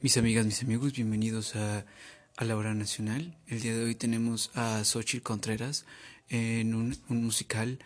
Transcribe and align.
Mis 0.00 0.16
amigas, 0.16 0.46
mis 0.46 0.62
amigos, 0.62 0.92
bienvenidos 0.92 1.56
a, 1.56 1.84
a 2.36 2.44
la 2.44 2.56
hora 2.56 2.74
nacional. 2.74 3.36
El 3.48 3.60
día 3.60 3.74
de 3.74 3.84
hoy 3.84 3.94
tenemos 3.94 4.50
a 4.54 4.84
Xochitl 4.84 5.22
Contreras 5.22 5.84
en 6.28 6.74
un, 6.74 6.96
un 7.08 7.24
musical 7.24 7.78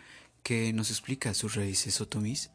que 0.43 0.73
nos 0.73 0.91
explica 0.91 1.33
sus 1.33 1.55
raíces 1.55 2.01
otomís. 2.01 2.51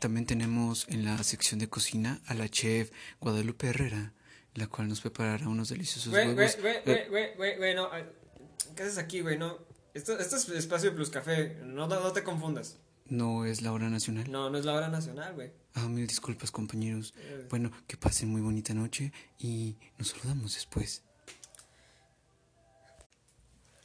También 0.00 0.26
tenemos 0.26 0.86
en 0.88 1.04
la 1.04 1.22
sección 1.22 1.60
de 1.60 1.68
cocina 1.68 2.20
a 2.26 2.34
la 2.34 2.48
chef 2.48 2.90
Guadalupe 3.20 3.68
Herrera, 3.68 4.12
la 4.54 4.66
cual 4.66 4.88
nos 4.88 5.00
preparará 5.00 5.48
unos 5.48 5.68
deliciosos 5.68 6.10
Güey, 6.12 6.24
güey, 6.34 6.36
huevos. 6.36 6.60
güey, 6.60 6.74
güey, 6.84 7.08
güey, 7.08 7.36
güey, 7.36 7.56
güey, 7.56 7.74
no. 7.74 7.90
ay, 7.90 8.04
¿Qué 8.76 8.82
haces 8.82 8.98
aquí, 8.98 9.20
güey? 9.20 9.38
No. 9.38 9.58
Esto, 9.94 10.18
esto 10.18 10.36
es 10.36 10.48
Espacio 10.48 10.94
Plus 10.94 11.08
Café. 11.10 11.56
No, 11.62 11.86
no, 11.86 12.00
no 12.00 12.12
te 12.12 12.22
confundas. 12.24 12.76
No 13.06 13.44
es 13.44 13.62
la 13.62 13.72
hora 13.72 13.90
nacional. 13.90 14.30
No, 14.30 14.50
no 14.50 14.58
es 14.58 14.64
la 14.64 14.74
hora 14.74 14.88
nacional, 14.88 15.34
güey. 15.34 15.52
Ah, 15.74 15.88
mil 15.88 16.06
disculpas, 16.06 16.50
compañeros. 16.50 17.14
Eh, 17.18 17.46
Bueno, 17.50 17.70
que 17.86 17.96
pasen 17.96 18.28
muy 18.28 18.40
bonita 18.40 18.74
noche 18.74 19.12
y 19.38 19.76
nos 19.98 20.08
saludamos 20.08 20.54
después. 20.54 21.02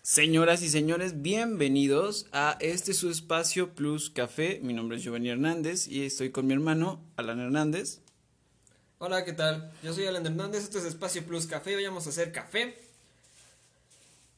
Señoras 0.01 0.63
y 0.63 0.69
señores, 0.69 1.21
bienvenidos 1.21 2.27
a 2.31 2.57
este 2.61 2.93
su 2.93 3.11
espacio 3.11 3.75
Plus 3.75 4.09
Café. 4.09 4.59
Mi 4.63 4.73
nombre 4.73 4.97
es 4.97 5.03
Giovanni 5.03 5.29
Hernández 5.29 5.87
y 5.87 6.03
estoy 6.03 6.31
con 6.31 6.47
mi 6.47 6.53
hermano 6.53 6.99
Alan 7.15 7.39
Hernández. 7.39 7.99
Hola, 8.97 9.23
¿qué 9.23 9.33
tal? 9.33 9.71
Yo 9.83 9.93
soy 9.93 10.05
Alan 10.07 10.25
Hernández. 10.25 10.63
Esto 10.63 10.79
es 10.79 10.85
Espacio 10.85 11.23
Plus 11.25 11.45
Café. 11.45 11.75
Hoy 11.75 11.85
vamos 11.85 12.07
a 12.07 12.09
hacer 12.09 12.31
café. 12.31 12.75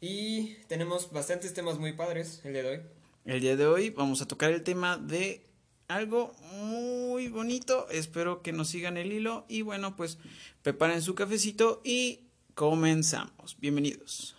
Y 0.02 0.56
tenemos 0.68 1.12
bastantes 1.12 1.54
temas 1.54 1.78
muy 1.78 1.94
padres 1.94 2.42
el 2.44 2.54
día 2.54 2.64
de 2.64 2.70
hoy. 2.70 2.82
El 3.24 3.40
día 3.40 3.56
de 3.56 3.68
hoy 3.68 3.92
vamos 3.92 4.20
a 4.24 4.28
tocar 4.28 4.52
el 4.52 4.64
tema 4.64 4.98
de 4.98 5.46
algo 5.88 6.34
muy 6.54 7.28
bonito. 7.28 7.88
Espero 7.92 8.42
que 8.42 8.52
nos 8.52 8.70
sigan 8.70 8.98
el 8.98 9.12
hilo 9.12 9.46
y 9.48 9.62
bueno, 9.62 9.96
pues 9.96 10.18
preparen 10.64 11.04
su 11.04 11.14
cafecito 11.14 11.82
y 11.84 12.22
comenzamos. 12.56 13.58
Bienvenidos. 13.60 14.36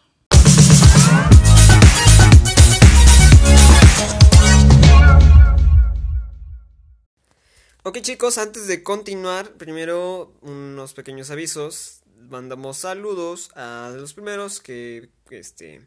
Ok 7.85 8.01
chicos, 8.01 8.39
antes 8.39 8.67
de 8.67 8.83
continuar, 8.83 9.53
primero 9.53 10.35
unos 10.41 10.93
pequeños 10.93 11.31
avisos. 11.31 12.03
Mandamos 12.17 12.79
saludos 12.79 13.51
a 13.55 13.93
los 13.97 14.15
primeros 14.15 14.61
que, 14.61 15.11
este, 15.31 15.87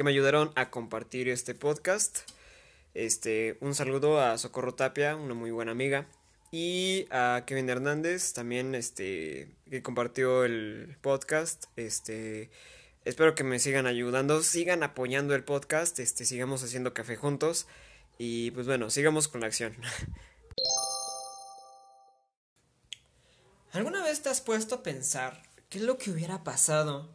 que 0.00 0.04
me 0.04 0.12
ayudaron 0.12 0.50
a 0.54 0.70
compartir 0.70 1.28
este 1.28 1.54
podcast. 1.54 2.20
Este, 2.94 3.58
un 3.60 3.74
saludo 3.74 4.18
a 4.18 4.38
Socorro 4.38 4.74
Tapia, 4.74 5.14
una 5.14 5.34
muy 5.34 5.50
buena 5.50 5.72
amiga. 5.72 6.06
Y 6.50 7.06
a 7.10 7.44
Kevin 7.46 7.68
Hernández, 7.68 8.32
también 8.32 8.74
este, 8.74 9.50
que 9.68 9.82
compartió 9.82 10.46
el 10.46 10.96
podcast. 11.02 11.64
Este, 11.76 12.48
espero 13.04 13.34
que 13.34 13.44
me 13.44 13.58
sigan 13.58 13.86
ayudando, 13.86 14.42
sigan 14.42 14.82
apoyando 14.82 15.34
el 15.34 15.44
podcast, 15.44 15.98
este, 15.98 16.24
sigamos 16.24 16.64
haciendo 16.64 16.94
café 16.94 17.16
juntos. 17.16 17.66
Y 18.16 18.52
pues 18.52 18.66
bueno, 18.66 18.88
sigamos 18.88 19.28
con 19.28 19.42
la 19.42 19.48
acción. 19.48 19.76
¿Alguna 23.72 24.02
vez 24.02 24.22
te 24.22 24.30
has 24.30 24.40
puesto 24.40 24.76
a 24.76 24.82
pensar 24.82 25.42
qué 25.68 25.76
es 25.76 25.84
lo 25.84 25.98
que 25.98 26.10
hubiera 26.10 26.42
pasado 26.42 27.10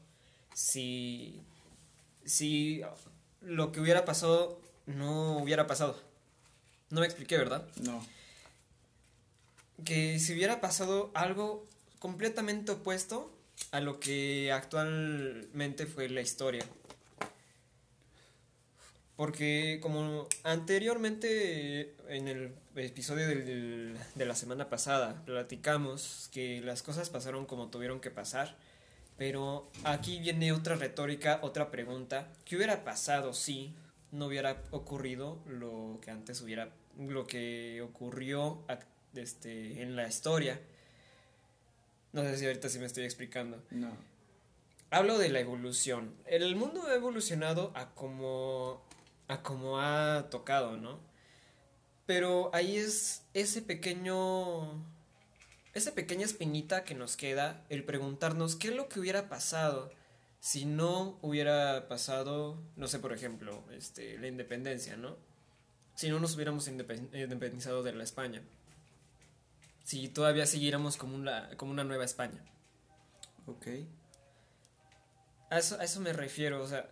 si 0.54 1.42
si 2.26 2.82
lo 3.42 3.72
que 3.72 3.80
hubiera 3.80 4.06
pasado 4.06 4.60
no 4.86 5.38
hubiera 5.38 5.68
pasado? 5.68 6.00
No 6.90 7.00
me 7.02 7.06
expliqué, 7.08 7.38
¿verdad? 7.38 7.68
No. 7.82 8.06
Que 9.84 10.20
si 10.20 10.34
hubiera 10.34 10.62
pasado 10.62 11.12
algo 11.14 11.68
completamente 12.00 12.72
opuesto 12.72 13.32
a 13.72 13.80
lo 13.82 14.00
que 14.00 14.52
actualmente 14.52 15.86
fue 15.86 16.10
la 16.10 16.22
historia. 16.22 16.66
Porque 19.16 19.80
como 19.82 20.28
anteriormente 20.44 21.96
en 22.10 22.28
el 22.28 22.54
episodio 22.76 23.28
del- 23.28 23.98
de 24.16 24.26
la 24.26 24.36
semana 24.36 24.70
pasada 24.70 25.24
platicamos 25.26 26.30
que 26.34 26.60
las 26.62 26.84
cosas 26.84 27.10
pasaron 27.10 27.46
como 27.46 27.70
tuvieron 27.70 28.02
que 28.02 28.12
pasar, 28.12 28.58
pero 29.18 29.70
aquí 29.84 30.20
viene 30.20 30.52
otra 30.52 30.76
retórica, 30.76 31.40
otra 31.42 31.72
pregunta. 31.72 32.32
¿Qué 32.44 32.56
hubiera 32.56 32.84
pasado 32.84 33.34
si 33.34 33.74
no 34.12 34.28
hubiera 34.28 34.62
ocurrido 34.72 35.40
lo 35.48 36.00
que 36.02 36.12
antes 36.12 36.42
hubiera, 36.42 36.70
lo 36.98 37.26
que 37.26 37.82
ocurrió 37.82 38.64
este, 39.16 39.82
en 39.82 39.96
la 39.96 40.08
historia? 40.08 40.60
No 42.12 42.24
sé 42.24 42.38
si 42.38 42.46
ahorita 42.46 42.70
sí 42.70 42.80
me 42.80 42.86
estoy 42.86 43.04
explicando. 43.04 43.62
No. 43.72 43.92
Hablo 44.90 45.18
de 45.18 45.30
la 45.30 45.40
evolución. 45.40 46.14
El 46.26 46.56
mundo 46.56 46.84
ha 46.88 46.94
evolucionado 46.94 47.72
a 47.76 47.94
como 47.94 48.86
a 49.28 49.42
como 49.42 49.80
ha 49.80 50.30
tocado, 50.30 50.78
¿no? 50.78 51.00
Pero 52.06 52.52
ahí 52.54 52.78
es 52.78 53.24
ese 53.34 53.62
pequeño 53.62 54.84
esa 55.76 55.94
pequeña 55.94 56.26
espinita 56.26 56.84
que 56.84 56.96
nos 56.96 57.16
queda 57.16 57.64
el 57.70 57.84
preguntarnos 57.84 58.56
qué 58.56 58.70
es 58.70 58.76
lo 58.76 58.90
que 58.90 59.00
hubiera 59.00 59.30
pasado 59.30 59.92
si 60.40 60.66
no 60.66 61.18
hubiera 61.22 61.88
pasado, 61.88 62.58
no 62.76 62.88
sé, 62.88 63.00
por 63.00 63.14
ejemplo, 63.14 63.64
este 63.72 64.18
la 64.20 64.28
independencia, 64.28 64.96
¿no? 64.96 65.18
Si 65.96 66.10
no 66.10 66.20
nos 66.20 66.36
hubiéramos 66.36 66.68
indepen- 66.68 67.10
independizado 67.14 67.82
de 67.84 67.94
la 67.94 68.04
España. 68.04 68.42
Si 69.84 70.08
todavía 70.10 70.46
siguiéramos 70.46 70.98
como 70.98 71.16
una 71.16 71.50
como 71.58 71.72
una 71.72 71.84
nueva 71.84 72.06
España. 72.06 72.44
Ok. 73.48 73.68
A 75.50 75.60
eso, 75.60 75.80
a 75.80 75.84
eso 75.84 76.00
me 76.00 76.14
refiero, 76.14 76.62
o 76.62 76.68
sea. 76.68 76.90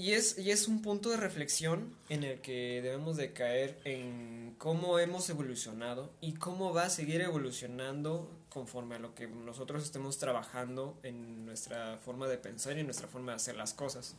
Y 0.00 0.14
es, 0.14 0.38
y 0.38 0.50
es 0.50 0.66
un 0.66 0.80
punto 0.80 1.10
de 1.10 1.18
reflexión 1.18 1.94
en 2.08 2.24
el 2.24 2.40
que 2.40 2.80
debemos 2.82 3.18
de 3.18 3.34
caer 3.34 3.78
en 3.84 4.54
cómo 4.56 4.98
hemos 4.98 5.28
evolucionado 5.28 6.10
y 6.22 6.32
cómo 6.32 6.72
va 6.72 6.84
a 6.84 6.88
seguir 6.88 7.20
evolucionando 7.20 8.30
conforme 8.48 8.94
a 8.94 8.98
lo 8.98 9.14
que 9.14 9.26
nosotros 9.26 9.82
estemos 9.84 10.16
trabajando 10.16 10.98
en 11.02 11.44
nuestra 11.44 11.98
forma 11.98 12.28
de 12.28 12.38
pensar 12.38 12.78
y 12.78 12.80
en 12.80 12.86
nuestra 12.86 13.08
forma 13.08 13.32
de 13.32 13.36
hacer 13.36 13.56
las 13.56 13.74
cosas. 13.74 14.16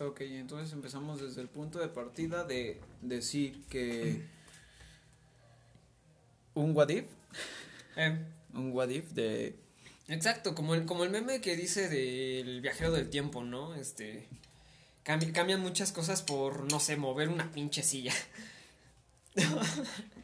Ok, 0.00 0.22
entonces 0.22 0.72
empezamos 0.72 1.20
desde 1.20 1.42
el 1.42 1.48
punto 1.48 1.78
de 1.78 1.88
partida 1.88 2.44
de 2.44 2.80
decir 3.02 3.62
que 3.66 4.24
un 6.54 6.74
what 6.74 6.88
if, 6.88 7.04
Eh, 7.96 8.24
un 8.54 8.72
what 8.72 8.88
if 8.88 9.10
de 9.10 9.63
exacto, 10.08 10.54
como 10.54 10.74
el, 10.74 10.84
como 10.86 11.04
el 11.04 11.10
meme 11.10 11.40
que 11.40 11.56
dice 11.56 11.88
del 11.88 12.60
viajero 12.60 12.92
del 12.92 13.10
tiempo, 13.10 13.42
¿no? 13.44 13.74
Este. 13.74 14.28
cambi- 15.04 15.32
cambian 15.32 15.60
muchas 15.60 15.92
cosas 15.92 16.22
por, 16.22 16.70
no 16.70 16.80
sé, 16.80 16.96
mover 16.96 17.28
una 17.28 17.50
pinche 17.52 17.82
silla. 17.82 18.12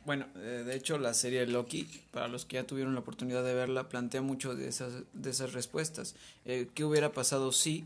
Bueno, 0.06 0.26
eh, 0.36 0.62
de 0.66 0.74
hecho 0.74 0.98
la 0.98 1.14
serie 1.14 1.46
Loki, 1.46 1.86
para 2.10 2.26
los 2.26 2.44
que 2.44 2.54
ya 2.54 2.66
tuvieron 2.66 2.94
la 2.94 3.00
oportunidad 3.00 3.44
de 3.44 3.54
verla, 3.54 3.88
plantea 3.88 4.22
mucho 4.22 4.54
de 4.54 4.66
esas, 4.68 4.92
de 5.12 5.30
esas 5.30 5.52
respuestas. 5.52 6.14
Eh, 6.46 6.68
¿Qué 6.74 6.84
hubiera 6.84 7.12
pasado 7.12 7.52
si 7.52 7.84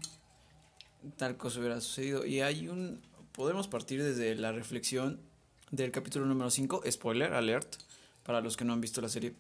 tal 1.17 1.37
cosa 1.37 1.59
hubiera 1.59 1.81
sucedido? 1.81 2.25
Y 2.25 2.41
hay 2.41 2.69
un... 2.69 3.01
Podemos 3.33 3.67
partir 3.69 4.03
desde 4.03 4.35
la 4.37 4.53
reflexión 4.53 5.19
del 5.73 5.91
capítulo 5.91 6.25
número 6.25 6.51
5, 6.51 6.83
spoiler 6.91 7.33
alert, 7.35 7.77
para 8.23 8.41
los 8.41 8.57
que 8.57 8.65
no 8.65 8.73
han 8.73 8.81
visto 8.81 9.01
la 9.01 9.09
serie. 9.09 9.35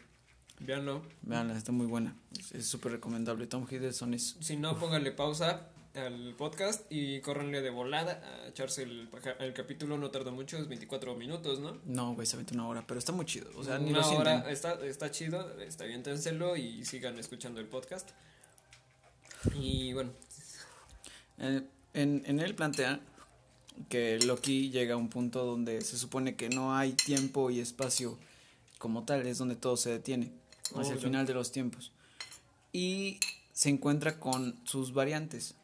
Veanlo. 0.67 1.03
Veanla, 1.23 1.57
está 1.57 1.73
muy 1.73 1.87
buena. 1.87 2.17
Es- 2.53 2.67
súper 2.67 2.93
recomendable. 2.93 3.47
Tom 3.47 3.67
Hiddleston 3.71 4.15
es... 4.15 4.37
Si 4.41 4.57
no, 4.57 4.79
pónganle 4.79 5.13
pausa 5.13 5.69
al 5.95 6.35
podcast 6.37 6.91
y 6.91 7.21
córranle 7.21 7.63
de 7.63 7.71
volada 7.71 8.21
a 8.45 8.49
echarse 8.49 8.83
el, 8.83 9.09
el 9.39 9.53
capítulo. 9.55 9.97
No 9.99 10.11
tarda 10.11 10.31
mucho, 10.31 10.57
es 10.59 10.67
24 10.69 11.15
minutos, 11.15 11.61
¿no? 11.61 11.79
No, 11.85 12.15
güey, 12.15 12.27
se 12.27 12.37
aventó 12.37 12.55
una 12.55 12.67
hora, 12.67 12.85
pero 12.87 12.99
está 12.99 13.13
muy 13.13 13.27
chido. 13.27 13.49
O 13.57 13.63
sea, 13.65 13.79
ni 13.79 13.91
Una 13.91 13.99
lo 13.99 14.05
sienten. 14.05 14.21
hora, 14.39 14.51
está, 14.51 14.85
está 14.85 15.11
chido, 15.11 15.61
está 15.61 15.85
bien, 15.85 16.03
ténselo 16.03 16.57
y 16.57 16.85
sigan 16.85 17.19
escuchando 17.19 17.61
el 17.61 17.67
podcast. 17.67 18.11
Y 19.61 19.93
bueno, 19.93 20.11
Eh, 21.39 21.63
en, 21.95 22.23
en 22.27 22.41
él 22.41 22.55
plantea 22.55 23.01
que 23.89 24.19
Loki 24.21 24.71
llega 24.71 24.95
a 24.95 24.97
un 24.97 25.09
punto 25.11 25.45
donde 25.45 25.81
se 25.83 25.99
supone 25.99 26.37
que 26.37 26.49
no 26.49 26.75
hay 26.77 26.93
tiempo 26.93 27.51
y 27.51 27.61
espacio 27.61 28.19
como 28.79 29.05
tal, 29.05 29.27
es 29.27 29.39
donde 29.39 29.57
todo 29.57 29.77
se 29.77 29.91
detiene, 29.91 30.33
Oh, 30.73 30.81
hacia 30.81 30.95
el 30.95 30.99
final 30.99 31.27
de 31.27 31.35
los 31.35 31.53
tiempos. 31.53 31.93
Y 32.73 33.19
se 33.53 33.69
encuentra 33.69 34.19
con 34.19 34.59
sus 34.65 34.93
variantes. 34.93 35.55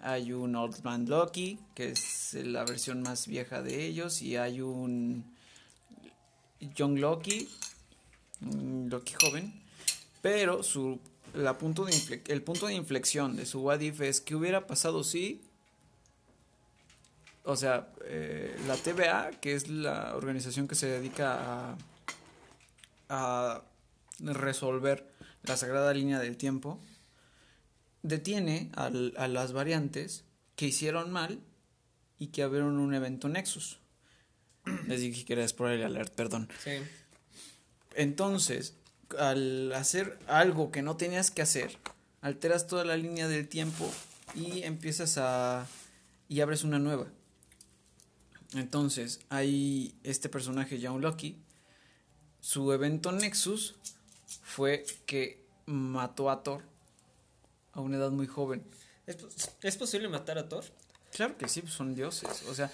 Hay 0.00 0.32
un 0.32 0.56
Old 0.56 0.82
Man 0.82 1.06
Loki, 1.08 1.58
que 1.74 1.90
es 1.90 2.34
la 2.34 2.64
versión 2.64 3.02
más 3.02 3.26
vieja 3.26 3.62
de 3.62 3.84
ellos, 3.86 4.22
y 4.22 4.36
hay 4.36 4.60
un 4.60 5.24
Young 6.60 6.98
Loki, 6.98 7.48
un 8.40 8.88
Loki 8.90 9.14
joven, 9.20 9.52
pero 10.22 10.62
su 10.62 10.98
la 11.34 11.56
punto 11.56 11.84
de 11.84 11.92
infle- 11.92 12.22
el 12.28 12.42
punto 12.42 12.66
de 12.66 12.74
inflexión 12.74 13.36
de 13.36 13.46
su 13.46 13.60
What 13.62 13.80
If 13.80 14.00
es 14.02 14.20
que 14.20 14.34
hubiera 14.34 14.66
pasado 14.66 15.02
si 15.04 15.40
o 17.44 17.56
sea, 17.56 17.88
eh, 18.04 18.56
la 18.68 18.76
TVA, 18.76 19.30
que 19.40 19.54
es 19.54 19.66
la 19.68 20.14
organización 20.14 20.68
que 20.68 20.76
se 20.76 20.86
dedica 20.86 21.72
a, 21.72 21.76
a 23.08 23.62
resolver 24.22 25.10
la 25.42 25.56
sagrada 25.56 25.92
línea 25.92 26.18
del 26.18 26.36
tiempo, 26.36 26.80
detiene 28.02 28.70
al, 28.74 29.14
a 29.16 29.28
las 29.28 29.52
variantes 29.52 30.24
que 30.56 30.66
hicieron 30.66 31.10
mal 31.10 31.40
y 32.18 32.28
que 32.28 32.42
abrieron 32.42 32.78
un 32.78 32.94
evento 32.94 33.28
Nexus. 33.28 33.78
Les 34.86 35.00
dije 35.00 35.24
que 35.24 35.32
era 35.32 35.46
spoiler 35.46 35.84
alert, 35.84 36.14
perdón. 36.14 36.48
Sí. 36.62 36.78
Entonces, 37.94 38.74
al 39.18 39.72
hacer 39.72 40.18
algo 40.26 40.70
que 40.70 40.82
no 40.82 40.96
tenías 40.96 41.30
que 41.30 41.42
hacer, 41.42 41.76
alteras 42.20 42.66
toda 42.66 42.84
la 42.84 42.96
línea 42.96 43.28
del 43.28 43.48
tiempo 43.48 43.90
y 44.34 44.62
empiezas 44.62 45.18
a... 45.18 45.66
y 46.28 46.40
abres 46.40 46.64
una 46.64 46.78
nueva. 46.78 47.06
Entonces, 48.54 49.20
hay 49.28 49.94
este 50.02 50.28
personaje, 50.28 50.80
John 50.82 51.00
Lucky. 51.00 51.42
Su 52.40 52.72
evento 52.72 53.12
Nexus 53.12 53.76
fue 54.42 54.84
que 55.06 55.42
mató 55.66 56.30
a 56.30 56.42
Thor 56.42 56.62
a 57.72 57.80
una 57.80 57.96
edad 57.96 58.10
muy 58.10 58.26
joven. 58.26 58.62
¿Es, 59.06 59.16
¿es 59.62 59.76
posible 59.76 60.08
matar 60.08 60.38
a 60.38 60.48
Thor? 60.48 60.64
Claro 61.12 61.36
que 61.36 61.48
sí, 61.48 61.60
pues 61.62 61.74
son 61.74 61.94
dioses. 61.94 62.44
O 62.48 62.54
sea, 62.54 62.70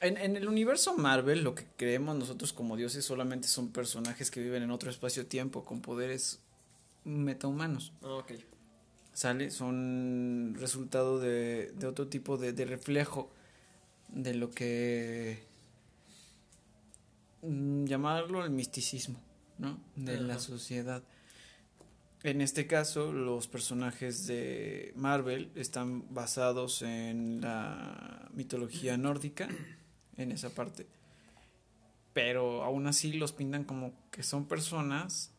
en, 0.00 0.16
en 0.18 0.36
el 0.36 0.48
universo 0.48 0.96
Marvel, 0.96 1.42
lo 1.42 1.54
que 1.54 1.66
creemos 1.76 2.16
nosotros 2.16 2.52
como 2.52 2.76
dioses 2.76 3.04
solamente 3.04 3.48
son 3.48 3.72
personajes 3.72 4.30
que 4.30 4.40
viven 4.40 4.62
en 4.62 4.70
otro 4.70 4.90
espacio-tiempo 4.90 5.64
con 5.64 5.80
poderes 5.80 6.40
metahumanos. 7.04 7.92
Ah, 8.02 8.14
ok. 8.14 8.32
¿Sale? 9.12 9.50
Son 9.50 10.54
resultado 10.58 11.18
de, 11.18 11.72
de 11.74 11.86
otro 11.86 12.08
tipo 12.08 12.36
de, 12.36 12.52
de 12.52 12.66
reflejo 12.66 13.30
de 14.08 14.34
lo 14.34 14.50
que. 14.50 15.42
mm, 17.42 17.84
llamarlo 17.86 18.44
el 18.44 18.50
misticismo, 18.50 19.18
¿no? 19.58 19.78
De 19.96 20.20
la 20.20 20.38
sociedad. 20.38 21.02
En 22.22 22.40
este 22.40 22.66
caso, 22.66 23.12
los 23.12 23.46
personajes 23.46 24.26
de 24.26 24.92
Marvel 24.96 25.50
están 25.54 26.12
basados 26.12 26.82
en 26.82 27.40
la 27.40 28.28
mitología 28.32 28.96
nórdica, 28.96 29.48
en 30.16 30.32
esa 30.32 30.50
parte. 30.50 30.86
Pero 32.12 32.64
aún 32.64 32.86
así 32.86 33.12
los 33.12 33.32
pintan 33.32 33.64
como 33.64 33.92
que 34.10 34.22
son 34.22 34.46
personas 34.46 35.30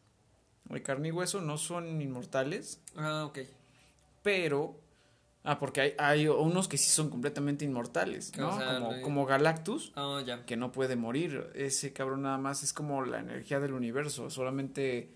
de 0.66 0.82
carne 0.84 1.10
y 1.10 1.12
hueso, 1.12 1.42
no 1.42 1.58
son 1.58 2.02
inmortales, 2.02 2.80
Ah, 2.96 3.26
ok. 3.26 3.40
pero... 4.24 4.80
Ah, 5.50 5.60
porque 5.60 5.80
hay, 5.80 5.94
hay 5.98 6.28
unos 6.28 6.68
que 6.68 6.78
sí 6.78 6.90
son 6.90 7.10
completamente 7.10 7.64
inmortales, 7.64 8.36
¿no? 8.38 8.50
o 8.54 8.58
sea, 8.58 8.80
como, 8.80 9.02
como 9.02 9.26
Galactus, 9.26 9.94
Ah, 9.96 10.22
ya. 10.26 10.46
que 10.46 10.58
no 10.58 10.74
puede 10.74 10.98
morir. 10.98 11.50
Ese 11.56 11.94
cabrón 11.94 12.24
nada 12.24 12.38
más 12.38 12.64
es 12.64 12.74
como 12.74 13.06
la 13.06 13.20
energía 13.20 13.62
del 13.62 13.72
universo, 13.72 14.30
solamente 14.30 15.16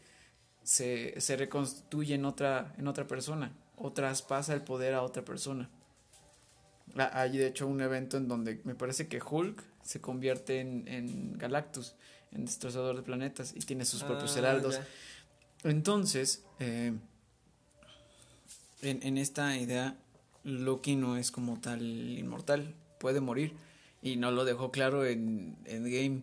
se, 0.63 1.19
se 1.19 1.35
reconstruye 1.35 2.15
en 2.15 2.23
otra, 2.23 2.73
en 2.77 2.87
otra 2.87 3.07
persona, 3.07 3.51
o 3.75 3.91
traspasa 3.91 4.53
el 4.53 4.61
poder 4.61 4.93
a 4.93 5.01
otra 5.03 5.25
persona. 5.25 5.69
Ah, 6.95 7.09
Hay 7.13 7.37
de 7.37 7.47
hecho 7.47 7.67
un 7.67 7.81
evento 7.81 8.15
en 8.15 8.29
donde 8.29 8.61
me 8.63 8.73
parece 8.75 9.09
que 9.09 9.19
Hulk 9.21 9.61
se 9.83 9.99
convierte 9.99 10.61
en, 10.61 10.87
en 10.87 11.37
Galactus, 11.37 11.95
en 12.31 12.45
destrozador 12.45 12.95
de 12.95 13.01
planetas, 13.01 13.53
y 13.53 13.59
tiene 13.59 13.83
sus 13.83 14.01
propios 14.03 14.33
Ah, 14.37 14.39
heraldos. 14.39 14.75
ya. 14.75 14.87
Entonces, 15.69 16.45
eh, 16.59 16.93
en, 18.81 19.03
en 19.03 19.17
esta 19.17 19.57
idea, 19.57 19.97
Loki 20.43 20.95
no 20.95 21.17
es 21.17 21.31
como 21.31 21.59
tal 21.59 21.81
inmortal, 22.17 22.73
puede 22.99 23.19
morir. 23.21 23.53
Y 24.01 24.15
no 24.15 24.31
lo 24.31 24.45
dejó 24.45 24.71
claro 24.71 25.05
en, 25.05 25.55
en 25.65 25.83
Game, 25.83 26.21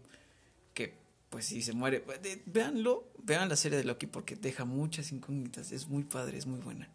que 0.75 0.95
pues 1.31 1.45
si 1.45 1.63
se 1.63 1.73
muere, 1.73 2.03
véanlo, 2.47 3.05
vean 3.23 3.49
la 3.49 3.57
serie 3.57 3.79
de 3.79 3.85
Loki 3.85 4.07
porque 4.07 4.35
deja 4.35 4.65
muchas 4.65 5.13
incógnitas, 5.13 5.71
es 5.71 5.87
muy 5.89 6.03
padre, 6.03 6.39
es 6.39 6.47
muy 6.47 6.59
buena. 6.61 6.89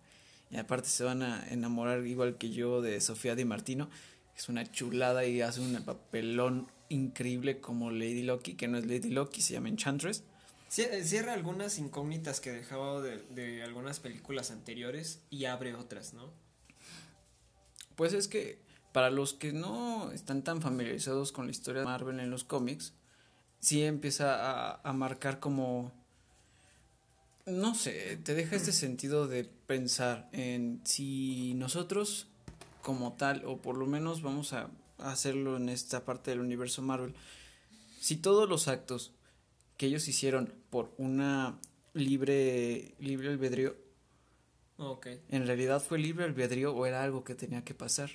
Y 0.51 0.57
aparte 0.57 0.89
se 0.89 1.03
van 1.05 1.21
a 1.23 1.47
enamorar 1.49 2.05
igual 2.05 2.37
que 2.37 2.49
yo 2.49 2.81
de 2.81 2.99
Sofía 2.99 3.35
Di 3.35 3.45
Martino, 3.45 3.89
es 4.35 4.49
una 4.49 4.69
chulada 4.69 5.25
y 5.25 5.41
hace 5.41 5.61
un 5.61 5.81
papelón 5.83 6.67
increíble 6.89 7.59
como 7.61 7.89
Lady 7.91 8.23
Loki, 8.23 8.55
que 8.55 8.67
no 8.67 8.77
es 8.77 8.85
Lady 8.85 9.09
Loki, 9.09 9.41
se 9.41 9.53
llama 9.53 9.69
Enchantress. 9.69 10.23
Cie- 10.69 11.01
Cierra 11.03 11.33
algunas 11.33 11.77
incógnitas 11.79 12.39
que 12.41 12.51
dejaba 12.51 13.01
de, 13.01 13.19
de 13.29 13.63
algunas 13.63 13.99
películas 13.99 14.51
anteriores 14.51 15.21
y 15.29 15.45
abre 15.45 15.75
otras, 15.75 16.13
¿no? 16.13 16.29
Pues 17.95 18.13
es 18.13 18.27
que 18.27 18.59
para 18.91 19.09
los 19.09 19.33
que 19.33 19.53
no 19.53 20.11
están 20.11 20.43
tan 20.43 20.61
familiarizados 20.61 21.31
con 21.31 21.45
la 21.45 21.51
historia 21.51 21.81
de 21.81 21.85
Marvel 21.85 22.19
en 22.19 22.29
los 22.29 22.43
cómics, 22.43 22.93
sí 23.59 23.83
empieza 23.83 24.71
a, 24.71 24.81
a 24.83 24.93
marcar 24.93 25.39
como, 25.39 25.91
no 27.45 27.75
sé, 27.75 28.17
te 28.23 28.35
deja 28.35 28.55
este 28.55 28.71
sentido 28.71 29.27
de 29.27 29.45
pensar 29.45 30.29
en 30.31 30.81
si 30.83 31.53
nosotros 31.55 32.27
como 32.81 33.13
tal, 33.13 33.43
o 33.45 33.57
por 33.57 33.77
lo 33.77 33.87
menos 33.87 34.21
vamos 34.21 34.53
a 34.53 34.69
hacerlo 34.99 35.57
en 35.57 35.69
esta 35.69 36.05
parte 36.05 36.31
del 36.31 36.41
universo 36.41 36.81
Marvel, 36.81 37.15
si 37.99 38.17
todos 38.17 38.47
los 38.49 38.67
actos 38.67 39.13
que 39.77 39.87
ellos 39.87 40.07
hicieron 40.07 40.53
por 40.69 40.93
una 40.97 41.57
libre, 41.93 42.93
libre 42.99 43.29
albedrío, 43.29 43.75
En 45.29 45.47
realidad 45.47 45.81
fue 45.81 45.97
libre 45.99 46.25
albedrío 46.25 46.73
o 46.75 46.85
era 46.85 47.03
algo 47.03 47.23
que 47.23 47.35
tenía 47.35 47.63
que 47.63 47.73
pasar. 47.73 48.09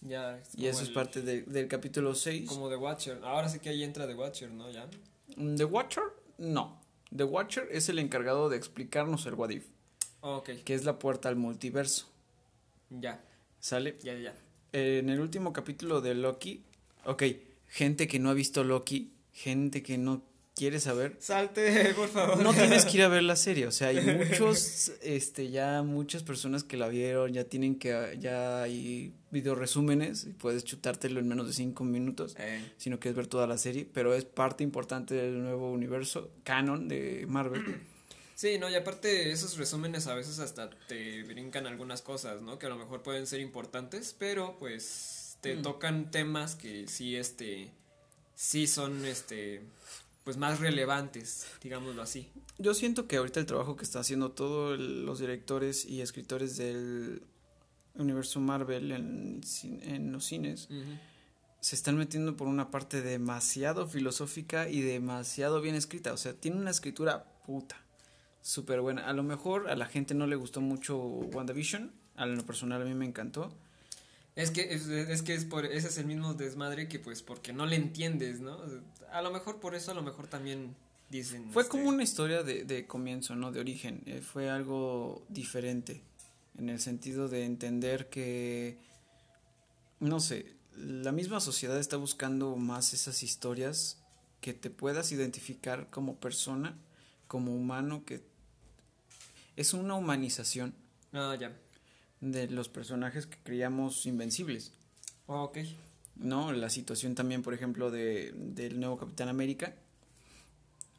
Ya. 0.00 0.40
Y 0.56 0.66
eso 0.66 0.82
es 0.84 0.90
parte 0.90 1.22
de- 1.22 1.42
del 1.42 1.66
capítulo 1.68 2.14
6. 2.14 2.48
Como 2.48 2.68
The 2.68 2.76
Watcher. 2.76 3.20
Ahora 3.24 3.48
sí 3.48 3.58
que 3.58 3.68
ahí 3.70 3.82
entra 3.82 4.06
The 4.06 4.14
Watcher, 4.14 4.50
¿no? 4.50 4.70
Ya. 4.70 4.88
The 5.56 5.64
Watcher, 5.64 6.04
no. 6.38 6.80
The 7.14 7.24
Watcher 7.24 7.68
es 7.72 7.88
el 7.88 7.98
encargado 7.98 8.48
de 8.48 8.56
explicarnos 8.56 9.26
el 9.26 9.34
What 9.34 9.50
If, 9.50 9.66
Ok. 10.20 10.50
que 10.64 10.74
es 10.74 10.84
la 10.84 10.98
puerta 10.98 11.28
al 11.28 11.36
multiverso. 11.36 12.06
Ya. 12.90 13.22
¿Sale? 13.60 13.98
Ya, 14.02 14.14
ya. 14.14 14.34
En 14.72 15.08
el 15.10 15.18
último 15.20 15.52
capítulo 15.52 16.00
de 16.00 16.14
Loki, 16.14 16.62
ok, 17.06 17.22
gente 17.68 18.06
que 18.06 18.18
no 18.20 18.30
ha 18.30 18.34
visto 18.34 18.62
Loki, 18.62 19.12
gente 19.32 19.82
que 19.82 19.98
no 19.98 20.22
quiere 20.58 20.80
saber, 20.80 21.16
Salte, 21.20 21.94
por 21.96 22.08
favor. 22.08 22.42
no 22.42 22.52
tienes 22.52 22.84
que 22.84 22.96
ir 22.98 23.02
a 23.04 23.08
ver 23.08 23.22
la 23.22 23.36
serie, 23.36 23.66
o 23.66 23.70
sea, 23.70 23.88
hay 23.88 24.00
muchos, 24.30 24.92
este, 25.02 25.50
ya 25.50 25.82
muchas 25.82 26.22
personas 26.24 26.64
que 26.64 26.76
la 26.76 26.88
vieron, 26.88 27.32
ya 27.32 27.44
tienen 27.44 27.78
que, 27.78 28.16
ya 28.20 28.62
hay 28.64 29.14
video 29.30 29.54
resúmenes, 29.54 30.24
y 30.24 30.32
puedes 30.32 30.64
chutártelo 30.64 31.20
en 31.20 31.28
menos 31.28 31.46
de 31.46 31.52
cinco 31.52 31.84
minutos. 31.84 32.34
Eh, 32.38 32.62
si 32.76 32.90
no 32.90 32.98
quieres 32.98 33.16
ver 33.16 33.26
toda 33.28 33.46
la 33.46 33.56
serie, 33.58 33.86
pero 33.92 34.14
es 34.14 34.24
parte 34.24 34.64
importante 34.64 35.14
del 35.14 35.42
nuevo 35.42 35.70
universo 35.70 36.30
canon 36.44 36.88
de 36.88 37.24
Marvel. 37.28 37.62
Sí, 38.38 38.56
no, 38.56 38.70
y 38.70 38.76
aparte 38.76 39.32
esos 39.32 39.56
resúmenes 39.56 40.06
a 40.06 40.14
veces 40.14 40.38
hasta 40.38 40.70
te 40.86 41.24
brincan 41.24 41.66
algunas 41.66 42.02
cosas, 42.02 42.40
¿no? 42.40 42.56
Que 42.56 42.66
a 42.66 42.68
lo 42.68 42.76
mejor 42.76 43.02
pueden 43.02 43.26
ser 43.26 43.40
importantes, 43.40 44.14
pero 44.16 44.56
pues 44.60 45.36
te 45.40 45.56
Mm. 45.56 45.62
tocan 45.62 46.10
temas 46.12 46.54
que 46.54 46.86
sí, 46.86 47.16
este, 47.16 47.72
sí 48.36 48.68
son, 48.68 49.04
este, 49.06 49.62
pues 50.28 50.36
más 50.36 50.60
relevantes, 50.60 51.46
digámoslo 51.62 52.02
así. 52.02 52.28
Yo 52.58 52.74
siento 52.74 53.08
que 53.08 53.16
ahorita 53.16 53.40
el 53.40 53.46
trabajo 53.46 53.76
que 53.76 53.84
está 53.84 54.00
haciendo 54.00 54.32
todos 54.32 54.78
los 54.78 55.20
directores 55.20 55.86
y 55.86 56.02
escritores 56.02 56.58
del 56.58 57.22
universo 57.94 58.38
Marvel 58.38 58.92
en, 58.92 59.40
en 59.62 60.12
los 60.12 60.26
cines 60.26 60.68
se 61.60 61.74
están 61.74 61.96
metiendo 61.96 62.36
por 62.36 62.46
una 62.46 62.70
parte 62.70 63.00
demasiado 63.00 63.86
filosófica 63.86 64.68
y 64.68 64.82
demasiado 64.82 65.62
bien 65.62 65.74
escrita. 65.74 66.12
O 66.12 66.18
sea, 66.18 66.34
tiene 66.34 66.58
una 66.58 66.72
escritura 66.72 67.24
puta, 67.46 67.76
súper 68.42 68.82
buena. 68.82 69.08
A 69.08 69.14
lo 69.14 69.22
mejor 69.22 69.70
a 69.70 69.76
la 69.76 69.86
gente 69.86 70.12
no 70.12 70.26
le 70.26 70.36
gustó 70.36 70.60
mucho 70.60 70.98
WandaVision, 70.98 71.90
a 72.16 72.26
lo 72.26 72.44
personal 72.44 72.82
a 72.82 72.84
mí 72.84 72.92
me 72.92 73.06
encantó. 73.06 73.56
Es 74.38 74.52
que 74.52 74.72
es, 74.72 74.86
es 74.86 75.22
que 75.22 75.34
es 75.34 75.44
por 75.44 75.66
ese 75.66 75.88
es 75.88 75.98
el 75.98 76.06
mismo 76.06 76.32
desmadre 76.32 76.86
que 76.86 77.00
pues 77.00 77.22
porque 77.22 77.52
no 77.52 77.66
le 77.66 77.74
entiendes, 77.74 78.38
¿no? 78.38 78.56
A 79.10 79.20
lo 79.20 79.32
mejor 79.32 79.58
por 79.58 79.74
eso 79.74 79.90
a 79.90 79.94
lo 79.94 80.02
mejor 80.02 80.28
también 80.28 80.76
dicen 81.10 81.50
Fue 81.50 81.62
este, 81.62 81.72
como 81.72 81.88
una 81.88 82.04
historia 82.04 82.44
de, 82.44 82.64
de 82.64 82.86
comienzo, 82.86 83.34
¿no? 83.34 83.50
De 83.50 83.58
origen. 83.58 84.00
Eh, 84.06 84.20
fue 84.20 84.48
algo 84.48 85.26
diferente. 85.28 86.02
En 86.56 86.68
el 86.68 86.78
sentido 86.78 87.28
de 87.28 87.46
entender 87.46 88.10
que, 88.10 88.78
no 89.98 90.20
sé, 90.20 90.54
la 90.76 91.10
misma 91.10 91.40
sociedad 91.40 91.76
está 91.76 91.96
buscando 91.96 92.54
más 92.54 92.94
esas 92.94 93.24
historias 93.24 93.98
que 94.40 94.54
te 94.54 94.70
puedas 94.70 95.10
identificar 95.10 95.90
como 95.90 96.14
persona, 96.14 96.78
como 97.26 97.56
humano, 97.56 98.04
que 98.04 98.22
es 99.56 99.74
una 99.74 99.96
humanización 99.96 100.74
Ah, 101.12 101.36
ya. 101.40 101.52
De 102.20 102.48
los 102.48 102.68
personajes 102.68 103.26
que 103.26 103.38
creíamos 103.42 104.06
invencibles. 104.06 104.72
Ah, 105.26 105.42
ok. 105.42 105.58
¿no? 106.18 106.52
La 106.52 106.70
situación 106.70 107.14
también, 107.14 107.42
por 107.42 107.54
ejemplo, 107.54 107.90
de, 107.90 108.32
del 108.34 108.78
nuevo 108.78 108.98
Capitán 108.98 109.28
América, 109.28 109.74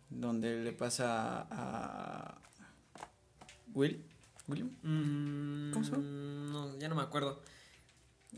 donde 0.09 0.63
le 0.63 0.71
pasa 0.73 1.47
a 1.51 2.41
Will, 3.73 4.03
William. 4.47 4.71
Mm, 4.83 5.71
¿Cómo 5.71 5.85
se 5.85 5.91
llama? 5.91 6.03
No, 6.03 6.79
ya 6.79 6.89
no 6.89 6.95
me 6.95 7.01
acuerdo. 7.01 7.41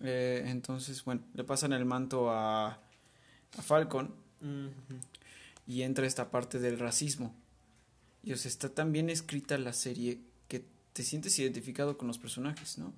Eh, 0.01 0.43
entonces, 0.47 1.03
bueno, 1.05 1.21
le 1.33 1.43
pasan 1.43 1.73
el 1.73 1.85
manto 1.85 2.29
a, 2.31 2.67
a 2.69 3.61
Falcon 3.61 4.13
y 5.67 5.83
entra 5.83 6.07
esta 6.07 6.31
parte 6.31 6.59
del 6.59 6.79
racismo. 6.79 7.35
Y 8.23 8.33
o 8.33 8.38
sea, 8.38 8.50
está 8.50 8.69
tan 8.69 8.91
bien 8.91 9.09
escrita 9.09 9.57
la 9.57 9.73
serie 9.73 10.19
te 10.93 11.03
sientes 11.03 11.38
identificado 11.39 11.98
con 11.98 12.07
los 12.07 12.17
personajes, 12.17 12.77
¿no? 12.77 12.93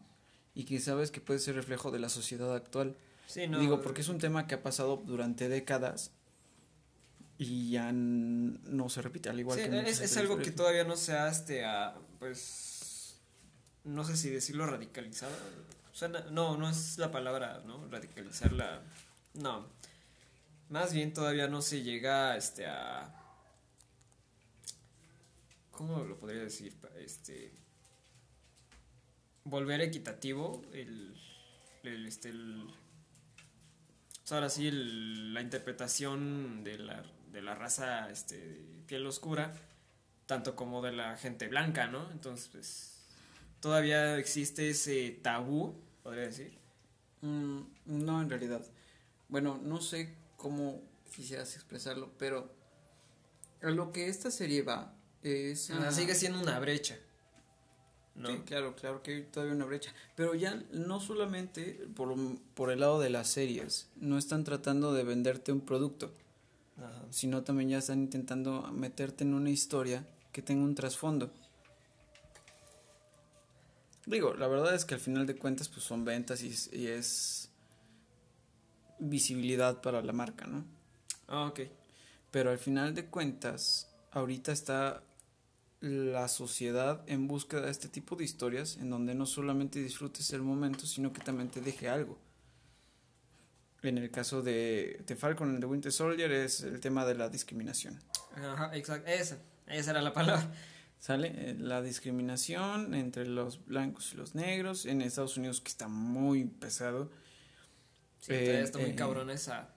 Y 0.56 0.66
que 0.66 0.80
sabes 0.80 1.12
que 1.12 1.22
puede 1.22 1.40
ser 1.40 1.56
reflejo 1.56 1.92
de 1.92 2.00
la 2.00 2.10
sociedad 2.10 2.56
actual. 2.56 2.96
Sí, 3.28 3.48
no. 3.48 3.60
Digo, 3.60 3.82
porque 3.82 4.02
es 4.02 4.10
un 4.10 4.20
tema 4.20 4.48
que 4.48 4.56
ha 4.56 4.64
pasado 4.64 4.98
durante 5.06 5.50
décadas 5.50 6.12
y 7.38 7.72
ya 7.72 7.92
no 7.92 8.90
se 8.90 9.02
repite, 9.02 9.30
al 9.30 9.40
igual 9.40 9.60
Sí, 9.60 9.70
que 9.70 9.80
es, 9.90 10.02
es 10.02 10.18
algo 10.18 10.38
que 10.38 10.52
todavía 10.52 10.84
no 10.84 10.96
se 10.96 11.14
ha, 11.14 11.30
este, 11.30 11.66
a, 11.66 11.96
pues, 12.20 13.18
no 13.84 14.04
sé 14.04 14.16
si 14.16 14.30
decirlo 14.30 14.66
radicalizado. 14.66 15.36
Suena, 15.92 16.22
no, 16.32 16.58
no 16.58 16.70
es 16.70 16.98
la 16.98 17.12
palabra, 17.12 17.64
¿no? 17.66 17.88
Radicalizarla, 17.90 18.82
no. 19.36 19.68
Más 20.70 20.94
bien 20.94 21.14
todavía 21.14 21.48
no 21.48 21.62
se 21.62 21.82
llega, 21.82 22.38
este, 22.38 22.66
a, 22.66 23.14
¿cómo 25.72 26.04
lo 26.04 26.18
podría 26.18 26.44
decir? 26.44 26.76
Este, 26.98 27.52
volver 29.46 29.82
equitativo 29.82 30.62
el, 30.74 31.16
el, 31.84 32.06
este, 32.06 32.30
el, 32.30 32.62
o 32.64 34.28
sea, 34.28 34.38
ahora 34.38 34.50
sí, 34.50 34.68
el- 34.68 35.34
la 35.34 35.42
interpretación 35.42 36.64
de 36.64 36.78
la, 36.80 37.04
de 37.32 37.42
la 37.42 37.56
raza 37.56 38.10
este, 38.10 38.38
de 38.38 38.84
piel 38.88 39.06
oscura, 39.06 39.54
tanto 40.26 40.56
como 40.56 40.82
de 40.82 40.92
la 40.94 41.18
gente 41.18 41.48
blanca, 41.48 41.88
¿no? 41.88 42.10
Entonces, 42.12 42.48
pues, 42.52 43.06
todavía 43.60 44.18
existe 44.18 44.70
ese 44.70 45.12
tabú, 45.22 45.76
podría 46.04 46.24
decir. 46.24 46.58
Mm, 47.22 47.62
no, 47.86 48.22
en 48.22 48.30
realidad. 48.30 48.66
Bueno, 49.30 49.60
no 49.62 49.82
sé 49.82 50.16
cómo 50.38 50.82
quisieras 51.14 51.56
expresarlo, 51.56 52.12
pero 52.18 52.54
a 53.62 53.70
lo 53.70 53.92
que 53.92 54.08
esta 54.08 54.32
serie 54.32 54.62
va 54.62 54.94
es... 55.22 55.72
Sigue 55.92 56.16
siendo 56.16 56.40
una 56.42 56.60
brecha, 56.60 56.98
¿no? 58.16 58.30
Sí, 58.30 58.38
claro, 58.46 58.76
claro 58.76 59.02
que 59.02 59.16
hay 59.16 59.24
todavía 59.24 59.56
una 59.56 59.66
brecha. 59.66 59.94
Pero 60.16 60.36
ya 60.36 60.62
no 60.72 61.00
solamente 61.00 61.88
por, 61.96 62.16
por 62.54 62.72
el 62.72 62.80
lado 62.82 63.00
de 63.00 63.10
las 63.10 63.28
series, 63.30 63.88
no 63.96 64.18
están 64.18 64.44
tratando 64.44 64.94
de 64.94 65.04
venderte 65.04 65.52
un 65.52 65.62
producto, 65.62 66.12
Ajá. 66.78 67.04
sino 67.10 67.44
también 67.44 67.70
ya 67.70 67.80
están 67.80 68.00
intentando 68.00 68.72
meterte 68.72 69.24
en 69.24 69.34
una 69.34 69.50
historia 69.50 70.06
que 70.32 70.42
tenga 70.42 70.64
un 70.64 70.76
trasfondo. 70.76 71.32
Digo, 74.06 74.34
la 74.34 74.48
verdad 74.48 74.76
es 74.76 74.84
que 74.86 74.96
al 74.96 75.00
final 75.00 75.26
de 75.26 75.36
cuentas 75.38 75.70
pues 75.70 75.84
son 75.86 76.04
ventas 76.04 76.44
y, 76.44 76.50
es- 76.50 76.70
y 76.74 76.88
es 76.88 77.50
visibilidad 79.00 79.82
para 79.82 80.02
la 80.02 80.14
marca, 80.14 80.46
¿no? 80.46 80.66
Ah, 81.28 81.46
ok. 81.48 81.62
Pero 82.32 82.52
al 82.52 82.58
final 82.58 82.94
de 82.96 83.06
cuentas, 83.06 83.90
ahorita 84.12 84.52
está 84.52 85.04
la 85.84 86.30
sociedad 86.30 87.04
en 87.08 87.28
búsqueda 87.28 87.64
de 87.64 87.72
este 87.72 87.90
tipo 87.90 88.16
de 88.16 88.24
historias 88.24 88.78
en 88.78 88.90
donde 88.90 89.16
no 89.16 89.26
solamente 89.26 89.80
disfrutes 89.84 90.32
el 90.32 90.42
momento, 90.42 90.86
sino 90.86 91.12
que 91.12 91.20
también 91.22 91.50
te 91.50 91.60
deje 91.60 91.90
algo. 91.90 92.18
En 93.82 93.98
el 93.98 94.10
caso 94.10 94.42
de, 94.42 95.04
de 95.06 95.16
Falcon 95.18 95.50
and 95.50 95.60
the 95.60 95.66
Winter 95.66 95.92
Soldier 95.92 96.32
es 96.32 96.62
el 96.62 96.80
tema 96.80 97.06
de 97.06 97.16
la 97.16 97.28
discriminación. 97.28 98.00
Ajá, 98.34 98.74
exacto. 98.74 99.10
Esa, 99.12 99.40
esa 99.68 99.92
era 99.92 100.02
la 100.02 100.14
palabra. 100.14 100.50
¿Sale? 101.00 101.34
Eh, 101.36 101.56
La 101.60 101.82
discriminación 101.82 102.94
entre 102.96 103.26
los 103.26 103.66
blancos 103.66 104.14
y 104.14 104.16
los 104.16 104.36
negros 104.36 104.86
en 104.86 105.02
Estados 105.02 105.36
Unidos 105.36 105.60
que 105.60 105.68
está 105.68 105.90
muy 105.90 106.46
pesado. 106.46 107.12
Sí, 108.22 108.32
Eh, 108.32 108.62
está 108.62 108.80
muy 108.80 108.92
eh, 108.92 108.96
cabrón 108.96 109.30
esa. 109.30 109.74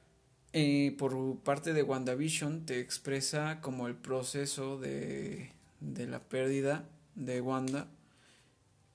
Eh, 0.53 0.95
por 0.97 1.41
parte 1.41 1.73
de 1.73 1.83
WandaVision 1.83 2.65
te 2.65 2.79
expresa 2.79 3.61
como 3.61 3.89
el 3.89 3.97
proceso 3.97 4.79
de, 4.79 5.51
de 5.81 6.07
la 6.07 6.21
pérdida 6.21 6.89
de 7.15 7.41
Wanda, 7.41 7.89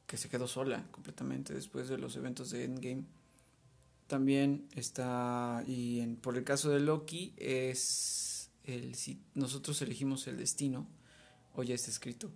que 0.08 0.18
se 0.18 0.30
quedó 0.30 0.48
sola 0.48 0.86
completamente 0.92 1.54
después 1.54 1.88
de 1.88 1.98
los 1.98 2.16
eventos 2.16 2.50
de 2.52 2.66
Endgame. 2.66 3.06
También 4.08 4.68
está, 4.76 5.64
y 5.68 6.02
en, 6.02 6.18
por 6.18 6.38
el 6.38 6.44
caso 6.44 6.70
de 6.70 6.82
Loki, 6.82 7.34
es 7.38 8.50
el 8.66 8.96
si 8.96 9.22
nosotros 9.36 9.82
elegimos 9.82 10.28
el 10.28 10.38
destino 10.38 10.88
o 11.56 11.64
ya 11.64 11.76
está 11.76 11.90
escrito. 11.90 12.30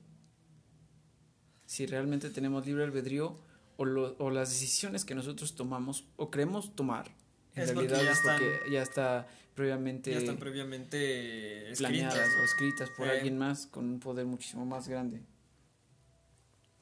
Si 1.65 1.85
realmente 1.85 2.29
tenemos 2.29 2.65
libre 2.65 2.83
albedrío 2.83 3.37
o, 3.77 3.85
lo- 3.85 4.15
o 4.19 4.29
las 4.29 4.49
decisiones 4.49 5.03
que 5.03 5.15
nosotros 5.15 5.55
tomamos 5.55 6.05
o 6.15 6.31
creemos 6.31 6.75
tomar, 6.75 7.11
en 7.55 7.63
Es 7.63 7.71
porque 7.71 7.87
realidad 7.89 8.03
ya 8.05 8.11
es 8.11 8.19
porque 8.19 8.53
están- 8.55 8.71
ya 8.71 8.81
está 8.81 9.27
previamente 9.55 10.11
Ya 10.11 10.17
están 10.17 10.37
previamente 10.37 11.71
planeadas 11.77 12.15
escritas. 12.15 12.39
o 12.39 12.43
escritas 12.43 12.89
por 12.97 13.07
Sí. 13.07 13.11
alguien 13.13 13.37
más 13.37 13.67
con 13.67 13.85
un 13.85 13.99
poder 13.99 14.25
muchísimo 14.25 14.65
más 14.65 14.87
grande. 14.87 15.21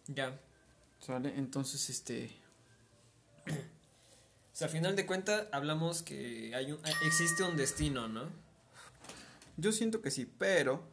Ya. 0.08 0.40
¿Sale? 1.00 1.34
Entonces, 1.38 1.90
este. 1.90 2.32
O 3.48 4.56
sea, 4.56 4.68
al 4.68 4.74
final 4.74 4.96
de 4.96 5.06
cuentas 5.06 5.48
hablamos 5.52 6.02
que 6.04 6.54
hay 6.56 6.72
un, 6.72 6.80
existe 7.06 7.44
un 7.44 7.56
destino, 7.58 8.08
¿no? 8.08 8.30
Yo 9.58 9.72
siento 9.72 10.02
que 10.02 10.12
sí, 10.12 10.26
pero. 10.26 10.88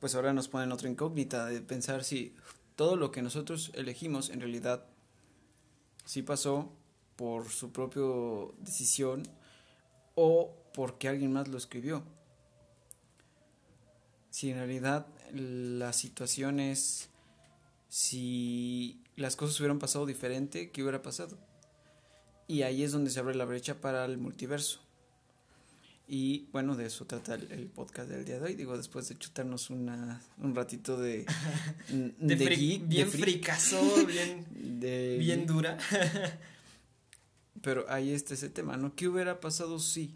Pues 0.00 0.14
ahora 0.14 0.32
nos 0.32 0.48
ponen 0.48 0.72
otra 0.72 0.88
incógnita 0.88 1.44
de 1.44 1.60
pensar 1.60 2.04
si 2.04 2.34
todo 2.74 2.96
lo 2.96 3.10
que 3.12 3.20
nosotros 3.20 3.70
elegimos 3.74 4.30
en 4.30 4.40
realidad 4.40 4.86
sí 6.06 6.22
pasó 6.22 6.72
por 7.20 7.50
su 7.50 7.70
propia 7.70 8.00
decisión 8.60 9.22
o 10.14 10.56
porque 10.72 11.06
alguien 11.06 11.30
más 11.30 11.48
lo 11.48 11.58
escribió. 11.58 12.02
Si 14.30 14.48
en 14.48 14.56
realidad 14.56 15.06
la 15.30 15.92
situación 15.92 16.60
es 16.60 17.10
si 17.90 19.02
las 19.16 19.36
cosas 19.36 19.60
hubieran 19.60 19.78
pasado 19.78 20.06
diferente, 20.06 20.70
¿qué 20.70 20.82
hubiera 20.82 21.02
pasado? 21.02 21.36
Y 22.48 22.62
ahí 22.62 22.84
es 22.84 22.92
donde 22.92 23.10
se 23.10 23.20
abre 23.20 23.34
la 23.34 23.44
brecha 23.44 23.82
para 23.82 24.06
el 24.06 24.16
multiverso. 24.16 24.80
Y 26.08 26.48
bueno, 26.52 26.74
de 26.74 26.86
eso 26.86 27.04
trata 27.04 27.34
el, 27.34 27.52
el 27.52 27.66
podcast 27.66 28.08
del 28.08 28.24
día 28.24 28.38
de 28.38 28.46
hoy. 28.46 28.54
Digo, 28.54 28.78
después 28.78 29.06
de 29.10 29.18
chutarnos 29.18 29.68
una, 29.68 30.22
un 30.38 30.54
ratito 30.54 30.96
de, 30.96 31.26
De, 32.18 32.34
de 32.36 32.46
geek, 32.46 32.80
de 32.80 32.86
bien 32.86 33.10
freak, 33.10 33.24
fricazo, 33.24 34.06
bien, 34.06 34.46
de 34.80 35.18
bien 35.18 35.46
dura. 35.46 35.76
Pero 37.62 37.84
ahí 37.88 38.12
está 38.12 38.34
ese 38.34 38.48
tema, 38.48 38.76
¿no? 38.76 38.94
¿Qué 38.94 39.08
hubiera 39.08 39.40
pasado 39.40 39.78
si? 39.78 40.14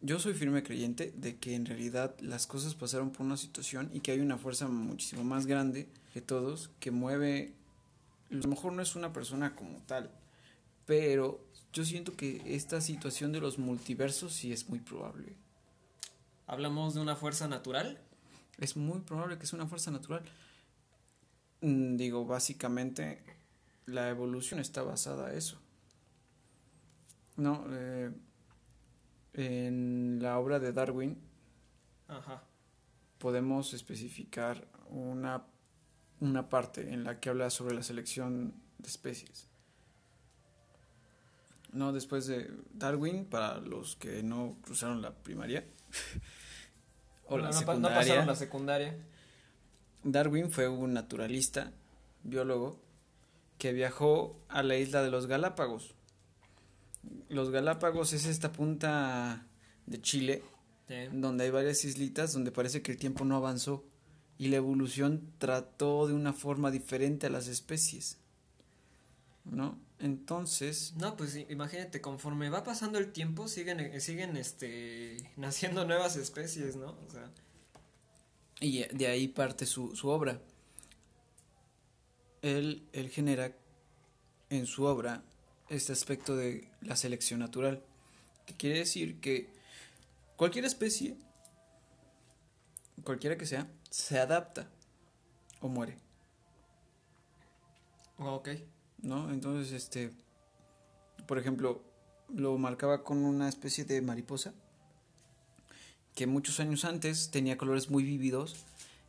Yo 0.00 0.18
soy 0.18 0.34
firme 0.34 0.62
creyente 0.62 1.12
de 1.16 1.36
que 1.36 1.54
en 1.54 1.64
realidad 1.66 2.14
las 2.20 2.46
cosas 2.46 2.74
pasaron 2.74 3.10
por 3.10 3.24
una 3.24 3.36
situación 3.36 3.90
y 3.92 4.00
que 4.00 4.12
hay 4.12 4.20
una 4.20 4.36
fuerza 4.36 4.68
muchísimo 4.68 5.24
más 5.24 5.46
grande 5.46 5.88
que 6.12 6.20
todos 6.20 6.70
que 6.78 6.90
mueve. 6.90 7.54
A 8.30 8.34
lo 8.34 8.48
mejor 8.48 8.72
no 8.72 8.82
es 8.82 8.96
una 8.96 9.12
persona 9.12 9.54
como 9.56 9.78
tal, 9.86 10.10
pero 10.86 11.40
yo 11.72 11.84
siento 11.84 12.16
que 12.16 12.42
esta 12.54 12.80
situación 12.80 13.32
de 13.32 13.40
los 13.40 13.58
multiversos 13.58 14.32
sí 14.32 14.52
es 14.52 14.68
muy 14.68 14.78
probable. 14.78 15.34
Hablamos 16.46 16.94
de 16.94 17.00
una 17.00 17.16
fuerza 17.16 17.48
natural. 17.48 17.98
Es 18.58 18.76
muy 18.76 19.00
probable 19.00 19.38
que 19.38 19.46
sea 19.46 19.58
una 19.58 19.68
fuerza 19.68 19.90
natural. 19.90 20.22
Mm, 21.62 21.96
Digo, 21.96 22.26
básicamente 22.26 23.22
la 23.86 24.08
evolución 24.08 24.60
está 24.60 24.82
basada 24.82 25.28
a 25.28 25.34
eso. 25.34 25.58
No, 27.36 27.64
eh, 27.70 28.10
en 29.34 30.18
la 30.22 30.38
obra 30.38 30.60
de 30.60 30.72
Darwin 30.72 31.18
Ajá. 32.08 32.42
podemos 33.18 33.74
especificar 33.74 34.66
una, 34.90 35.44
una 36.20 36.48
parte 36.48 36.92
en 36.92 37.02
la 37.04 37.18
que 37.18 37.30
habla 37.30 37.50
sobre 37.50 37.74
la 37.74 37.82
selección 37.82 38.54
de 38.78 38.88
especies. 38.88 39.48
No, 41.72 41.92
después 41.92 42.26
de 42.26 42.52
Darwin, 42.72 43.24
para 43.24 43.58
los 43.58 43.96
que 43.96 44.22
no 44.22 44.56
cruzaron 44.62 45.02
la 45.02 45.12
primaria 45.12 45.64
o 47.26 47.36
la 47.38 47.50
no, 47.50 47.60
no 47.60 47.66
pa- 47.66 47.74
no 47.74 47.88
secundaria. 47.88 47.98
pasaron 47.98 48.26
la 48.28 48.36
secundaria. 48.36 48.96
Darwin 50.04 50.50
fue 50.52 50.68
un 50.68 50.92
naturalista, 50.92 51.72
biólogo, 52.22 52.78
que 53.58 53.72
viajó 53.72 54.38
a 54.48 54.62
la 54.62 54.76
isla 54.76 55.02
de 55.02 55.10
los 55.10 55.26
Galápagos. 55.26 55.94
Los 57.28 57.50
Galápagos 57.50 58.12
es 58.12 58.26
esta 58.26 58.52
punta 58.52 59.46
de 59.86 60.00
Chile, 60.00 60.42
Sí. 60.88 60.94
donde 61.12 61.44
hay 61.44 61.50
varias 61.50 61.84
islitas 61.86 62.34
donde 62.34 62.52
parece 62.52 62.82
que 62.82 62.92
el 62.92 62.98
tiempo 62.98 63.24
no 63.24 63.36
avanzó 63.36 63.84
y 64.36 64.48
la 64.48 64.56
evolución 64.56 65.32
trató 65.38 66.06
de 66.06 66.12
una 66.12 66.32
forma 66.34 66.70
diferente 66.70 67.26
a 67.26 67.30
las 67.30 67.48
especies. 67.48 68.18
¿No? 69.44 69.78
Entonces, 69.98 70.92
No, 70.98 71.16
pues 71.16 71.36
imagínate, 71.48 72.00
conforme 72.02 72.50
va 72.50 72.64
pasando 72.64 72.98
el 72.98 73.12
tiempo, 73.12 73.48
siguen, 73.48 73.80
eh, 73.80 74.00
siguen 74.00 74.36
este, 74.36 75.16
naciendo 75.36 75.86
nuevas 75.86 76.16
especies, 76.16 76.76
¿no? 76.76 76.90
O 77.06 77.10
sea, 77.10 77.30
Y 78.60 78.84
de 78.94 79.06
ahí 79.06 79.28
parte 79.28 79.64
su, 79.66 79.94
su 79.96 80.08
obra. 80.08 80.40
Él, 82.42 82.86
él 82.92 83.08
genera 83.08 83.56
en 84.50 84.66
su 84.66 84.84
obra 84.84 85.22
este 85.76 85.92
aspecto 85.92 86.36
de 86.36 86.68
la 86.80 86.96
selección 86.96 87.40
natural, 87.40 87.82
que 88.46 88.54
quiere 88.54 88.78
decir 88.78 89.20
que 89.20 89.52
cualquier 90.36 90.64
especie 90.64 91.16
cualquiera 93.02 93.36
que 93.36 93.46
sea, 93.46 93.68
se 93.90 94.18
adapta 94.18 94.68
o 95.60 95.68
muere. 95.68 95.98
Ok. 98.18 98.50
¿No? 99.02 99.30
Entonces, 99.30 99.72
este, 99.72 100.10
por 101.26 101.38
ejemplo, 101.38 101.82
lo 102.34 102.56
marcaba 102.58 103.02
con 103.04 103.24
una 103.24 103.48
especie 103.48 103.84
de 103.84 104.00
mariposa 104.00 104.54
que 106.14 106.26
muchos 106.26 106.60
años 106.60 106.84
antes 106.84 107.30
tenía 107.30 107.58
colores 107.58 107.90
muy 107.90 108.04
vívidos 108.04 108.64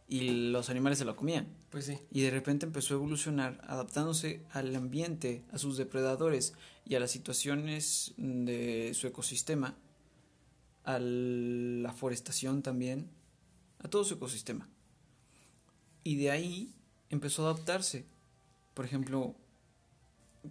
y 0.08 0.52
los 0.52 0.70
animales 0.70 1.00
se 1.00 1.06
lo 1.06 1.16
comían. 1.16 1.48
Pues 1.70 1.86
sí. 1.86 2.00
Y 2.12 2.22
de 2.22 2.32
repente 2.32 2.66
empezó 2.66 2.94
a 2.94 2.98
evolucionar 2.98 3.60
adaptándose 3.68 4.44
al 4.52 4.76
ambiente, 4.76 5.44
a 5.52 5.58
sus 5.58 5.78
depredadores 5.78 6.54
y 6.86 6.96
a 6.96 7.00
las 7.00 7.12
situaciones 7.12 8.14
de 8.18 8.92
su 8.94 9.08
ecosistema, 9.08 9.76
a 10.84 11.00
la 11.00 11.92
forestación 11.94 12.62
también, 12.62 13.10
a 13.80 13.88
todo 13.88 14.04
su 14.04 14.16
ecosistema. 14.16 14.70
Y 16.04 16.18
de 16.18 16.30
ahí 16.30 16.76
empezó 17.10 17.46
a 17.46 17.52
adaptarse. 17.52 18.06
Por 18.76 18.86
ejemplo, 18.86 19.36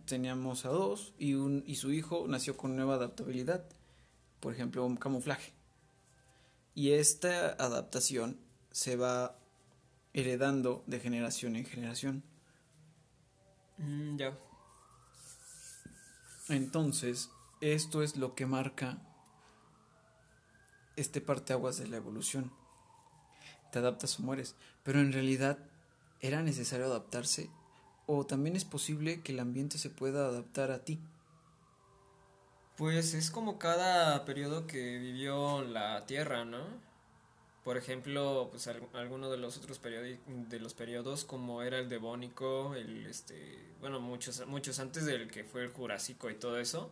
teníamos 0.07 0.65
a 0.65 0.71
dos 0.71 1.15
y, 1.19 1.35
un, 1.35 1.63
y 1.67 1.77
su 1.77 1.93
hijo 1.93 2.27
nació 2.27 2.57
con 2.57 2.75
nueva 2.75 2.95
adaptabilidad. 2.95 3.65
Por 4.41 4.53
ejemplo, 4.53 4.85
un 4.85 4.97
camuflaje. 4.97 5.53
Y 6.75 6.91
esta 6.91 7.51
adaptación 7.51 8.37
se 8.73 8.97
va 8.97 9.39
heredando 10.15 10.85
de 10.87 11.01
generación 11.01 11.57
en 11.57 11.67
generación. 11.67 12.23
Mm, 13.77 14.17
ya. 14.17 14.39
Entonces, 16.49 17.31
esto 17.61 18.03
es 18.03 18.17
lo 18.17 18.35
que 18.35 18.47
marca 18.47 18.99
este 20.97 21.21
parteaguas 21.21 21.79
de 21.79 21.89
la 21.89 21.97
evolución. 21.97 22.53
Te 23.73 23.81
adaptas 23.81 24.19
o 24.21 24.23
mueres, 24.23 24.55
pero 24.85 25.01
en 25.01 25.13
realidad 25.13 25.59
era 26.21 26.43
necesario 26.43 26.87
adaptarse 26.87 27.51
o 28.07 28.25
también 28.25 28.55
es 28.55 28.65
posible 28.65 29.23
que 29.23 29.33
el 29.33 29.41
ambiente 29.41 29.79
se 29.79 29.91
pueda 29.91 30.27
adaptar 30.27 30.71
a 30.71 30.85
ti. 30.85 31.01
Pues 32.77 33.15
es 33.15 33.31
como 33.31 33.59
cada 33.59 34.25
periodo 34.25 34.67
que 34.67 34.99
vivió 34.99 35.63
la 35.63 36.07
Tierra, 36.07 36.45
¿no? 36.45 36.94
Por 37.65 37.79
ejemplo, 37.79 38.49
pues 38.51 38.69
alguno 38.69 39.31
de 39.31 39.39
los 39.39 39.57
otros 39.57 39.81
de 39.81 40.61
los 40.61 40.75
periodos 40.75 41.25
como 41.25 41.63
era 41.63 41.79
el 41.79 41.89
devónico, 41.89 42.75
el 42.75 43.07
este, 43.07 43.59
bueno, 43.81 44.01
muchos 44.01 44.47
muchos 44.47 44.79
antes 44.81 45.07
del 45.07 45.31
que 45.31 45.45
fue 45.45 45.63
el 45.63 45.71
jurásico 45.71 46.29
y 46.29 46.35
todo 46.35 46.59
eso. 46.59 46.91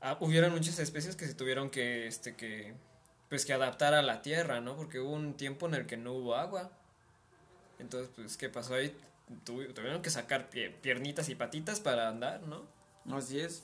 Ah, 0.00 0.16
hubieron 0.20 0.52
muchas 0.52 0.78
especies 0.78 1.14
que 1.14 1.26
se 1.26 1.34
tuvieron 1.34 1.68
que 1.68 2.06
este 2.06 2.36
que 2.36 2.74
pues 3.28 3.44
que 3.44 3.52
adaptar 3.52 3.92
a 3.92 4.00
la 4.00 4.22
tierra, 4.22 4.62
¿no? 4.62 4.76
Porque 4.76 4.98
hubo 4.98 5.12
un 5.12 5.34
tiempo 5.34 5.66
en 5.66 5.74
el 5.74 5.86
que 5.86 5.98
no 5.98 6.14
hubo 6.14 6.34
agua. 6.34 6.70
Entonces, 7.78 8.10
pues 8.16 8.36
qué 8.38 8.48
pasó 8.48 8.74
ahí? 8.74 8.96
tuvieron 9.44 10.00
que 10.00 10.08
sacar 10.08 10.48
piernitas 10.48 11.28
y 11.28 11.34
patitas 11.34 11.80
para 11.80 12.08
andar, 12.08 12.40
¿no? 12.42 12.62
Así 13.14 13.40
es. 13.40 13.62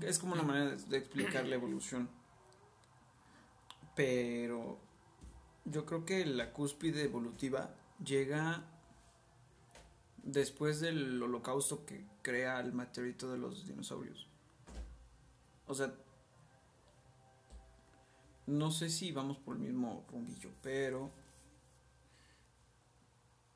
Es 0.00 0.18
como 0.18 0.32
una 0.32 0.42
manera 0.42 0.74
de 0.74 0.96
explicar 0.96 1.46
la 1.46 1.56
evolución. 1.56 2.08
Pero 3.94 4.78
yo 5.64 5.86
creo 5.86 6.04
que 6.04 6.24
la 6.26 6.52
cúspide 6.52 7.04
evolutiva 7.04 7.74
llega 8.04 8.64
después 10.22 10.80
del 10.80 11.22
holocausto 11.22 11.84
que 11.84 12.04
crea 12.22 12.60
el 12.60 12.72
meteorito 12.72 13.30
de 13.30 13.38
los 13.38 13.66
dinosaurios. 13.66 14.28
O 15.66 15.74
sea, 15.74 15.94
no 18.46 18.70
sé 18.70 18.90
si 18.90 19.12
vamos 19.12 19.38
por 19.38 19.56
el 19.56 19.62
mismo 19.62 20.04
rumbillo, 20.10 20.50
pero... 20.62 21.10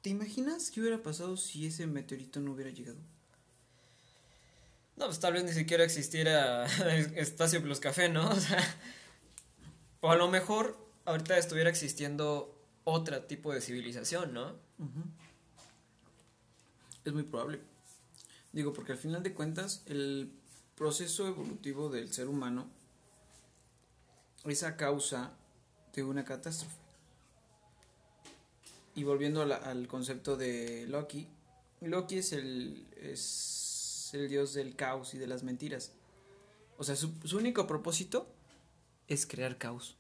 ¿Te 0.02 0.11
imaginas 0.11 0.71
qué 0.71 0.80
hubiera 0.80 1.02
pasado 1.02 1.36
si 1.36 1.67
ese 1.67 1.86
meteorito 1.86 2.41
no 2.41 2.52
hubiera 2.52 2.71
llegado? 2.71 2.99
No, 4.97 5.06
pues 5.06 5.21
tal 5.21 5.34
vez 5.34 5.45
ni 5.45 5.52
siquiera 5.52 5.84
existiera 5.84 6.67
Espacio 7.17 7.62
Plus 7.62 7.80
Café, 7.80 8.08
¿no? 8.08 8.28
O 8.30 8.36
sea, 8.36 8.62
o 10.00 10.11
a 10.11 10.17
lo 10.17 10.28
mejor 10.28 10.76
ahorita 11.04 11.39
estuviera 11.39 11.71
existiendo 11.71 12.54
otro 12.84 13.23
tipo 13.25 13.52
de 13.52 13.61
civilización, 13.61 14.32
¿no? 14.32 14.54
Es 17.04 17.13
muy 17.13 17.23
probable. 17.25 17.61
Digo, 18.52 18.73
porque 18.73 18.93
al 18.93 18.99
final 18.99 19.23
de 19.23 19.34
cuentas, 19.34 19.82
el 19.87 20.32
proceso 20.75 21.26
evolutivo 21.26 21.89
del 21.89 22.13
ser 22.13 22.28
humano 22.28 22.71
es 24.45 24.63
a 24.63 24.76
causa 24.76 25.32
de 25.95 26.04
una 26.04 26.25
catástrofe. 26.25 26.76
Y 28.95 29.04
volviendo 29.04 29.43
al 29.43 29.87
concepto 29.87 30.37
de 30.37 30.87
Loki, 30.89 31.28
Loki 31.80 32.19
es 32.19 32.32
el, 32.32 32.89
es 32.97 34.11
el 34.13 34.28
dios 34.28 34.54
del 34.54 34.75
caos 34.75 35.15
y 35.15 35.19
de 35.19 35.26
las 35.26 35.43
mentiras. 35.43 35.93
O 36.78 36.84
sea, 36.84 36.97
su, 36.97 37.13
su 37.25 37.37
único 37.37 37.67
propósito 37.67 38.26
es 39.08 39.26
crear 39.26 39.58
caos. 39.58 39.97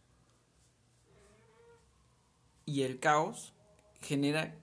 Y 2.64 2.82
el 2.82 3.00
caos 3.00 3.54
genera 4.00 4.54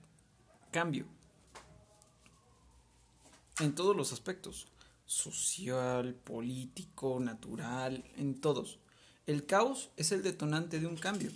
cambio. 0.70 1.06
En 3.58 3.74
todos 3.74 3.96
los 3.96 4.12
aspectos. 4.12 4.68
Social, 5.04 6.14
político, 6.14 7.20
natural, 7.20 8.04
en 8.16 8.40
todos. 8.40 8.78
El 9.26 9.46
caos 9.46 9.90
es 9.96 10.12
el 10.12 10.22
detonante 10.22 10.80
de 10.80 10.86
un 10.86 10.96
cambio. 10.96 11.30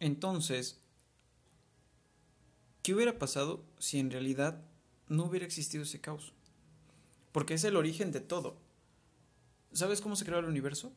Entonces, 0.00 0.78
¿qué 2.82 2.94
hubiera 2.94 3.18
pasado 3.18 3.64
si 3.78 3.98
en 3.98 4.10
realidad 4.10 4.62
no 5.08 5.24
hubiera 5.24 5.46
existido 5.46 5.84
ese 5.84 6.00
caos? 6.00 6.32
Porque 7.32 7.54
es 7.54 7.64
el 7.64 7.76
origen 7.76 8.12
de 8.12 8.20
todo. 8.20 8.56
¿Sabes 9.72 10.00
cómo 10.00 10.16
se 10.16 10.24
creó 10.24 10.38
el 10.38 10.46
universo? 10.46 10.92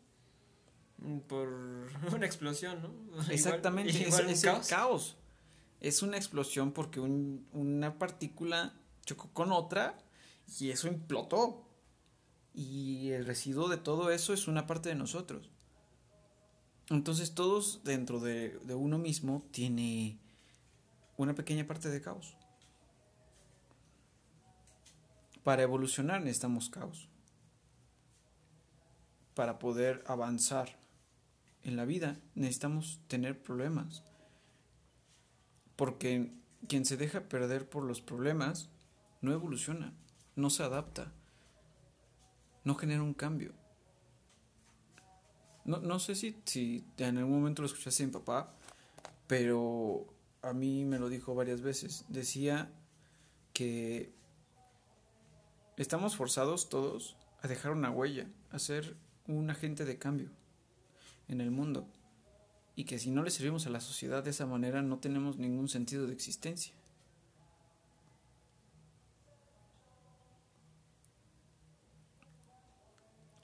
Mm, 0.98 1.20
por 1.20 1.50
una 2.16 2.26
explosión, 2.26 2.82
¿no? 2.82 3.22
Exactamente, 3.32 4.08
es, 4.08 4.44
el 4.44 4.62
caos. 4.68 5.18
Es 5.80 6.04
una 6.04 6.18
explosión 6.18 6.72
porque 6.72 7.00
una 7.00 7.98
partícula 7.98 8.74
chocó 9.06 9.30
con 9.34 9.52
otra 9.52 9.98
y 10.60 10.70
eso 10.70 10.88
implotó. 10.88 11.68
Y 12.54 13.12
el 13.12 13.26
residuo 13.26 13.70
de 13.70 13.78
todo 13.78 14.12
eso 14.12 14.34
es 14.34 14.48
una 14.48 14.68
parte 14.68 14.90
de 14.90 14.96
nosotros. 14.96 15.50
Entonces 16.90 17.34
todos 17.34 17.84
dentro 17.86 18.20
de, 18.20 18.60
de 18.60 18.76
uno 18.76 18.98
mismo 18.98 19.48
tiene 19.52 20.20
una 21.16 21.34
pequeña 21.34 21.66
parte 21.66 21.90
de 21.90 22.02
caos. 22.02 22.36
Para 25.44 25.64
evolucionar 25.64 26.22
necesitamos 26.22 26.70
caos 26.70 27.11
para 29.34 29.60
poder 29.60 30.04
avanzar 30.08 30.78
en 31.64 31.76
la 31.76 31.86
vida 31.86 32.20
necesitamos 32.36 33.00
tener 33.08 33.42
problemas. 33.42 34.04
Porque 35.76 36.32
quien 36.68 36.86
se 36.86 36.98
deja 36.98 37.22
perder 37.22 37.70
por 37.70 37.84
los 37.84 38.02
problemas 38.02 38.70
no 39.22 39.32
evoluciona, 39.32 39.94
no 40.36 40.50
se 40.50 40.64
adapta, 40.64 41.12
no 42.64 42.76
genera 42.76 43.04
un 43.04 43.14
cambio. 43.14 43.54
No, 45.64 45.78
no 45.80 46.00
sé 46.00 46.16
si, 46.16 46.42
si 46.46 46.86
en 46.98 47.18
algún 47.18 47.40
momento 47.40 47.62
lo 47.62 47.68
escuchaste 47.68 48.04
en 48.04 48.12
papá, 48.12 48.56
pero 49.28 50.08
a 50.42 50.54
mí 50.54 50.86
me 50.86 51.00
lo 51.00 51.10
dijo 51.10 51.36
varias 51.36 51.62
veces. 51.62 52.06
Decía 52.10 52.72
que 53.54 54.12
estamos 55.78 56.16
forzados 56.16 56.70
todos 56.70 57.16
a 57.42 57.48
dejar 57.48 57.72
una 57.72 57.92
huella, 57.92 58.28
a 58.52 58.60
ser 58.60 58.96
un 59.38 59.50
agente 59.50 59.86
de 59.86 59.98
cambio 59.98 60.30
en 61.28 61.42
el 61.42 61.52
mundo 61.52 61.88
y 62.76 62.86
que 62.86 63.00
si 63.00 63.12
no 63.12 63.24
le 63.24 63.32
servimos 63.32 63.68
a 63.68 63.70
la 63.70 63.82
sociedad 63.82 64.24
de 64.24 64.32
esa 64.32 64.46
manera 64.46 64.82
no 64.82 65.00
tenemos 65.00 65.38
ningún 65.38 65.70
sentido 65.70 66.08
de 66.08 66.14
existencia. 66.14 66.74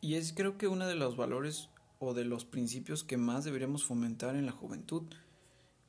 Y 0.02 0.16
es 0.16 0.32
creo 0.32 0.58
que 0.58 0.68
uno 0.68 0.88
de 0.88 0.96
los 0.96 1.18
valores 1.18 1.70
o 2.00 2.14
de 2.14 2.24
los 2.24 2.46
principios 2.46 3.04
que 3.04 3.18
más 3.18 3.44
deberíamos 3.44 3.84
fomentar 3.84 4.36
en 4.36 4.46
la 4.46 4.52
juventud, 4.52 5.04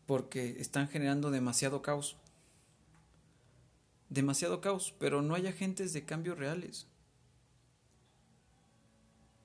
porque 0.06 0.56
están 0.58 0.88
generando 0.88 1.30
demasiado 1.30 1.82
caos. 1.82 2.16
Demasiado 4.08 4.60
caos, 4.60 4.94
pero 4.98 5.22
no 5.22 5.34
hay 5.34 5.46
agentes 5.46 5.92
de 5.92 6.04
cambio 6.04 6.34
reales. 6.34 6.88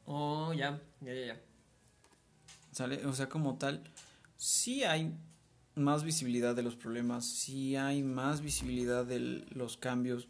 Oh, 0.05 0.53
ya, 0.53 0.81
ya, 1.01 1.13
ya, 1.13 1.25
ya. 1.27 1.41
¿Sale? 2.71 3.05
O 3.05 3.13
sea, 3.13 3.29
como 3.29 3.57
tal, 3.57 3.83
sí 4.35 4.83
hay 4.83 5.13
más 5.75 6.03
visibilidad 6.03 6.55
de 6.55 6.63
los 6.63 6.75
problemas, 6.75 7.25
sí 7.25 7.75
hay 7.75 8.03
más 8.03 8.41
visibilidad 8.41 9.05
de 9.05 9.19
los 9.19 9.77
cambios, 9.77 10.27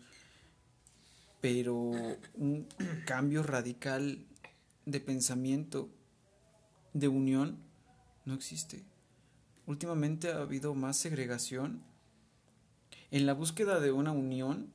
pero 1.42 1.92
un 2.36 2.68
cambio 3.06 3.44
radical 3.44 4.26
de 4.86 5.00
pensamiento 5.00 5.90
de 6.94 7.08
unión 7.08 7.58
no 8.26 8.34
existe. 8.34 8.84
Últimamente 9.66 10.32
ha 10.32 10.42
habido 10.42 10.76
más 10.76 10.98
segregación. 10.98 11.84
En 13.12 13.26
la 13.26 13.34
búsqueda 13.34 13.80
de 13.80 13.92
una 13.92 14.12
unión 14.12 14.72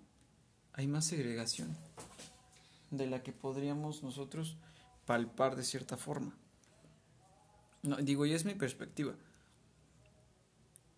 hay 0.73 0.87
más 0.87 1.05
segregación 1.05 1.77
de 2.91 3.07
la 3.07 3.23
que 3.23 3.33
podríamos 3.33 4.03
nosotros 4.03 4.57
palpar 5.09 5.57
de 5.57 5.64
cierta 5.64 5.97
forma. 5.97 6.37
No, 7.83 7.97
digo, 7.97 8.27
y 8.27 8.35
es 8.35 8.44
mi 8.44 8.55
perspectiva. 8.55 9.14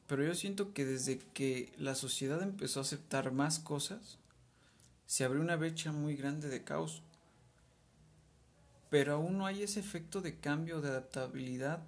Pero 0.09 0.25
yo 0.25 0.35
siento 0.35 0.75
que 0.75 0.85
desde 0.85 1.21
que 1.21 1.73
la 1.79 1.95
sociedad 1.95 2.43
empezó 2.43 2.81
a 2.81 2.83
aceptar 2.83 3.31
más 3.31 3.61
cosas, 3.61 4.19
se 5.07 5.25
abrió 5.25 5.41
una 5.41 5.55
brecha 5.55 5.93
muy 5.93 6.17
grande 6.17 6.49
de 6.49 6.65
caos. 6.65 7.05
Pero 8.91 9.15
aún 9.15 9.39
no 9.39 9.47
hay 9.47 9.63
ese 9.63 9.79
efecto 9.79 10.21
de 10.21 10.41
cambio, 10.41 10.81
de 10.81 10.89
adaptabilidad. 10.89 11.81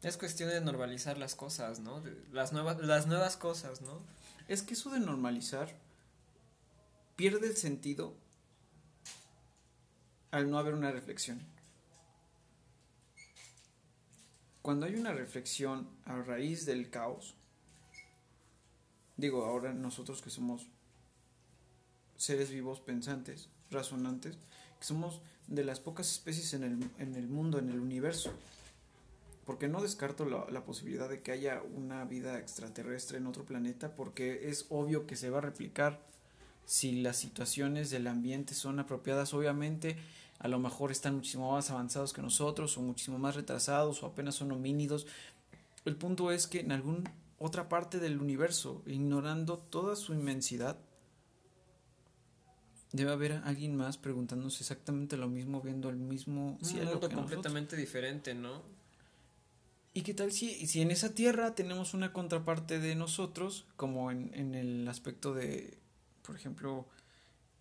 Es 0.00 0.16
cuestión 0.16 0.48
de 0.48 0.62
normalizar 0.62 1.18
las 1.18 1.34
cosas, 1.34 1.80
¿no? 1.80 2.02
las, 2.32 2.54
nuevas, 2.54 2.80
las 2.80 3.06
nuevas 3.06 3.36
cosas, 3.36 3.82
¿no? 3.82 4.00
Es 4.48 4.62
que 4.62 4.72
eso 4.72 4.88
de 4.88 5.00
normalizar 5.00 5.76
pierde 7.14 7.48
el 7.48 7.58
sentido 7.58 8.14
al 10.36 10.50
no 10.50 10.58
haber 10.58 10.74
una 10.74 10.92
reflexión. 10.92 11.40
Cuando 14.62 14.86
hay 14.86 14.96
una 14.96 15.12
reflexión 15.12 15.88
a 16.04 16.16
raíz 16.16 16.66
del 16.66 16.90
caos, 16.90 17.36
digo, 19.16 19.44
ahora 19.44 19.72
nosotros 19.72 20.20
que 20.22 20.30
somos 20.30 20.66
seres 22.16 22.50
vivos 22.50 22.80
pensantes, 22.80 23.48
razonantes, 23.70 24.36
que 24.78 24.84
somos 24.84 25.20
de 25.46 25.64
las 25.64 25.80
pocas 25.80 26.10
especies 26.10 26.52
en 26.54 26.64
el, 26.64 26.90
en 26.98 27.14
el 27.14 27.28
mundo, 27.28 27.58
en 27.58 27.70
el 27.70 27.78
universo, 27.78 28.32
porque 29.44 29.68
no 29.68 29.80
descarto 29.80 30.24
la, 30.24 30.46
la, 30.50 30.64
posibilidad 30.64 31.08
de 31.08 31.22
que 31.22 31.30
haya 31.30 31.62
una 31.62 32.04
vida 32.04 32.38
extraterrestre 32.38 33.18
en 33.18 33.28
otro 33.28 33.44
planeta, 33.44 33.94
porque 33.94 34.50
es 34.50 34.66
obvio 34.70 35.06
que 35.06 35.14
se 35.14 35.30
va 35.30 35.38
a 35.38 35.42
replicar 35.42 36.04
si 36.64 37.00
las 37.00 37.16
situaciones 37.16 37.90
del 37.90 38.08
ambiente 38.08 38.54
son 38.54 38.80
apropiadas, 38.80 39.32
obviamente 39.32 39.96
a 40.38 40.48
lo 40.48 40.58
mejor 40.58 40.92
están 40.92 41.16
muchísimo 41.16 41.52
más 41.52 41.70
avanzados 41.70 42.12
que 42.12 42.22
nosotros 42.22 42.76
o 42.76 42.82
muchísimo 42.82 43.18
más 43.18 43.36
retrasados 43.36 44.02
o 44.02 44.06
apenas 44.06 44.34
son 44.34 44.52
homínidos. 44.52 45.06
El 45.84 45.96
punto 45.96 46.30
es 46.30 46.46
que 46.46 46.60
en 46.60 46.72
alguna 46.72 47.12
otra 47.38 47.68
parte 47.68 47.98
del 47.98 48.20
universo, 48.20 48.82
ignorando 48.86 49.58
toda 49.58 49.96
su 49.96 50.14
inmensidad, 50.14 50.78
debe 52.92 53.12
haber 53.12 53.32
alguien 53.44 53.76
más 53.76 53.98
preguntándose 53.98 54.62
exactamente 54.62 55.16
lo 55.16 55.28
mismo, 55.28 55.60
viendo 55.60 55.90
el 55.90 55.96
mismo 55.96 56.58
cielo. 56.62 56.92
Un 56.92 57.00
mundo 57.00 57.10
completamente 57.10 57.76
diferente, 57.76 58.34
¿no? 58.34 58.62
¿Y 59.92 60.02
qué 60.02 60.12
tal 60.12 60.32
si, 60.32 60.66
si 60.66 60.82
en 60.82 60.90
esa 60.90 61.14
tierra 61.14 61.54
tenemos 61.54 61.94
una 61.94 62.12
contraparte 62.12 62.78
de 62.78 62.94
nosotros, 62.94 63.66
como 63.76 64.10
en, 64.10 64.30
en 64.34 64.54
el 64.54 64.88
aspecto 64.88 65.32
de, 65.32 65.78
por 66.22 66.36
ejemplo, 66.36 66.86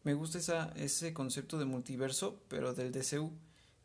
me 0.05 0.13
gusta 0.13 0.71
ese 0.75 1.13
concepto 1.13 1.57
de 1.57 1.65
multiverso, 1.65 2.39
pero 2.47 2.75
del 2.75 2.91
DCU, 2.91 3.31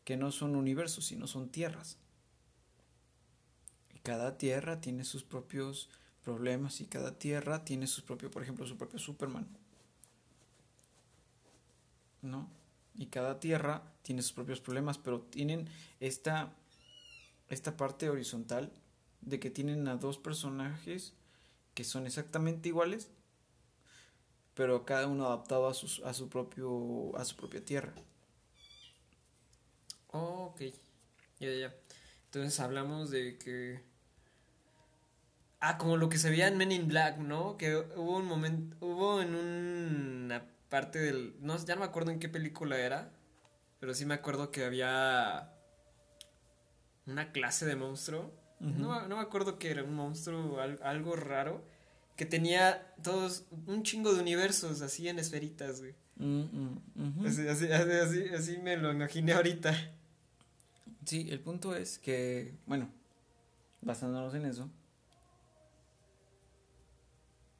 que 0.03 0.17
no 0.17 0.31
son 0.31 0.55
universos, 0.55 1.05
sino 1.05 1.25
son 1.25 1.49
tierras. 1.49 1.97
Y 3.91 3.99
cada 3.99 4.37
tierra 4.37 4.81
tiene 4.81 5.03
sus 5.03 5.23
propios 5.23 5.89
problemas 6.23 6.79
y 6.79 6.85
cada 6.85 7.17
tierra 7.17 7.65
tiene 7.65 7.87
su 7.87 8.03
propio, 8.03 8.29
por 8.29 8.43
ejemplo, 8.43 8.67
su 8.67 8.77
propio 8.77 8.99
Superman. 8.99 9.47
¿No? 12.21 12.47
Y 12.93 13.07
cada 13.07 13.39
tierra 13.39 13.81
tiene 14.03 14.21
sus 14.21 14.33
propios 14.33 14.61
problemas, 14.61 14.99
pero 14.99 15.21
tienen 15.21 15.69
esta, 15.99 16.53
esta 17.49 17.75
parte 17.77 18.11
horizontal 18.11 18.71
de 19.21 19.39
que 19.39 19.49
tienen 19.49 19.87
a 19.87 19.95
dos 19.95 20.19
personajes 20.19 21.13
que 21.73 21.83
son 21.83 22.05
exactamente 22.05 22.69
iguales, 22.69 23.09
pero 24.61 24.85
cada 24.85 25.07
uno 25.07 25.25
adaptado 25.25 25.67
a, 25.67 25.73
sus, 25.73 26.03
a, 26.05 26.13
su, 26.13 26.29
propio, 26.29 27.17
a 27.17 27.25
su 27.25 27.35
propia 27.35 27.65
tierra. 27.65 27.91
Oh, 30.11 30.53
ok. 30.53 30.61
Ya, 31.39 31.51
ya. 31.51 31.75
Entonces 32.25 32.59
hablamos 32.59 33.09
de 33.09 33.39
que... 33.39 33.81
Ah, 35.61 35.79
como 35.79 35.97
lo 35.97 36.09
que 36.09 36.19
se 36.19 36.29
veía 36.29 36.47
en 36.47 36.57
Men 36.59 36.71
in 36.71 36.87
Black, 36.87 37.17
¿no? 37.17 37.57
Que 37.57 37.75
hubo 37.75 38.17
un 38.17 38.27
momento, 38.27 38.77
hubo 38.85 39.19
en 39.19 39.33
una 39.33 40.45
parte 40.69 40.99
del... 40.99 41.35
No, 41.39 41.57
ya 41.57 41.73
no 41.73 41.79
me 41.81 41.87
acuerdo 41.87 42.11
en 42.11 42.19
qué 42.19 42.29
película 42.29 42.77
era, 42.77 43.11
pero 43.79 43.95
sí 43.95 44.05
me 44.05 44.13
acuerdo 44.13 44.51
que 44.51 44.63
había 44.63 45.55
una 47.07 47.31
clase 47.31 47.65
de 47.65 47.75
monstruo. 47.75 48.31
no, 48.59 49.07
no, 49.07 49.15
me 49.15 49.23
acuerdo 49.23 49.57
que 49.57 49.71
era 49.71 49.83
un 49.83 49.95
monstruo, 49.95 50.59
algo 50.83 51.15
raro 51.15 51.65
que 52.15 52.25
tenía 52.25 52.93
todos 53.03 53.45
un 53.67 53.83
chingo 53.83 54.13
de 54.13 54.21
universos 54.21 54.81
así 54.81 55.07
en 55.07 55.19
esferitas, 55.19 55.79
güey. 55.79 55.95
Mm, 56.17 56.77
mm, 56.95 57.25
así, 57.25 57.47
así, 57.47 57.71
así, 57.71 58.29
así, 58.29 58.57
me 58.59 58.77
lo 58.77 58.91
imaginé 58.91 59.33
ahorita. 59.33 59.75
Sí, 61.05 61.27
el 61.31 61.39
punto 61.39 61.75
es 61.75 61.97
que, 61.97 62.53
bueno, 62.67 62.91
basándonos 63.81 64.33
en 64.35 64.45
eso, 64.45 64.69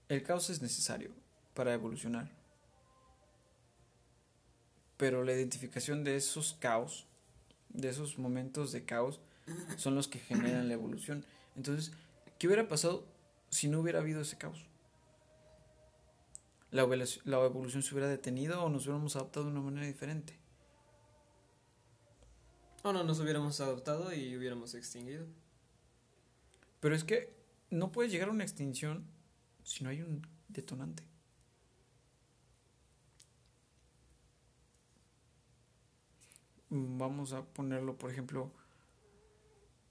el 0.09 0.21
caos 0.23 0.49
es 0.49 0.61
necesario 0.61 1.11
para 1.53 1.73
evolucionar. 1.73 2.29
Pero 4.97 5.23
la 5.23 5.33
identificación 5.33 6.03
de 6.03 6.15
esos 6.15 6.53
caos, 6.59 7.07
de 7.69 7.89
esos 7.89 8.19
momentos 8.19 8.71
de 8.71 8.85
caos, 8.85 9.19
son 9.77 9.95
los 9.95 10.07
que 10.07 10.19
generan 10.19 10.67
la 10.67 10.75
evolución. 10.75 11.25
Entonces, 11.55 11.91
¿qué 12.37 12.47
hubiera 12.47 12.67
pasado 12.67 13.07
si 13.51 13.67
no 13.67 13.81
hubiera 13.81 13.99
habido 13.99 14.21
ese 14.21 14.37
caos? 14.37 14.65
¿La 16.71 16.83
evolución, 16.83 17.23
¿La 17.25 17.43
evolución 17.45 17.83
se 17.83 17.93
hubiera 17.93 18.09
detenido 18.09 18.63
o 18.63 18.69
nos 18.69 18.85
hubiéramos 18.85 19.15
adaptado 19.17 19.45
de 19.45 19.51
una 19.51 19.61
manera 19.61 19.85
diferente? 19.85 20.39
O 22.83 22.93
no 22.93 23.03
nos 23.03 23.19
hubiéramos 23.19 23.59
adaptado 23.59 24.13
y 24.13 24.35
hubiéramos 24.35 24.73
extinguido. 24.73 25.27
Pero 26.79 26.95
es 26.95 27.03
que 27.03 27.35
no 27.69 27.91
puedes 27.91 28.11
llegar 28.11 28.29
a 28.29 28.31
una 28.31 28.43
extinción 28.43 29.05
si 29.63 29.83
no 29.83 29.89
hay 29.89 30.01
un 30.01 30.25
detonante. 30.47 31.03
Vamos 36.69 37.33
a 37.33 37.43
ponerlo, 37.43 37.97
por 37.97 38.09
ejemplo, 38.09 38.49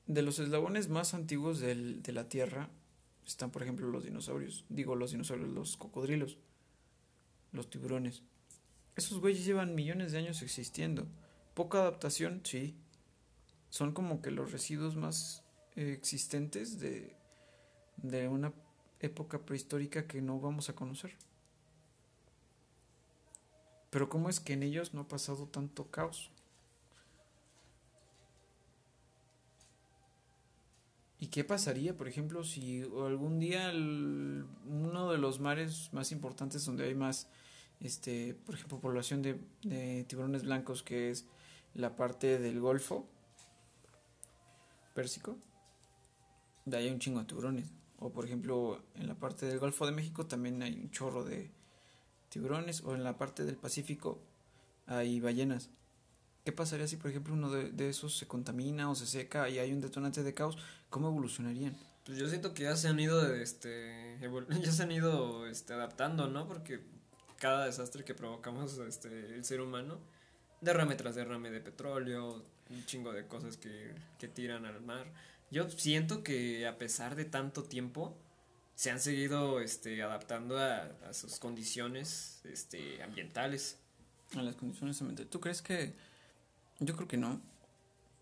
de 0.07 0.23
los 0.23 0.39
eslabones 0.39 0.89
más 0.89 1.13
antiguos 1.13 1.61
del, 1.61 2.03
de 2.03 2.13
la 2.13 2.29
Tierra 2.29 2.71
están, 3.31 3.51
por 3.51 3.63
ejemplo, 3.63 3.89
los 3.89 4.05
dinosaurios. 4.05 4.65
Digo, 4.69 4.97
los 4.97 5.13
dinosaurios, 5.13 5.51
los 5.51 5.77
cocodrilos, 5.77 6.39
los 7.53 7.71
tiburones. 7.71 8.23
Esos 8.97 9.21
güeyes 9.21 9.45
llevan 9.45 9.75
millones 9.75 10.13
de 10.13 10.19
años 10.19 10.43
existiendo. 10.43 11.07
Poca 11.55 11.79
adaptación, 11.79 12.43
sí. 12.45 12.77
Son 13.69 13.93
como 13.93 14.21
que 14.21 14.31
los 14.31 14.53
residuos 14.53 14.97
más 14.97 15.45
eh, 15.77 15.93
existentes 15.97 16.81
de, 16.81 17.17
de 17.97 18.29
una 18.29 18.53
época 18.99 19.39
prehistórica 19.47 20.07
que 20.07 20.21
no 20.21 20.41
vamos 20.41 20.69
a 20.69 20.75
conocer. 20.75 21.17
Pero 23.91 24.09
¿cómo 24.09 24.29
es 24.29 24.41
que 24.41 24.53
en 24.53 24.63
ellos 24.63 24.93
no 24.93 25.03
ha 25.03 25.09
pasado 25.09 25.47
tanto 25.47 25.91
caos? 25.91 26.31
¿Y 31.21 31.27
qué 31.27 31.45
pasaría, 31.45 31.95
por 31.95 32.09
ejemplo, 32.09 32.43
si 32.45 32.81
algún 32.81 33.39
día 33.39 33.71
uno 33.71 35.13
de 35.13 35.19
los 35.19 35.39
mares 35.39 35.91
más 35.93 36.13
importantes 36.13 36.65
donde 36.65 36.85
hay 36.85 36.95
más, 36.95 37.29
este, 37.81 38.35
por 38.35 38.55
ejemplo, 38.55 38.81
población 38.81 39.21
de, 39.21 39.39
de 39.63 40.05
tiburones 40.05 40.45
blancos, 40.45 40.83
que 40.83 41.11
es 41.11 41.27
la 41.75 41.95
parte 41.95 42.39
del 42.39 42.59
Golfo 42.59 43.07
Pérsico, 44.95 45.37
de 46.65 46.77
ahí 46.79 46.87
hay 46.87 46.93
un 46.93 47.01
chingo 47.01 47.21
de 47.21 47.27
tiburones. 47.27 47.71
O 47.99 48.11
por 48.11 48.25
ejemplo, 48.25 48.83
en 48.95 49.07
la 49.07 49.15
parte 49.15 49.45
del 49.45 49.59
Golfo 49.59 49.85
de 49.85 49.93
México 49.93 50.27
también 50.27 50.63
hay 50.63 50.75
un 50.75 50.91
chorro 50.91 51.25
de 51.25 51.51
tiburones. 52.31 52.83
O 52.83 52.95
en 52.95 53.05
la 53.05 53.19
parte 53.19 53.45
del 53.45 53.57
Pacífico 53.57 54.19
hay 54.87 55.21
ballenas. 55.21 55.71
¿Qué 56.45 56.53
pasaría 56.53 56.87
si, 56.87 56.97
por 56.97 57.11
ejemplo, 57.11 57.35
uno 57.35 57.51
de, 57.51 57.89
esos 57.89 58.17
se 58.17 58.27
contamina 58.27 58.91
o 58.91 58.95
se 58.95 59.07
seca 59.07 59.49
y 59.49 59.59
hay 59.59 59.73
un 59.73 59.81
detonante 59.81 60.23
de 60.23 60.33
caos? 60.33 60.57
¿Cómo 60.89 61.09
evolucionarían? 61.09 61.77
Pues 62.07 62.17
yo 62.17 62.29
siento 62.29 62.55
que 62.55 62.63
ya 62.63 62.77
se 62.77 62.89
han 62.89 62.99
ido, 62.99 63.35
este, 63.35 64.19
ya 64.63 64.73
se 64.73 64.83
han 64.83 64.93
ido, 64.93 65.47
este, 65.47 65.75
adaptando, 65.75 66.29
¿no? 66.29 66.49
Porque 66.49 66.81
cada 67.37 67.67
desastre 67.67 68.05
que 68.05 68.15
provocamos, 68.15 68.79
este, 68.79 69.35
el 69.35 69.45
ser 69.45 69.61
humano, 69.61 70.01
derrame 70.63 70.95
tras 70.95 71.15
derrame 71.15 71.51
de 71.51 71.61
petróleo, 71.61 72.43
un 72.71 72.87
chingo 72.87 73.13
de 73.13 73.27
cosas 73.27 73.59
que, 73.59 73.95
que 74.19 74.29
tiran 74.29 74.65
al 74.65 74.81
mar. 74.81 75.13
Yo 75.51 75.69
siento 75.69 76.23
que 76.23 76.67
a 76.67 76.79
pesar 76.79 77.17
de 77.17 77.27
tanto 77.27 77.65
tiempo, 77.65 78.17
se 78.75 78.91
han 78.91 79.01
seguido, 79.01 79.61
este, 79.61 80.03
adaptando 80.03 80.59
a, 80.59 80.85
a 81.07 81.13
sus 81.13 81.39
condiciones, 81.39 82.41
este, 82.45 83.03
ambientales. 83.03 83.79
A 84.35 84.43
las 84.43 84.55
condiciones 84.55 84.99
ambientales. 85.03 85.29
¿Tú 85.29 85.39
crees 85.39 85.61
que 85.61 85.95
yo 86.81 86.97
creo 86.97 87.09
que 87.09 87.17
no. 87.17 87.41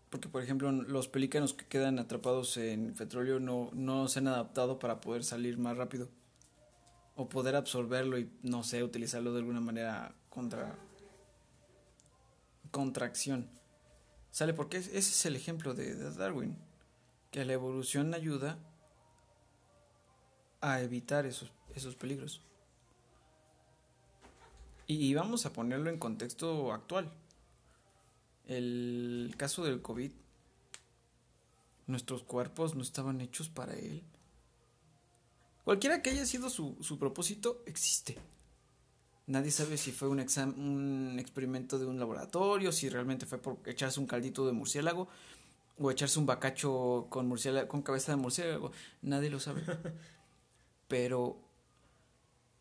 Porque, 0.09 0.27
por 0.27 0.41
ejemplo, 0.41 0.71
los 0.71 1.07
pelícanos 1.07 1.53
que 1.53 1.65
quedan 1.65 1.99
atrapados 1.99 2.57
en 2.57 2.93
petróleo 2.93 3.39
no, 3.39 3.69
no 3.73 4.07
se 4.07 4.19
han 4.19 4.27
adaptado 4.27 4.79
para 4.79 5.01
poder 5.01 5.23
salir 5.23 5.57
más 5.57 5.77
rápido. 5.77 6.09
O 7.15 7.29
poder 7.29 7.55
absorberlo 7.55 8.17
y, 8.17 8.31
no 8.43 8.63
sé, 8.63 8.83
utilizarlo 8.83 9.33
de 9.33 9.39
alguna 9.39 9.61
manera 9.61 10.15
contra. 10.29 10.75
contracción. 12.71 13.49
¿Sale? 14.31 14.53
Porque 14.53 14.77
ese 14.77 14.97
es 14.97 15.25
el 15.25 15.35
ejemplo 15.35 15.73
de, 15.73 15.95
Darwin. 16.11 16.57
Que 17.31 17.45
la 17.45 17.53
evolución 17.53 18.13
ayuda 18.13 18.57
a 20.61 20.81
evitar 20.81 21.25
esos, 21.25 21.51
esos 21.75 21.95
peligros. 21.95 22.41
Y 24.87 25.13
vamos 25.13 25.45
a 25.45 25.53
ponerlo 25.53 25.91
en 25.91 25.99
contexto 25.99 26.73
actual. 26.73 27.11
El 28.49 29.35
caso 29.37 29.63
del 29.63 29.79
COVID, 29.79 30.11
nuestros 31.85 32.23
cuerpos 32.23 32.73
no 32.73 32.81
estaban 32.81 33.21
hechos 33.21 33.47
para 33.47 33.75
él. 33.75 34.01
Cualquiera 35.63 36.01
que 36.01 36.09
haya 36.09 36.25
sido 36.25 36.49
su, 36.49 36.75
su 36.81 36.97
propósito, 36.97 37.61
existe. 37.67 38.17
Nadie 39.27 39.51
sabe 39.51 39.77
si 39.77 39.91
fue 39.91 40.07
un, 40.07 40.17
un 40.17 41.19
experimento 41.19 41.77
de 41.77 41.85
un 41.85 41.99
laboratorio, 41.99 42.71
si 42.71 42.89
realmente 42.89 43.27
fue 43.27 43.37
por 43.37 43.59
echarse 43.65 43.99
un 43.99 44.07
caldito 44.07 44.47
de 44.47 44.53
murciélago 44.53 45.07
o 45.77 45.91
echarse 45.91 46.17
un 46.17 46.25
bacacho 46.25 47.05
con, 47.11 47.27
murciélago, 47.27 47.67
con 47.67 47.83
cabeza 47.83 48.13
de 48.13 48.15
murciélago. 48.15 48.71
Nadie 49.03 49.29
lo 49.29 49.39
sabe. 49.39 49.61
Pero 50.87 51.39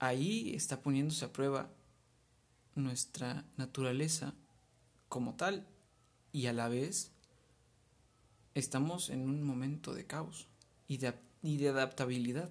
ahí 0.00 0.52
está 0.54 0.82
poniéndose 0.82 1.24
a 1.24 1.32
prueba 1.32 1.70
nuestra 2.74 3.46
naturaleza 3.56 4.34
como 5.08 5.34
tal 5.34 5.66
y 6.32 6.46
a 6.46 6.52
la 6.52 6.68
vez 6.68 7.10
estamos 8.54 9.10
en 9.10 9.28
un 9.28 9.42
momento 9.42 9.94
de 9.94 10.06
caos 10.06 10.48
y 10.86 10.98
de, 10.98 11.14
y 11.42 11.56
de 11.56 11.68
adaptabilidad. 11.68 12.50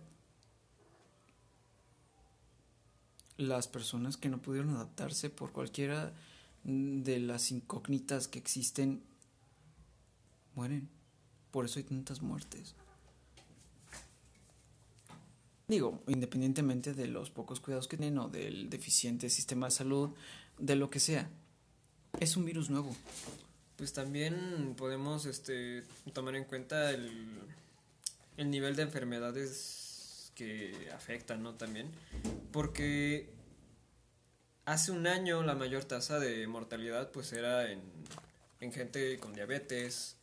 Las 3.37 3.67
personas 3.67 4.17
que 4.17 4.29
no 4.29 4.41
pudieron 4.41 4.71
adaptarse 4.71 5.29
por 5.29 5.51
cualquiera 5.51 6.13
de 6.63 7.19
las 7.19 7.51
incógnitas 7.51 8.27
que 8.27 8.39
existen 8.39 9.03
mueren. 10.55 10.89
Por 11.51 11.65
eso 11.65 11.79
hay 11.79 11.83
tantas 11.83 12.21
muertes. 12.21 12.75
Digo, 15.67 16.01
independientemente 16.07 16.93
de 16.93 17.07
los 17.07 17.29
pocos 17.29 17.59
cuidados 17.59 17.87
que 17.87 17.97
tienen 17.97 18.17
o 18.19 18.29
del 18.29 18.69
deficiente 18.69 19.29
sistema 19.29 19.67
de 19.67 19.71
salud, 19.71 20.11
de 20.57 20.75
lo 20.75 20.89
que 20.89 20.99
sea, 20.99 21.29
es 22.19 22.37
un 22.37 22.45
virus 22.45 22.69
nuevo. 22.69 22.95
Pues 23.77 23.93
también 23.93 24.73
podemos 24.75 25.25
este, 25.25 25.83
tomar 26.13 26.35
en 26.35 26.43
cuenta 26.43 26.91
el, 26.91 27.39
el 28.35 28.51
nivel 28.51 28.75
de 28.75 28.83
enfermedades 28.83 30.31
que 30.35 30.89
afectan, 30.93 31.41
¿no? 31.41 31.55
También, 31.55 31.89
porque 32.51 33.29
hace 34.65 34.91
un 34.91 35.07
año 35.07 35.43
la 35.43 35.55
mayor 35.55 35.85
tasa 35.85 36.19
de 36.19 36.45
mortalidad 36.45 37.11
pues 37.11 37.31
era 37.33 37.71
en, 37.71 37.81
en 38.59 38.71
gente 38.73 39.17
con 39.19 39.33
diabetes, 39.33 40.17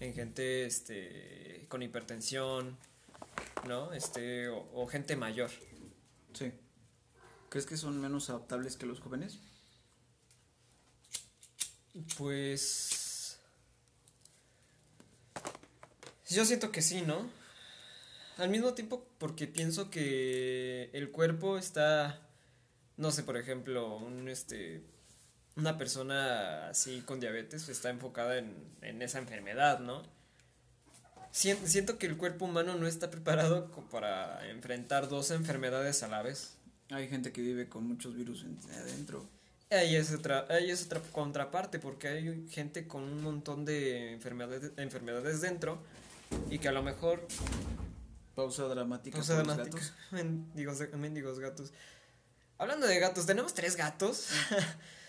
en 0.00 0.14
gente 0.14 0.66
este, 0.66 1.66
con 1.68 1.82
hipertensión, 1.82 2.76
¿no? 3.66 3.92
Este, 3.92 4.48
o, 4.48 4.86
gente 4.86 5.16
mayor. 5.16 5.50
Sí. 6.32 6.52
¿Crees 7.48 7.66
que 7.66 7.76
son 7.76 8.00
menos 8.00 8.30
adaptables 8.30 8.76
que 8.76 8.86
los 8.86 9.00
jóvenes? 9.00 9.38
Pues... 12.18 13.38
Yo 16.28 16.44
siento 16.44 16.72
que 16.72 16.82
sí, 16.82 17.02
¿no? 17.02 17.30
Al 18.38 18.48
mismo 18.48 18.74
tiempo 18.74 19.06
porque 19.18 19.46
pienso 19.46 19.90
que 19.90 20.90
el 20.92 21.10
cuerpo 21.10 21.58
está, 21.58 22.20
no 22.96 23.12
sé, 23.12 23.22
por 23.22 23.36
ejemplo, 23.36 23.96
un 23.96 24.28
este 24.28 24.82
una 25.56 25.78
persona 25.78 26.70
así 26.70 27.02
con 27.02 27.20
diabetes 27.20 27.68
está 27.68 27.90
enfocada 27.90 28.38
en, 28.38 28.56
en 28.82 29.02
esa 29.02 29.18
enfermedad, 29.18 29.78
¿no? 29.78 30.02
siento, 31.34 31.98
que 31.98 32.06
el 32.06 32.16
cuerpo 32.16 32.44
humano 32.44 32.76
no 32.76 32.86
está 32.86 33.10
preparado 33.10 33.70
para 33.90 34.48
enfrentar 34.50 35.08
dos 35.08 35.32
enfermedades 35.32 36.02
a 36.02 36.08
la 36.08 36.22
vez. 36.22 36.56
Hay 36.90 37.08
gente 37.08 37.32
que 37.32 37.40
vive 37.40 37.68
con 37.68 37.86
muchos 37.86 38.14
virus 38.14 38.46
adentro. 38.72 39.28
Ahí 39.74 39.96
es 39.96 40.12
otra, 40.12 40.46
ahí 40.48 40.70
es 40.70 40.84
otra 40.84 41.00
contraparte, 41.12 41.78
porque 41.78 42.08
hay 42.08 42.48
gente 42.48 42.86
con 42.86 43.02
un 43.02 43.22
montón 43.22 43.64
de 43.64 44.12
enfermedades, 44.12 44.72
enfermedades 44.76 45.40
dentro 45.40 45.78
y 46.50 46.58
que 46.58 46.68
a 46.68 46.72
lo 46.72 46.82
mejor... 46.82 47.26
Pausa 48.34 48.64
dramática. 48.64 49.16
Pausa 49.16 49.34
dramática. 49.34 49.76
Gatos. 49.76 49.92
Mendigos, 50.10 50.80
mendigos 50.92 51.38
gatos. 51.38 51.72
Hablando 52.58 52.86
de 52.86 52.98
gatos, 52.98 53.26
tenemos 53.26 53.54
tres 53.54 53.76
gatos. 53.76 54.28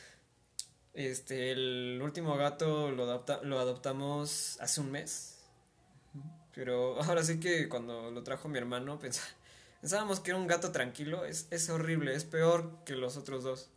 este, 0.94 1.52
el 1.52 2.00
último 2.04 2.36
gato 2.38 2.92
lo, 2.92 3.04
adopta, 3.04 3.42
lo 3.44 3.60
adoptamos 3.60 4.58
hace 4.62 4.82
un 4.82 4.92
mes 4.92 5.36
pero 6.56 7.02
ahora 7.04 7.22
sí 7.24 7.40
que 7.40 7.68
cuando 7.68 8.10
lo 8.12 8.24
trajo 8.24 8.48
mi 8.48 8.58
hermano 8.58 8.98
pensábamos 9.82 10.22
que 10.22 10.32
era 10.32 10.40
un 10.40 10.48
gato 10.48 10.72
tranquilo. 10.72 11.26
Es, 11.26 11.48
es 11.52 11.70
horrible, 11.70 12.16
es 12.16 12.24
peor 12.24 12.84
que 12.86 12.96
los 12.96 13.18
otros 13.18 13.44
dos. 13.44 13.70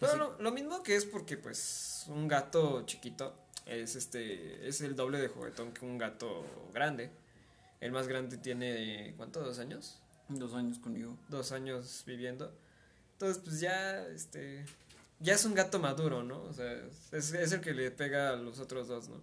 Bueno, 0.00 0.36
lo, 0.38 0.52
mismo 0.52 0.82
que 0.82 0.94
es 0.94 1.04
porque 1.04 1.36
pues 1.36 2.04
un 2.06 2.28
gato 2.28 2.86
chiquito 2.86 3.34
es 3.66 3.96
este 3.96 4.68
es 4.68 4.80
el 4.80 4.94
doble 4.94 5.18
de 5.18 5.28
juguetón 5.28 5.72
que 5.72 5.84
un 5.84 5.98
gato 5.98 6.44
grande. 6.72 7.10
El 7.80 7.92
más 7.92 8.06
grande 8.06 8.36
tiene 8.36 9.14
¿cuánto? 9.16 9.42
¿Dos 9.42 9.58
años? 9.58 9.98
Dos 10.28 10.54
años 10.54 10.78
conmigo. 10.78 11.16
Dos 11.28 11.50
años 11.50 12.04
viviendo. 12.06 12.52
Entonces 13.14 13.42
pues 13.42 13.60
ya 13.60 14.06
este 14.08 14.64
ya 15.18 15.34
es 15.34 15.44
un 15.44 15.54
gato 15.54 15.80
maduro, 15.80 16.22
¿no? 16.22 16.42
O 16.42 16.52
sea, 16.52 16.72
es, 17.10 17.32
es 17.32 17.52
el 17.52 17.60
que 17.60 17.74
le 17.74 17.90
pega 17.90 18.30
a 18.30 18.36
los 18.36 18.60
otros 18.60 18.86
dos, 18.86 19.08
¿no? 19.08 19.20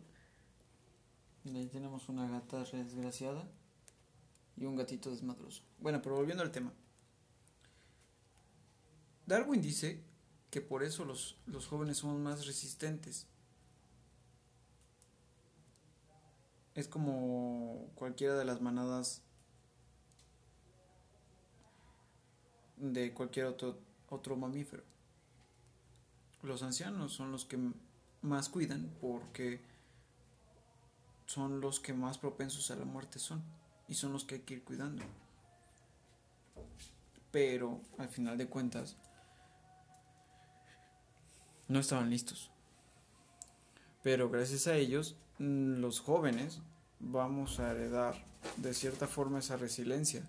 Ahí 1.53 1.67
tenemos 1.67 2.09
una 2.09 2.27
gata 2.27 2.63
desgraciada 2.63 3.47
y 4.57 4.65
un 4.65 4.75
gatito 4.75 5.09
desmadroso. 5.09 5.63
Bueno, 5.79 6.01
pero 6.01 6.15
volviendo 6.15 6.43
al 6.43 6.51
tema. 6.51 6.73
Darwin 9.25 9.61
dice 9.61 10.03
que 10.49 10.61
por 10.61 10.83
eso 10.83 11.05
los, 11.05 11.37
los 11.45 11.67
jóvenes 11.67 11.97
somos 11.97 12.19
más 12.19 12.45
resistentes. 12.45 13.27
Es 16.73 16.87
como 16.87 17.89
cualquiera 17.95 18.35
de 18.35 18.45
las 18.45 18.61
manadas 18.61 19.21
de 22.77 23.13
cualquier 23.13 23.45
otro, 23.45 23.79
otro 24.09 24.35
mamífero. 24.35 24.83
Los 26.43 26.63
ancianos 26.63 27.13
son 27.13 27.31
los 27.31 27.45
que 27.45 27.57
más 28.21 28.49
cuidan 28.49 28.91
porque 28.99 29.61
son 31.25 31.59
los 31.61 31.79
que 31.79 31.93
más 31.93 32.17
propensos 32.17 32.69
a 32.71 32.75
la 32.75 32.85
muerte 32.85 33.19
son 33.19 33.43
y 33.87 33.95
son 33.95 34.13
los 34.13 34.25
que 34.25 34.35
hay 34.35 34.41
que 34.41 34.55
ir 34.55 34.63
cuidando. 34.63 35.03
Pero 37.31 37.81
al 37.97 38.09
final 38.09 38.37
de 38.37 38.47
cuentas 38.47 38.95
no 41.67 41.79
estaban 41.79 42.09
listos. 42.09 42.51
Pero 44.03 44.29
gracias 44.29 44.67
a 44.67 44.75
ellos, 44.75 45.15
mm, 45.39 45.79
los 45.79 45.99
jóvenes 45.99 46.59
vamos 46.99 47.59
a 47.59 47.71
heredar 47.71 48.15
de 48.57 48.73
cierta 48.73 49.07
forma 49.07 49.39
esa 49.39 49.57
resiliencia 49.57 50.23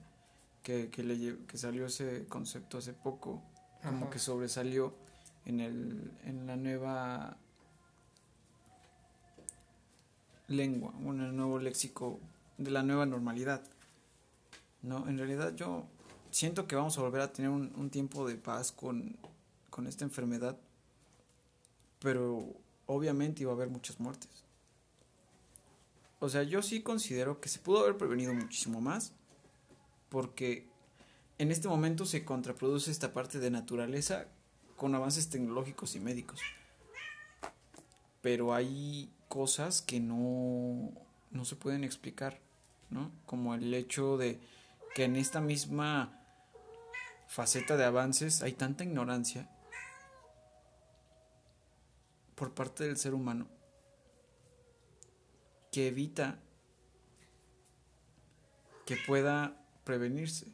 que, 0.62 0.88
que, 0.90 1.02
le, 1.02 1.38
que 1.46 1.58
salió 1.58 1.86
ese 1.86 2.26
concepto 2.28 2.78
hace 2.78 2.92
poco, 2.92 3.42
como 3.82 4.10
que 4.10 4.18
sobresalió 4.18 4.94
en, 5.44 5.60
el, 5.60 6.12
en 6.24 6.46
la 6.46 6.56
nueva 6.56 7.36
lengua, 10.48 10.92
un 11.02 11.36
nuevo 11.36 11.58
léxico 11.58 12.20
de 12.58 12.70
la 12.70 12.82
nueva 12.82 13.06
normalidad. 13.06 13.62
No, 14.82 15.08
en 15.08 15.18
realidad 15.18 15.54
yo 15.54 15.86
siento 16.30 16.66
que 16.66 16.76
vamos 16.76 16.98
a 16.98 17.02
volver 17.02 17.22
a 17.22 17.32
tener 17.32 17.50
un, 17.50 17.90
tiempo 17.90 18.28
de 18.28 18.36
paz 18.36 18.72
con, 18.72 19.16
con 19.70 19.86
esta 19.86 20.04
enfermedad, 20.04 20.56
pero 22.00 22.54
obviamente 22.86 23.42
iba 23.42 23.52
a 23.52 23.54
haber 23.54 23.68
muchas 23.68 24.00
muertes. 24.00 24.44
O 26.18 26.28
sea, 26.28 26.42
yo 26.42 26.62
sí 26.62 26.82
considero 26.82 27.40
que 27.40 27.48
se 27.48 27.58
pudo 27.58 27.80
haber 27.80 27.96
prevenido 27.96 28.32
muchísimo 28.32 28.80
más, 28.80 29.12
porque 30.08 30.66
en 31.38 31.50
este 31.50 31.68
momento 31.68 32.06
se 32.06 32.24
contraproduce 32.24 32.90
esta 32.90 33.12
parte 33.12 33.38
de 33.38 33.50
naturaleza 33.50 34.26
con 34.76 34.94
avances 34.94 35.28
tecnológicos 35.28 35.94
y 35.94 36.00
médicos. 36.00 36.40
Pero 38.22 38.54
hay 38.54 39.10
cosas 39.28 39.82
que 39.82 40.00
no, 40.00 40.90
no 41.30 41.44
se 41.44 41.56
pueden 41.56 41.84
explicar, 41.84 42.40
¿no? 42.90 43.10
Como 43.26 43.54
el 43.54 43.72
hecho 43.74 44.16
de 44.16 44.40
que 44.94 45.04
en 45.04 45.16
esta 45.16 45.40
misma 45.40 46.18
faceta 47.28 47.76
de 47.76 47.84
avances 47.84 48.42
hay 48.42 48.52
tanta 48.52 48.84
ignorancia 48.84 49.50
por 52.36 52.54
parte 52.54 52.84
del 52.84 52.96
ser 52.96 53.14
humano 53.14 53.48
que 55.72 55.88
evita 55.88 56.38
que 58.86 58.96
pueda 58.96 59.60
prevenirse. 59.84 60.46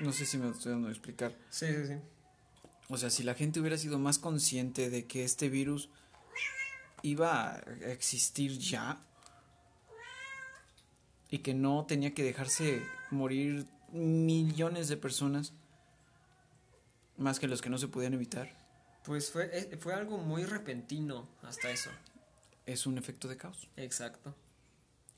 No 0.00 0.12
sé 0.12 0.26
si 0.26 0.38
me 0.38 0.48
estoy 0.48 0.72
dando 0.72 0.88
a 0.88 0.90
explicar. 0.90 1.36
Sí, 1.50 1.66
sí, 1.66 1.86
sí. 1.86 1.94
O 2.88 2.96
sea, 2.96 3.10
si 3.10 3.22
la 3.22 3.34
gente 3.34 3.60
hubiera 3.60 3.76
sido 3.76 3.98
más 3.98 4.18
consciente 4.18 4.88
de 4.90 5.06
que 5.06 5.24
este 5.24 5.48
virus 5.48 5.90
iba 7.02 7.52
a 7.52 7.58
existir 7.90 8.58
ya 8.58 9.04
y 11.30 11.38
que 11.38 11.52
no 11.52 11.84
tenía 11.86 12.14
que 12.14 12.22
dejarse 12.22 12.82
morir 13.10 13.66
millones 13.92 14.88
de 14.88 14.96
personas 14.96 15.52
más 17.18 17.38
que 17.38 17.48
los 17.48 17.60
que 17.60 17.70
no 17.70 17.78
se 17.78 17.88
podían 17.88 18.14
evitar. 18.14 18.48
Pues 19.04 19.30
fue, 19.30 19.50
eh, 19.52 19.76
fue 19.78 19.94
algo 19.94 20.18
muy 20.18 20.44
repentino 20.44 21.28
hasta 21.42 21.70
eso. 21.70 21.90
Es 22.66 22.86
un 22.86 22.98
efecto 22.98 23.28
de 23.28 23.36
caos. 23.36 23.68
Exacto. 23.76 24.34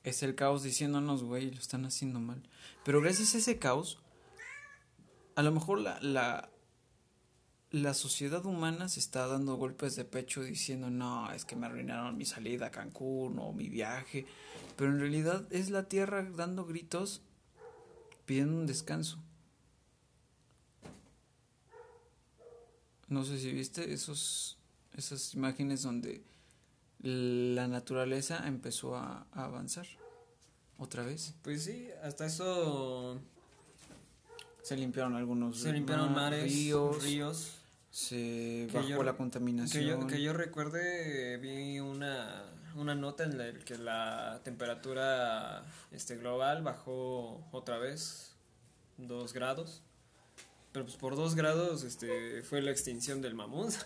Es 0.03 0.23
el 0.23 0.35
caos 0.35 0.63
diciéndonos, 0.63 1.23
güey, 1.23 1.51
lo 1.51 1.59
están 1.59 1.85
haciendo 1.85 2.21
mal. 2.21 2.43
Pero 2.85 3.01
gracias 3.01 3.35
a 3.35 3.39
ese 3.39 3.59
caos, 3.59 3.99
a 5.35 5.43
lo 5.43 5.53
mejor 5.53 5.81
la, 5.81 6.01
la, 6.01 6.51
la 7.71 7.95
sociedad 7.95 8.45
humana 8.47 8.89
se 8.89 9.01
está 9.01 9.27
dando 9.27 9.57
golpes 9.57 9.97
de 9.97 10.05
pecho 10.05 10.43
diciendo, 10.43 10.91
no, 10.91 11.31
es 11.33 11.45
que 11.45 11.57
me 11.57 11.67
arruinaron 11.67 12.17
mi 12.17 12.25
salida 12.25 12.67
a 12.67 12.71
Cancún 12.71 13.39
o 13.39 13.53
mi 13.53 13.69
viaje. 13.69 14.27
Pero 14.77 14.93
en 14.93 15.01
realidad 15.01 15.47
es 15.51 15.71
la 15.71 15.89
Tierra 15.89 16.23
dando 16.23 16.65
gritos 16.65 17.23
pidiendo 18.25 18.57
un 18.57 18.67
descanso. 18.67 19.19
No 23.11 23.25
sé 23.25 23.38
si 23.38 23.53
viste 23.53 23.92
esos, 23.92 24.57
esas 24.96 25.35
imágenes 25.35 25.83
donde 25.83 26.23
la 27.01 27.66
naturaleza 27.68 28.46
empezó 28.46 28.96
a, 28.96 29.27
a 29.33 29.44
avanzar 29.44 29.87
otra 30.79 31.03
vez. 31.05 31.35
Pues 31.42 31.64
sí, 31.64 31.88
hasta 32.03 32.25
eso 32.27 33.20
Se 34.62 34.77
limpiaron 34.77 35.14
algunos 35.16 35.59
se 35.61 35.73
limpiaron 35.73 36.14
mares, 36.14 36.44
ríos, 36.44 37.03
ríos. 37.03 37.53
se 37.90 38.66
Que 38.70 38.70
bajó 38.73 38.88
yo- 38.88 39.03
la 39.03 39.12
Que 39.12 39.18
contaminación. 39.18 39.85
yo, 40.03 40.07
que 40.07 40.23
yo 40.23 40.33
recuerde, 40.33 41.37
vi 41.38 41.81
una, 41.81 42.44
una 42.77 42.94
nota 42.94 43.25
en 43.25 43.37
la 43.38 43.53
que 43.64 43.77
la 43.77 44.40
temperatura 44.44 45.64
este, 45.90 46.16
global 46.16 46.62
bajó 46.62 47.44
otra 47.51 47.79
vez 47.79 48.37
dos 48.99 49.33
grados. 49.33 49.83
Pero 50.73 50.85
pues 50.85 50.97
por 50.97 51.17
dos 51.17 51.35
grados 51.35 51.83
este, 51.83 52.43
fue 52.43 52.63
la 52.63 52.71
extinción 52.71 53.21
del 53.21 53.35
mamut. 53.35 53.73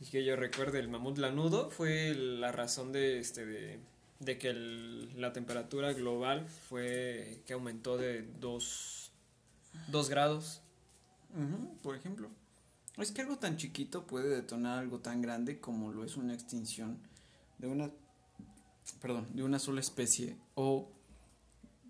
Y 0.00 0.06
que 0.06 0.24
yo 0.24 0.34
recuerde, 0.34 0.80
el 0.80 0.88
mamut 0.88 1.18
lanudo 1.18 1.70
fue 1.70 2.14
la 2.16 2.50
razón 2.50 2.90
de, 2.90 3.20
este, 3.20 3.46
de, 3.46 3.78
de 4.18 4.38
que 4.38 4.52
la 4.52 5.32
temperatura 5.32 5.92
global 5.92 6.48
fue 6.48 7.42
que 7.46 7.52
aumentó 7.52 7.96
de 7.96 8.22
dos, 8.40 9.12
dos 9.86 10.10
grados. 10.10 10.62
Ujú, 11.32 11.78
por 11.80 11.94
ejemplo. 11.94 12.28
Es 12.98 13.12
que 13.12 13.22
algo 13.22 13.38
tan 13.38 13.56
chiquito 13.56 14.04
puede 14.04 14.28
detonar 14.28 14.80
algo 14.80 14.98
tan 14.98 15.22
grande 15.22 15.60
como 15.60 15.92
lo 15.92 16.04
es 16.04 16.16
una 16.16 16.34
extinción 16.34 16.98
de 17.58 17.68
una 17.68 17.90
perdón, 19.00 19.26
de 19.32 19.42
una 19.42 19.58
sola 19.58 19.80
especie 19.80 20.36
o 20.54 20.90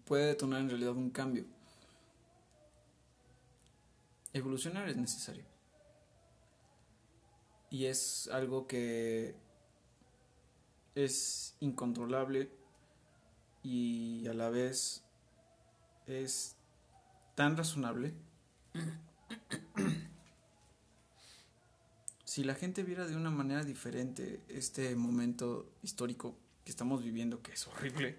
puede 0.04 0.26
detonar 0.26 0.60
en 0.60 0.68
realidad 0.68 0.92
un 0.92 1.10
cambio. 1.10 1.44
Evolucionar 4.34 4.88
es 4.88 4.96
necesario. 4.96 5.44
Y 7.70 7.86
es 7.86 8.28
algo 8.32 8.66
que 8.66 9.36
es 10.96 11.56
incontrolable 11.60 12.50
y 13.62 14.26
a 14.26 14.34
la 14.34 14.50
vez 14.50 15.04
es 16.06 16.56
tan 17.36 17.56
razonable 17.56 18.12
si 22.24 22.42
la 22.42 22.56
gente 22.56 22.82
viera 22.82 23.06
de 23.06 23.16
una 23.16 23.30
manera 23.30 23.62
diferente 23.64 24.42
este 24.48 24.94
momento 24.96 25.72
histórico 25.82 26.36
que 26.64 26.72
estamos 26.72 27.04
viviendo, 27.04 27.40
que 27.40 27.52
es 27.52 27.68
horrible, 27.68 28.18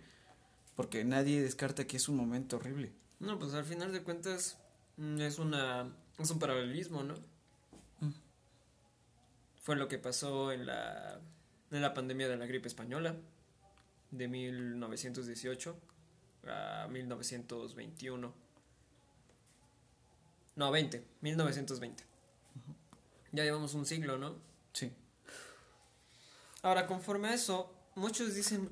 porque 0.75 1.03
nadie 1.03 1.41
descarta 1.41 1.85
que 1.87 1.97
es 1.97 2.07
un 2.07 2.15
momento 2.15 2.55
horrible. 2.55 2.93
No, 3.19 3.37
pues 3.37 3.53
al 3.53 3.65
final 3.65 3.91
de 3.91 4.03
cuentas 4.03 4.57
mm, 4.97 5.19
es 5.19 5.39
una 5.39 5.93
es 6.17 6.29
un 6.31 6.39
paralelismo, 6.39 7.03
¿no? 7.03 7.15
Mm. 7.99 8.13
Fue 9.61 9.75
lo 9.75 9.87
que 9.87 9.97
pasó 9.97 10.51
en 10.51 10.65
la 10.65 11.19
en 11.71 11.81
la 11.81 11.93
pandemia 11.93 12.27
de 12.27 12.37
la 12.37 12.45
gripe 12.45 12.67
española 12.67 13.15
de 14.11 14.27
1918 14.27 15.77
a 16.47 16.87
1921. 16.89 18.33
No, 20.55 20.71
20, 20.71 21.05
1920. 21.21 22.03
Ya 23.33 23.43
llevamos 23.43 23.73
un 23.73 23.85
siglo, 23.85 24.17
¿no? 24.17 24.37
Sí. 24.71 24.91
Ahora, 26.61 26.87
conforme 26.87 27.29
a 27.29 27.33
eso, 27.33 27.73
muchos 27.95 28.33
dicen, 28.33 28.69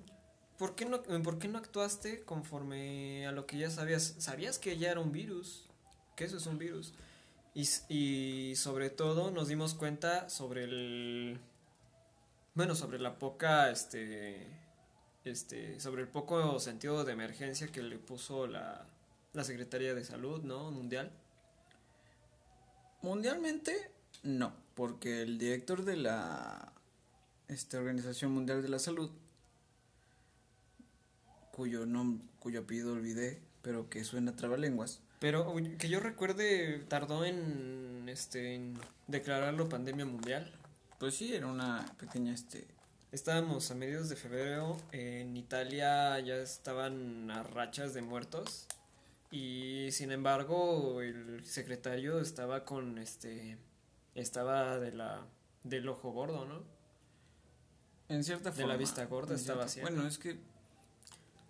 ¿por 0.57 0.75
qué 0.75 0.85
no, 0.85 1.03
¿por 1.03 1.39
qué 1.39 1.49
no 1.49 1.57
actuaste 1.57 2.23
conforme 2.23 3.27
a 3.27 3.33
lo 3.33 3.45
que 3.45 3.57
ya 3.57 3.69
sabías? 3.69 4.15
¿Sabías 4.19 4.59
que 4.59 4.77
ya 4.77 4.91
era 4.91 5.01
un 5.01 5.11
virus? 5.11 5.67
Que 6.15 6.23
eso 6.23 6.37
es 6.37 6.45
un 6.45 6.57
virus. 6.57 6.93
Y, 7.55 7.67
y 7.89 8.55
sobre 8.55 8.89
todo 8.89 9.31
nos 9.31 9.47
dimos 9.47 9.73
cuenta 9.75 10.29
sobre 10.29 10.63
el... 10.63 11.39
Bueno, 12.55 12.75
sobre 12.75 12.99
la 12.99 13.19
poca, 13.19 13.69
este... 13.69 14.47
Este, 15.25 15.79
sobre 15.79 16.01
el 16.01 16.09
poco 16.09 16.59
sentido 16.59 17.05
de 17.05 17.13
emergencia 17.13 17.67
que 17.67 17.81
le 17.81 17.97
puso 17.97 18.45
la, 18.45 18.85
la 19.31 19.43
Secretaría 19.45 19.93
de 19.93 20.03
Salud, 20.03 20.41
¿no? 20.43 20.69
Mundial. 20.69 21.11
Mundialmente, 23.01 23.89
no, 24.23 24.53
porque 24.75 25.21
el 25.21 25.37
director 25.37 25.85
de 25.85 25.97
la 25.97 26.73
este, 27.47 27.77
Organización 27.77 28.31
Mundial 28.31 28.61
de 28.61 28.69
la 28.69 28.79
Salud, 28.79 29.11
cuyo 31.51 31.85
nombre, 31.85 32.25
cuyo 32.39 32.61
apellido 32.61 32.93
olvidé, 32.93 33.41
pero 33.61 33.89
que 33.89 34.03
suena 34.03 34.35
trabalenguas, 34.35 34.99
Pero 35.23 35.55
que 35.79 35.87
yo 35.87 36.01
recuerde, 36.01 36.79
tardó 36.89 37.23
en, 37.23 38.09
este, 38.09 38.55
en 38.55 38.77
declararlo 39.07 39.69
pandemia 39.69 40.05
mundial. 40.05 40.51
pues 40.99 41.15
sí, 41.15 41.33
era 41.33 41.47
una 41.47 41.85
pequeña, 41.97 42.33
este, 42.33 42.67
Estábamos 43.13 43.71
a 43.71 43.75
mediados 43.75 44.09
de 44.09 44.17
febrero, 44.17 44.75
en 44.91 45.37
Italia 45.37 46.19
ya 46.19 46.35
estaban 46.35 47.31
a 47.31 47.41
rachas 47.43 47.93
de 47.93 48.01
muertos 48.01 48.67
y 49.31 49.87
sin 49.91 50.11
embargo 50.11 50.99
el 51.01 51.45
secretario 51.45 52.19
estaba 52.19 52.65
con 52.65 52.97
este 52.97 53.57
estaba 54.15 54.77
de 54.77 54.91
la 54.91 55.25
del 55.63 55.87
ojo 55.87 56.11
gordo, 56.11 56.43
¿no? 56.45 56.63
en 58.09 58.25
cierta 58.25 58.49
De 58.49 58.55
forma. 58.57 58.73
la 58.73 58.77
vista 58.77 59.05
gorda 59.05 59.35
estaba 59.35 59.69
cierta-. 59.69 59.89
Bueno, 59.89 60.05
es 60.05 60.17
que 60.17 60.31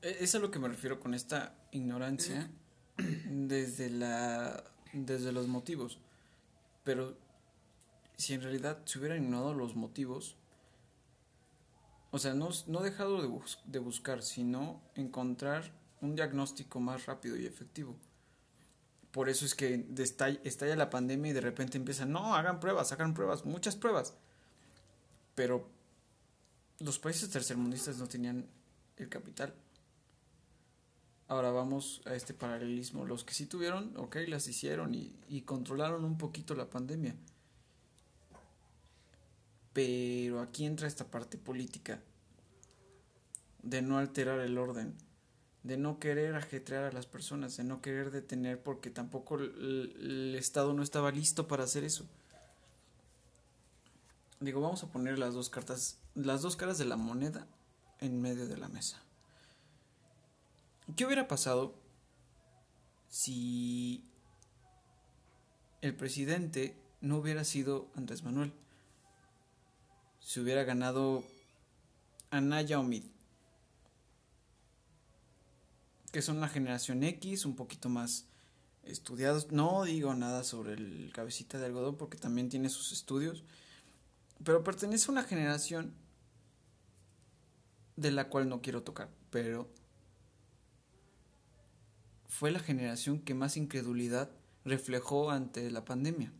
e- 0.03 0.17
es 0.19 0.35
a 0.35 0.39
lo 0.39 0.51
que 0.51 0.59
me 0.59 0.67
refiero 0.67 0.99
con 0.99 1.15
esta 1.15 1.55
ignorancia 1.71 2.51
desde 2.97 3.89
la 3.89 4.63
desde 4.93 5.31
los 5.31 5.47
motivos. 5.47 5.99
Pero 6.83 7.15
si 8.17 8.33
en 8.33 8.41
realidad 8.41 8.79
se 8.85 8.99
hubieran 8.99 9.23
ignorado 9.23 9.53
los 9.53 9.75
motivos, 9.75 10.35
o 12.11 12.19
sea, 12.19 12.33
no, 12.33 12.49
no 12.67 12.81
dejado 12.81 13.21
de, 13.21 13.27
bus- 13.27 13.59
de 13.65 13.79
buscar, 13.79 14.21
sino 14.21 14.81
encontrar 14.95 15.71
un 16.01 16.15
diagnóstico 16.15 16.79
más 16.79 17.05
rápido 17.07 17.35
y 17.37 17.45
efectivo. 17.47 17.95
Por 19.11 19.29
eso 19.29 19.45
es 19.45 19.55
que 19.55 19.87
destall- 19.87 20.39
estalla 20.43 20.75
la 20.75 20.89
pandemia 20.89 21.31
y 21.31 21.33
de 21.33 21.41
repente 21.41 21.77
empiezan, 21.77 22.11
no, 22.11 22.35
hagan 22.35 22.59
pruebas, 22.59 22.91
hagan 22.91 23.13
pruebas, 23.13 23.45
muchas 23.45 23.75
pruebas. 23.75 24.13
Pero 25.33 25.67
los 26.79 26.99
países 26.99 27.29
tercermundistas 27.29 27.97
no 27.97 28.07
tenían 28.07 28.45
el 28.97 29.09
capital. 29.09 29.53
Ahora 31.27 31.51
vamos 31.51 32.01
a 32.05 32.15
este 32.15 32.33
paralelismo. 32.33 33.05
Los 33.05 33.23
que 33.23 33.33
sí 33.33 33.45
tuvieron, 33.45 33.95
ok, 33.97 34.17
las 34.27 34.47
hicieron 34.47 34.93
y, 34.93 35.41
controlaron 35.41 36.03
un 36.03 36.17
poquito 36.17 36.55
la 36.55 36.69
pandemia. 36.69 37.15
Pero 39.73 40.41
aquí 40.41 40.65
entra 40.65 40.87
esta 40.87 41.05
parte 41.05 41.37
política 41.37 41.99
de 43.63 43.81
no 43.81 43.97
alterar 43.97 44.39
el 44.41 44.57
orden, 44.57 44.93
de 45.63 45.77
no 45.77 45.97
querer 45.99 46.35
ajetrear 46.35 46.83
a 46.83 46.91
las 46.91 47.07
personas, 47.07 47.57
de 47.57 47.63
no 47.63 47.81
querer 47.81 48.11
detener 48.11 48.61
porque 48.61 48.89
tampoco 48.89 49.35
el, 49.35 49.95
el 49.99 50.35
Estado 50.35 50.73
no 50.73 50.83
estaba 50.83 51.11
listo 51.11 51.47
para 51.47 51.63
hacer 51.63 51.83
eso. 51.83 52.05
Digo, 54.41 54.59
vamos 54.59 54.83
a 54.83 54.91
poner 54.91 55.17
las 55.17 55.33
dos 55.33 55.49
cartas, 55.49 55.97
las 56.15 56.41
dos 56.41 56.57
caras 56.57 56.77
de 56.77 56.85
la 56.85 56.97
moneda 56.97 57.47
en 58.01 58.21
medio 58.21 58.47
de 58.47 58.57
la 58.57 58.67
mesa. 58.67 59.02
¿Qué 60.95 61.05
hubiera 61.05 61.27
pasado 61.27 61.73
si 63.07 64.03
el 65.81 65.95
presidente 65.95 66.77
no 66.99 67.17
hubiera 67.17 67.45
sido 67.45 67.89
Andrés 67.95 68.23
Manuel? 68.23 68.53
Se 70.19 70.41
hubiera 70.41 70.63
ganado 70.65 71.23
Anaya 72.31 72.79
Omid. 72.79 73.05
Que 76.11 76.21
son 76.21 76.41
la 76.41 76.49
generación 76.49 77.03
X, 77.03 77.45
un 77.45 77.55
poquito 77.55 77.87
más 77.87 78.27
estudiados. 78.83 79.51
No 79.51 79.83
digo 79.83 80.13
nada 80.13 80.43
sobre 80.43 80.73
el 80.73 81.11
cabecita 81.13 81.59
de 81.59 81.65
algodón 81.67 81.95
porque 81.95 82.17
también 82.17 82.49
tiene 82.49 82.69
sus 82.69 82.91
estudios. 82.91 83.43
Pero 84.43 84.65
pertenece 84.65 85.09
a 85.09 85.13
una 85.13 85.23
generación 85.23 85.93
de 87.95 88.11
la 88.11 88.27
cual 88.27 88.49
no 88.49 88.61
quiero 88.61 88.83
tocar. 88.83 89.09
Pero 89.31 89.69
fue 92.33 92.49
la 92.49 92.57
generación 92.57 93.19
que 93.19 93.35
más 93.35 93.57
incredulidad 93.57 94.31
reflejó 94.65 95.29
ante 95.29 95.69
la 95.69 95.85
pandemia. 95.85 96.31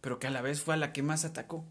Pero 0.00 0.20
que 0.20 0.28
a 0.28 0.30
la 0.30 0.40
vez 0.40 0.62
fue 0.62 0.74
a 0.74 0.76
la 0.76 0.92
que 0.92 1.02
más 1.02 1.24
atacó. 1.24 1.64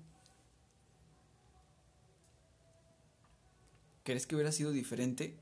¿Crees 4.03 4.27
que 4.27 4.35
hubiera 4.35 4.51
sido 4.51 4.73
diferente 4.73 5.37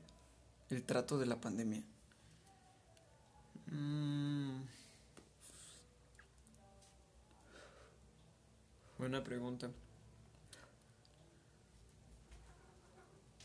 el 0.70 0.84
trato 0.84 1.18
de 1.18 1.26
la 1.26 1.40
pandemia? 1.40 1.82
Mm. 3.66 4.60
Buena 8.96 9.24
pregunta. 9.24 9.72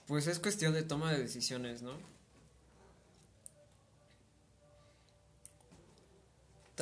Pues 0.06 0.28
es 0.28 0.38
cuestión 0.38 0.74
de 0.74 0.84
toma 0.84 1.12
de 1.12 1.20
decisiones, 1.20 1.82
¿no? 1.82 2.13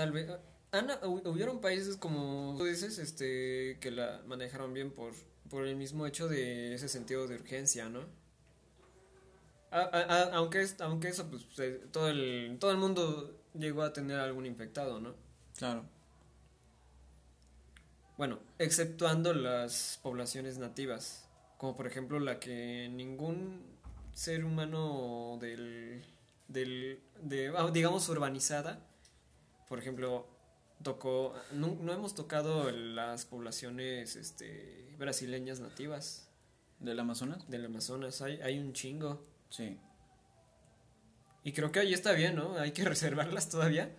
Tal 0.02 0.12
vez 0.12 0.28
Ana, 0.72 0.99
hubieron 1.04 1.62
países 1.62 1.95
como 1.95 2.56
tú 2.58 2.64
dices, 2.64 2.97
este, 2.97 3.78
que 3.80 3.91
la 3.91 4.24
manejaron 4.26 4.74
bien 4.74 4.89
por, 4.89 5.14
por 5.47 5.68
el 5.68 5.76
mismo 5.76 6.08
hecho 6.08 6.28
de 6.28 6.74
ese 6.74 6.89
sentido 6.89 7.28
de 7.28 7.36
urgencia, 7.36 7.88
¿no? 7.88 7.99
aunque, 9.70 10.66
aunque 10.80 11.10
eso, 11.10 11.30
pues, 11.30 11.45
todo 11.91 12.10
el, 12.10 12.58
todo 12.60 12.72
el 12.72 12.78
mundo 12.78 13.39
llegó 13.54 13.84
a 13.84 13.93
tener 13.93 14.20
algún 14.20 14.47
infectado, 14.47 14.99
¿no? 14.99 15.14
Claro. 15.56 15.86
Bueno, 18.18 18.39
exceptuando 18.58 19.36
las 19.36 19.99
poblaciones 20.02 20.58
nativas, 20.58 21.30
como 21.60 21.76
por 21.76 21.86
ejemplo 21.86 22.20
la 22.20 22.39
que 22.39 22.89
ningún 22.91 23.62
ser 24.16 24.45
humano 24.45 25.38
del, 25.39 26.04
del 26.47 26.99
de, 27.22 27.54
ah, 27.56 27.70
digamos, 27.72 28.10
urbanizada, 28.10 28.80
por 29.72 29.80
ejemplo, 29.80 30.28
tocó, 30.84 31.34
no, 31.53 31.78
no 31.80 31.93
hemos 31.93 32.13
tocado 32.13 32.69
las 32.72 33.24
poblaciones 33.24 34.17
este, 34.17 34.93
brasileñas 34.99 35.61
nativas. 35.61 36.28
¿Del 36.80 36.99
Amazonas? 36.99 37.49
Del 37.49 37.67
Amazonas, 37.67 38.22
hay, 38.22 38.41
hay 38.41 38.59
un 38.59 38.74
chingo. 38.74 39.26
Sí. 39.49 39.80
Y 41.45 41.53
creo 41.53 41.72
que 41.72 41.80
ahí 41.80 41.93
está 41.93 42.11
bien, 42.11 42.36
¿no? 42.36 42.57
Hay 42.57 42.74
que 42.74 42.84
reservarlas 42.93 43.47
todavía. 43.47 43.95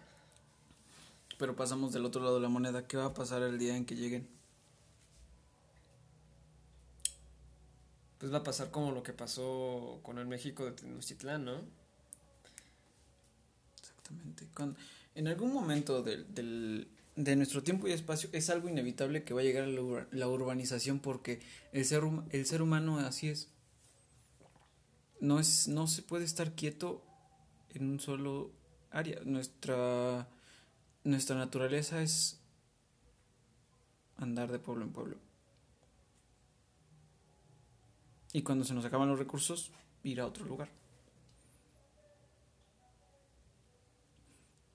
Pero 1.39 1.57
pasamos 1.57 1.95
del 1.95 2.05
otro 2.05 2.23
lado 2.23 2.35
de 2.35 2.43
la 2.43 2.51
moneda. 2.51 2.87
¿Qué 2.87 2.99
va 2.99 3.07
a 3.07 3.15
pasar 3.15 3.41
el 3.43 3.59
día 3.59 3.75
en 3.75 3.87
que 3.87 3.97
lleguen? 3.97 4.29
Pues 8.19 8.31
va 8.31 8.37
a 8.37 8.43
pasar 8.43 8.71
como 8.71 8.93
lo 8.93 9.03
que 9.03 9.15
pasó 9.15 10.01
con 10.03 10.19
el 10.19 10.27
México 10.27 10.67
de 10.67 10.73
Tenochtitlán, 10.73 11.47
¿no? 11.47 11.63
Exactamente. 13.81 14.49
Con, 14.53 14.77
en 15.15 15.29
algún 15.29 15.53
momento 15.53 16.03
del, 16.03 16.89
de 17.17 17.37
nuestro 17.37 17.63
tiempo 17.63 17.89
y 17.89 17.93
espacio 17.93 18.31
es 18.33 18.51
algo 18.51 18.69
inevitable 18.69 19.25
que 19.25 19.35
va 19.35 19.41
a 19.41 19.45
llegar 19.45 19.69
la, 19.69 20.07
la 20.11 20.29
urbanización 20.29 21.01
porque 21.01 21.41
el 21.73 21.85
ser, 21.85 22.03
el 22.31 22.47
ser 22.47 22.63
humano 22.63 22.99
así 22.99 23.29
es 23.29 23.49
no, 25.23 25.39
es, 25.39 25.69
no 25.69 25.87
se 25.87 26.03
puede 26.03 26.25
estar 26.25 26.53
quieto 26.53 27.03
en 27.71 27.89
un 27.89 28.01
solo 28.01 28.51
área. 28.91 29.21
Nuestra, 29.25 30.29
nuestra 31.05 31.37
naturaleza 31.37 32.03
es 32.03 32.41
andar 34.17 34.51
de 34.51 34.59
pueblo 34.59 34.85
en 34.85 34.93
pueblo. 34.93 35.17
Y 38.33 38.43
cuando 38.43 38.65
se 38.65 38.75
nos 38.75 38.85
acaban 38.85 39.09
los 39.09 39.19
recursos, 39.19 39.71
ir 40.03 40.21
a 40.21 40.27
otro 40.27 40.45
lugar. 40.45 40.71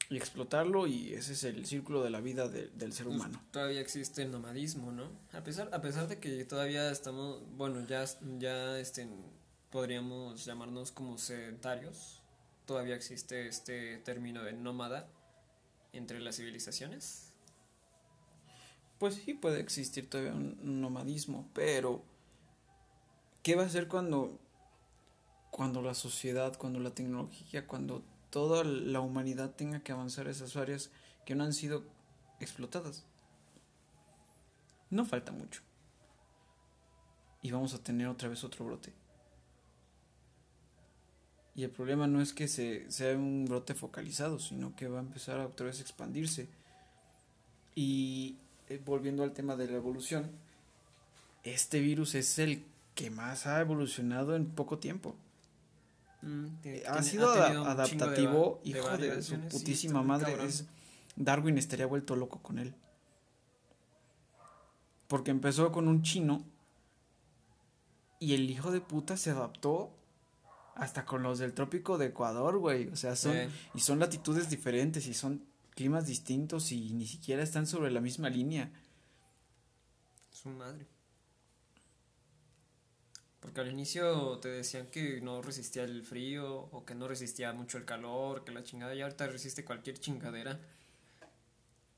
Y 0.10 0.18
explotarlo 0.18 0.88
y 0.88 1.14
ese 1.14 1.34
es 1.34 1.44
el 1.44 1.66
círculo 1.66 2.02
de 2.02 2.10
la 2.10 2.22
vida 2.22 2.48
del 2.48 2.94
ser 2.94 3.08
pues 3.08 3.18
humano. 3.18 3.44
todavía 3.52 3.82
existe 3.82 4.22
el 4.22 4.32
nomadismo, 4.32 4.92
¿no? 4.92 5.10
A 5.34 5.44
pesar, 5.44 5.70
a 5.74 5.82
pesar 5.82 6.08
de 6.08 6.20
que 6.20 6.46
todavía 6.46 6.90
estamos, 6.92 7.42
bueno, 7.58 7.86
ya, 7.86 8.06
ya 8.40 8.80
este, 8.80 9.08
podríamos 9.70 10.46
llamarnos 10.46 10.92
como 10.92 11.18
sedentarios. 11.18 12.22
Todavía 12.66 12.96
existe 12.96 13.48
este 13.48 13.98
término 13.98 14.44
de 14.44 14.54
nómada 14.54 15.10
entre 15.92 16.22
las 16.22 16.38
civilizaciones. 16.38 17.34
Pues 19.00 19.16
sí 19.16 19.34
puede 19.34 19.60
existir 19.60 20.10
todavía 20.10 20.34
un 20.34 20.82
nomadismo, 20.82 21.50
pero 21.54 22.04
¿qué 23.44 23.56
va 23.56 23.64
a 23.64 23.70
ser 23.70 23.88
cuando 23.88 24.40
cuando 25.58 25.82
la 25.82 25.96
sociedad, 25.96 26.56
cuando 26.58 26.80
la 26.80 26.92
tecnología, 26.92 27.66
cuando 27.66 28.04
toda 28.30 28.64
la 28.64 29.00
humanidad 29.00 29.56
tenga 29.56 29.80
que 29.80 29.92
avanzar 29.92 30.28
esas 30.28 30.56
áreas 30.56 30.90
que 31.26 31.36
no 31.36 31.44
han 31.44 31.54
sido 31.54 31.84
explotadas? 32.40 33.06
No 34.90 35.06
falta 35.06 35.32
mucho. 35.32 35.62
Y 37.42 37.52
vamos 37.52 37.74
a 37.74 37.84
tener 37.84 38.08
otra 38.08 38.30
vez 38.30 38.44
otro 38.44 38.66
brote. 38.66 38.94
Y 41.56 41.64
el 41.64 41.72
problema 41.72 42.06
no 42.06 42.22
es 42.22 42.34
que 42.34 42.48
se, 42.48 42.90
sea 42.92 43.18
un 43.18 43.46
brote 43.46 43.74
focalizado, 43.74 44.38
sino 44.38 44.76
que 44.76 44.88
va 44.88 45.00
a 45.00 45.02
empezar 45.02 45.40
a 45.40 45.48
otra 45.48 45.66
vez 45.66 45.80
a 45.80 45.82
expandirse. 45.82 46.48
Y 47.74 48.38
eh, 48.70 48.80
volviendo 48.86 49.24
al 49.24 49.34
tema 49.34 49.56
de 49.56 49.68
la 49.68 49.78
evolución, 49.78 50.30
este 51.44 51.80
virus 51.80 52.16
es 52.16 52.38
el 52.38 52.64
que 52.94 53.10
más 53.10 53.48
ha 53.48 53.60
evolucionado 53.60 54.36
en 54.36 54.46
poco 54.48 54.78
tiempo. 54.78 55.16
Mm, 56.22 56.46
eh, 56.64 56.84
ha 56.88 57.04
sido 57.04 57.30
adaptativo, 57.30 58.60
hijo 58.64 58.98
de, 58.98 59.22
su 59.22 59.40
putísima 59.40 60.02
madre. 60.02 60.36
Darwin 61.16 61.58
estaría 61.58 61.86
vuelto 61.86 62.16
loco 62.16 62.42
con 62.42 62.60
él. 62.60 62.76
Porque 65.08 65.32
empezó 65.32 65.72
con 65.72 65.88
un 65.88 66.04
chino 66.04 66.44
y 68.20 68.34
el 68.34 68.50
hijo 68.50 68.72
de 68.72 68.82
puta 68.82 69.16
se 69.16 69.32
adaptó 69.32 69.92
hasta 70.76 71.06
con 71.06 71.24
los 71.24 71.40
del 71.40 71.54
trópico 71.54 71.98
de 71.98 72.08
Ecuador, 72.08 72.58
güey. 72.58 72.88
O 72.90 72.96
sea, 72.96 73.16
son. 73.16 73.36
Y 73.74 73.80
son 73.80 74.00
latitudes 74.00 74.50
diferentes 74.50 75.08
y 75.08 75.14
son 75.14 75.44
climas 75.72 76.08
distintos 76.08 76.72
y 76.72 76.94
ni 76.94 77.06
siquiera 77.06 77.44
están 77.44 77.68
sobre 77.68 77.92
la 77.92 78.02
misma 78.02 78.30
línea. 78.30 78.72
Su 80.32 80.50
madre. 80.50 80.88
Porque 83.40 83.62
al 83.62 83.72
inicio 83.72 84.40
te 84.40 84.50
decían 84.50 84.88
que 84.88 85.22
no 85.22 85.42
resistía 85.42 85.84
el 85.84 86.04
frío 86.04 86.70
o 86.72 86.86
que 86.86 86.96
no 86.96 87.08
resistía 87.08 87.54
mucho 87.54 87.78
el 87.78 87.86
calor, 87.86 88.44
que 88.44 88.52
la 88.52 88.64
chingada 88.64 88.96
y 88.96 89.02
ahorita 89.02 89.28
resiste 89.28 89.64
cualquier 89.64 90.00
chingadera. 90.00 90.60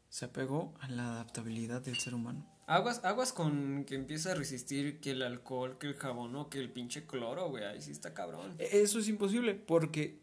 Se 0.09 0.25
apegó 0.25 0.73
a 0.81 0.89
la 0.89 1.11
adaptabilidad 1.13 1.81
del 1.81 1.97
ser 1.97 2.13
humano. 2.13 2.45
Aguas, 2.67 3.03
aguas 3.03 3.33
con 3.33 3.85
que 3.85 3.95
empieza 3.95 4.31
a 4.31 4.35
resistir 4.35 4.99
que 4.99 5.11
el 5.11 5.23
alcohol, 5.23 5.77
que 5.79 5.87
el 5.87 5.95
jabón 5.95 6.35
o 6.35 6.49
que 6.49 6.59
el 6.59 6.71
pinche 6.71 7.07
cloro, 7.07 7.49
güey. 7.49 7.63
Ahí 7.63 7.81
sí 7.81 7.91
está 7.91 8.13
cabrón. 8.13 8.55
E, 8.59 8.81
eso 8.81 8.99
es 8.99 9.07
imposible 9.07 9.55
porque 9.55 10.19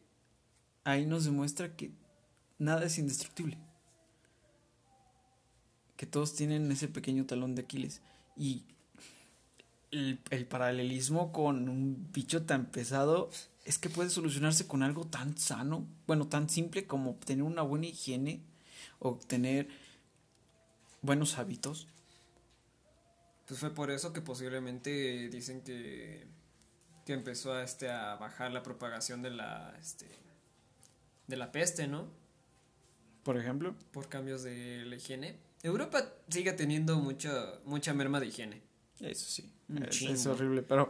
ahí 0.84 1.06
nos 1.06 1.24
demuestra 1.24 1.74
que 1.74 1.92
nada 2.58 2.84
es 2.84 2.98
indestructible. 2.98 3.58
Que 5.96 6.06
todos 6.06 6.36
tienen 6.36 6.70
ese 6.70 6.88
pequeño 6.88 7.26
talón 7.26 7.54
de 7.54 7.62
Aquiles. 7.62 8.02
Y 8.36 8.64
el, 9.90 10.20
el 10.30 10.46
paralelismo 10.46 11.32
con 11.32 11.68
un 11.68 12.08
bicho 12.12 12.44
tan 12.44 12.66
pesado 12.66 13.30
es 13.64 13.78
que 13.78 13.90
puede 13.90 14.10
solucionarse 14.10 14.66
con 14.66 14.82
algo 14.82 15.06
tan 15.06 15.36
sano, 15.36 15.86
bueno, 16.06 16.28
tan 16.28 16.48
simple 16.48 16.86
como 16.86 17.14
tener 17.16 17.42
una 17.42 17.62
buena 17.62 17.86
higiene 17.86 18.40
o 18.98 19.16
tener 19.16 19.68
buenos 21.02 21.38
hábitos 21.38 21.88
pues 23.46 23.60
fue 23.60 23.72
por 23.72 23.90
eso 23.90 24.12
que 24.12 24.20
posiblemente 24.20 25.28
dicen 25.28 25.62
que, 25.62 26.26
que 27.04 27.12
empezó 27.12 27.52
a, 27.52 27.62
este, 27.62 27.88
a 27.88 28.16
bajar 28.16 28.50
la 28.50 28.62
propagación 28.62 29.22
de 29.22 29.30
la, 29.30 29.74
este, 29.80 30.06
de 31.28 31.36
la 31.36 31.52
peste, 31.52 31.86
¿no? 31.86 32.08
Por 33.22 33.36
ejemplo. 33.36 33.76
Por 33.92 34.08
cambios 34.08 34.42
de 34.42 34.84
la 34.84 34.96
higiene. 34.96 35.38
Europa 35.62 36.12
sigue 36.28 36.52
teniendo 36.52 36.96
mucha, 36.96 37.60
mucha 37.64 37.94
merma 37.94 38.18
de 38.18 38.26
higiene. 38.26 38.62
Eso 39.00 39.26
sí. 39.26 39.52
Es, 39.88 40.26
horrible, 40.26 40.62
pero... 40.62 40.88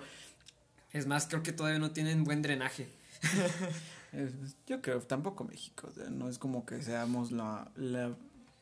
Es 0.92 1.06
más, 1.06 1.26
creo 1.26 1.42
que 1.42 1.52
todavía 1.52 1.78
no 1.78 1.90
tienen 1.90 2.24
buen 2.24 2.42
drenaje. 2.42 2.88
Yo 4.66 4.80
creo, 4.80 5.00
tampoco 5.00 5.44
México. 5.44 5.90
No 6.10 6.28
es 6.28 6.38
como 6.38 6.64
que 6.64 6.80
seamos 6.82 7.32
la, 7.32 7.70
la, 7.76 8.16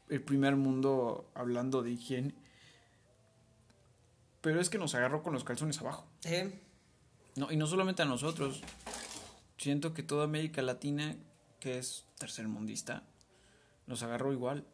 el 0.08 0.22
primer 0.22 0.56
mundo 0.56 1.30
hablando 1.34 1.82
de 1.82 1.92
higiene. 1.92 2.34
Pero 4.40 4.60
es 4.60 4.68
que 4.68 4.78
nos 4.78 4.94
agarró 4.94 5.22
con 5.22 5.32
los 5.32 5.44
calzones 5.44 5.80
abajo. 5.80 6.06
¿Eh? 6.24 6.60
No, 7.36 7.50
y 7.52 7.56
no 7.56 7.66
solamente 7.66 8.02
a 8.02 8.06
nosotros. 8.06 8.62
Siento 9.56 9.94
que 9.94 10.02
toda 10.02 10.24
América 10.24 10.60
Latina, 10.60 11.16
que 11.60 11.78
es 11.78 12.04
tercermundista, 12.18 13.04
nos 13.86 14.02
agarró 14.02 14.32
igual. 14.32 14.66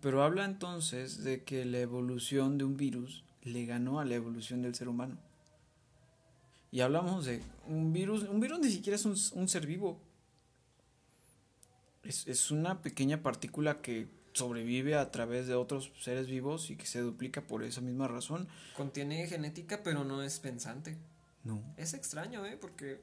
Pero 0.00 0.22
habla 0.22 0.44
entonces 0.44 1.22
de 1.22 1.44
que 1.44 1.64
la 1.64 1.78
evolución 1.78 2.58
de 2.58 2.64
un 2.64 2.76
virus 2.76 3.24
le 3.42 3.66
ganó 3.66 4.00
a 4.00 4.04
la 4.04 4.14
evolución 4.16 4.62
del 4.62 4.74
ser 4.74 4.88
humano. 4.88 5.16
Y 6.72 6.80
hablamos 6.80 7.24
de 7.24 7.42
un 7.66 7.92
virus, 7.92 8.24
un 8.24 8.40
virus 8.40 8.58
ni 8.58 8.70
siquiera 8.70 8.96
es 8.96 9.04
un, 9.04 9.16
un 9.34 9.48
ser 9.48 9.66
vivo. 9.66 10.00
Es, 12.02 12.26
es 12.26 12.50
una 12.50 12.82
pequeña 12.82 13.22
partícula 13.22 13.80
que 13.80 14.08
sobrevive 14.32 14.96
a 14.96 15.10
través 15.10 15.46
de 15.46 15.54
otros 15.54 15.92
seres 15.98 16.26
vivos 16.26 16.70
y 16.70 16.76
que 16.76 16.86
se 16.86 17.00
duplica 17.00 17.40
por 17.40 17.62
esa 17.62 17.80
misma 17.80 18.08
razón. 18.08 18.48
Contiene 18.76 19.26
genética, 19.26 19.82
pero 19.82 20.04
no 20.04 20.22
es 20.22 20.38
pensante. 20.40 20.98
No. 21.44 21.62
Es 21.76 21.94
extraño, 21.94 22.44
¿eh? 22.44 22.58
Porque 22.60 23.00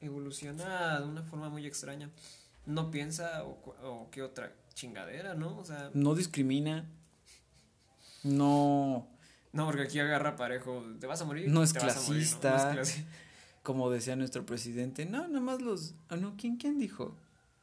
evoluciona 0.00 0.98
de 1.00 1.06
una 1.06 1.22
forma 1.22 1.48
muy 1.48 1.66
extraña. 1.66 2.10
No 2.66 2.90
piensa 2.90 3.44
o, 3.44 3.58
o 3.82 4.10
qué 4.10 4.22
otra 4.22 4.52
chingadera, 4.74 5.34
¿no? 5.34 5.58
O 5.58 5.64
sea, 5.64 5.90
No 5.94 6.14
discrimina. 6.14 6.86
No, 8.22 9.08
no, 9.52 9.66
porque 9.66 9.82
aquí 9.82 9.98
agarra 9.98 10.36
parejo. 10.36 10.82
Te 11.00 11.06
vas 11.06 11.20
a 11.20 11.24
morir. 11.24 11.48
No 11.48 11.62
es 11.62 11.72
te 11.72 11.80
vas 11.80 11.96
a 11.96 12.00
morir, 12.00 12.22
¿no? 12.22 12.40
clasista. 12.40 12.74
No 12.74 12.80
es 12.80 12.98
clasi- 12.98 13.04
como 13.62 13.90
decía 13.90 14.16
nuestro 14.16 14.44
presidente, 14.46 15.06
no, 15.06 15.28
nada 15.28 15.40
más 15.40 15.62
los... 15.62 15.94
Ah, 16.08 16.16
no, 16.16 16.34
¿quién, 16.36 16.56
quién 16.56 16.78
dijo? 16.78 17.16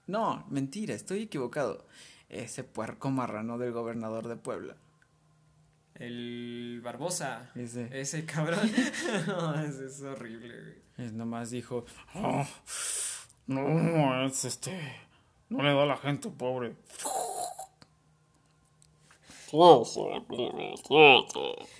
No, 0.07 0.45
mentira, 0.49 0.93
estoy 0.95 1.23
equivocado. 1.23 1.85
Ese 2.29 2.63
puerco 2.63 3.09
marrano 3.11 3.57
del 3.57 3.71
gobernador 3.73 4.27
de 4.29 4.35
Puebla. 4.37 4.77
El 5.95 6.79
Barbosa. 6.83 7.49
Ese, 7.55 7.89
Ese 7.99 8.25
cabrón. 8.25 8.59
no, 9.27 9.59
ese 9.61 9.87
es 9.87 10.01
horrible, 10.01 10.61
güey. 10.61 11.07
es 11.07 11.11
nomás 11.13 11.49
dijo, 11.51 11.85
"Oh, 12.15 12.47
no, 13.49 14.25
es 14.25 14.45
este, 14.45 14.79
no 15.49 15.63
le 15.63 15.73
da 15.73 15.83
a 15.83 15.85
la 15.87 15.97
gente 15.97 16.29
pobre. 16.29 16.75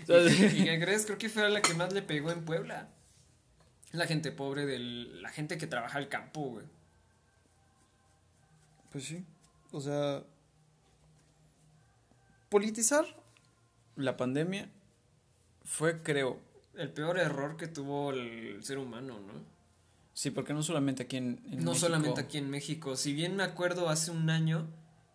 ¿Y 0.08 0.64
qué 0.64 0.80
crees? 0.82 1.06
Creo 1.06 1.20
que 1.20 1.30
fue 1.30 1.48
la 1.50 1.62
que 1.62 1.76
más 1.76 1.94
le 1.94 2.02
pegó 2.02 2.32
en 2.32 2.44
Puebla. 2.44 2.90
La 3.92 4.08
gente 4.08 4.32
pobre 4.32 4.66
del... 4.66 5.22
La 5.22 5.30
gente 5.30 5.60
que 5.60 5.68
trabaja 5.68 6.00
al 6.00 6.10
campo, 6.10 6.42
güey. 6.42 6.66
Pues 8.92 9.04
sí, 9.04 9.24
o 9.72 9.80
sea, 9.80 10.24
politizar 12.50 13.06
la 13.96 14.18
pandemia 14.18 14.68
fue, 15.64 16.02
creo, 16.02 16.40
El 16.74 16.92
peor 16.92 17.20
error 17.20 17.56
que 17.56 17.68
tuvo 17.68 18.10
el 18.12 18.64
ser 18.64 18.80
humano, 18.80 19.20
¿no? 19.20 19.59
Sí, 20.20 20.32
porque 20.32 20.54
no 20.54 20.62
solamente 20.62 21.04
aquí 21.04 21.16
en, 21.16 21.42
en 21.46 21.64
no 21.64 21.72
México, 21.72 21.76
solamente 21.76 22.20
aquí 22.20 22.38
en 22.38 22.50
México. 22.50 22.98
Si 22.98 23.14
bien 23.14 23.38
me 23.38 23.44
acuerdo 23.44 23.88
hace 23.88 24.12
un 24.12 24.30
año, 24.30 24.68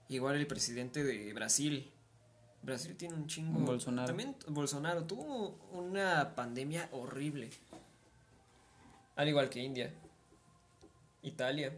igual 0.08 0.36
el 0.36 0.46
presidente 0.46 1.04
de 1.04 1.30
Brasil. 1.34 1.90
Brasil 2.62 2.96
tiene 2.96 3.14
un 3.14 3.26
chingo. 3.26 3.60
Bolsonaro. 3.60 4.06
También 4.06 4.34
Bolsonaro 4.48 5.04
tuvo 5.04 5.58
una 5.72 6.34
pandemia 6.34 6.88
horrible. 6.92 7.50
Al 9.16 9.28
igual 9.28 9.50
que 9.50 9.62
India. 9.62 9.92
Italia. 11.20 11.76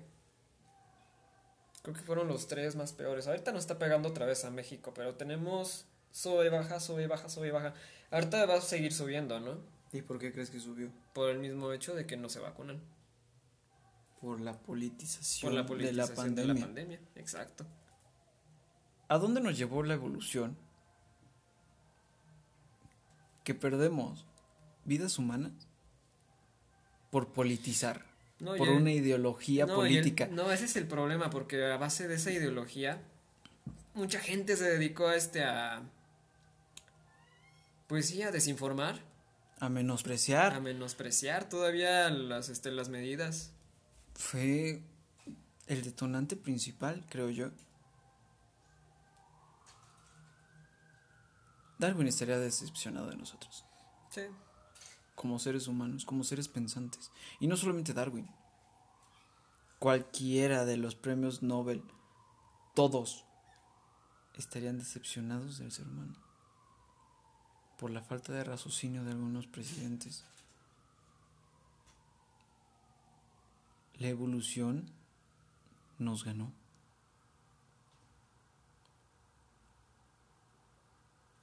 Creo 1.82 1.96
que 1.96 2.02
fueron 2.02 2.28
los 2.28 2.46
tres 2.46 2.76
más 2.76 2.92
peores. 2.92 3.26
Ahorita 3.26 3.50
nos 3.50 3.62
está 3.62 3.76
pegando 3.76 4.08
otra 4.08 4.26
vez 4.26 4.44
a 4.44 4.52
México, 4.52 4.92
pero 4.94 5.16
tenemos 5.16 5.86
sube, 6.12 6.48
baja, 6.48 6.78
sube, 6.78 7.08
baja, 7.08 7.28
sube, 7.28 7.50
baja. 7.50 7.74
Ahorita 8.12 8.46
va 8.46 8.54
a 8.54 8.60
seguir 8.60 8.92
subiendo, 8.92 9.40
¿no? 9.40 9.58
¿Y 9.92 10.02
por 10.02 10.20
qué 10.20 10.32
crees 10.32 10.50
que 10.50 10.60
subió? 10.60 10.90
Por 11.12 11.30
el 11.30 11.40
mismo 11.40 11.72
hecho 11.72 11.96
de 11.96 12.06
que 12.06 12.16
no 12.16 12.28
se 12.28 12.38
vacunan. 12.38 12.80
Por 14.20 14.40
la 14.40 14.58
politización, 14.58 15.50
Por 15.50 15.54
la 15.54 15.62
de, 15.86 15.92
la 15.92 16.06
pandemia. 16.06 16.54
de 16.54 16.60
la 16.60 16.66
pandemia. 16.66 17.00
Exacto. 17.16 17.66
¿A 19.08 19.18
dónde 19.18 19.40
nos 19.40 19.56
llevó 19.56 19.82
la 19.82 19.94
evolución? 19.94 20.56
Que 23.44 23.54
perdemos 23.54 24.26
vidas 24.84 25.18
humanas 25.18 25.52
por 27.10 27.28
politizar, 27.32 28.04
No, 28.40 28.56
por 28.56 28.68
una 28.68 28.90
ideología 28.90 29.66
no, 29.66 29.86
y 29.86 29.94
el- 29.96 30.00
política. 30.02 30.28
no, 30.30 30.50
ese 30.50 30.64
es 30.64 30.76
el 30.76 30.86
problema, 30.88 31.30
porque 31.30 31.64
a 31.66 31.76
base 31.76 32.08
de 32.08 32.16
esa 32.16 32.32
ideología, 32.32 33.00
mucha 33.94 34.18
gente 34.18 34.56
se 34.56 34.64
dedicó 34.64 35.06
a 35.08 35.16
este 35.16 35.44
a. 35.44 35.82
Pues 37.86 38.08
sí, 38.08 38.22
a 38.22 38.32
desinformar, 38.32 39.00
a 39.60 39.66
a 39.66 39.68
menospreciar. 39.68 40.60
menospreciar 40.60 41.48
todavía 41.48 42.10
las, 42.10 42.48
este, 42.48 42.72
las 42.72 42.88
medidas. 42.88 43.52
Fue 44.18 44.82
el 45.66 45.82
detonante 45.82 46.36
principal, 46.36 47.04
creo 47.08 47.30
yo. 47.30 47.50
Darwin 51.78 52.06
estaría 52.08 52.38
decepcionado 52.38 53.08
de 53.08 53.16
nosotros, 53.16 53.64
Sí. 54.10 54.22
como 55.14 55.38
seres 55.38 55.68
humanos, 55.68 56.04
como 56.06 56.24
seres 56.24 56.48
pensantes. 56.48 57.10
Y 57.38 57.46
no 57.46 57.56
solamente 57.56 57.92
Darwin. 57.92 58.28
Cualquiera 59.78 60.64
de 60.64 60.78
los 60.78 60.94
premios 60.94 61.42
Nobel, 61.42 61.82
todos 62.74 63.26
estarían 64.34 64.78
decepcionados 64.78 65.58
del 65.58 65.70
ser 65.70 65.86
humano 65.86 66.16
por 67.78 67.90
la 67.90 68.02
falta 68.02 68.32
de 68.32 68.42
raciocinio 68.42 69.04
de 69.04 69.10
algunos 69.10 69.46
presidentes. 69.46 70.24
La 73.98 74.08
evolución 74.08 74.90
nos 75.98 76.24
ganó. 76.24 76.52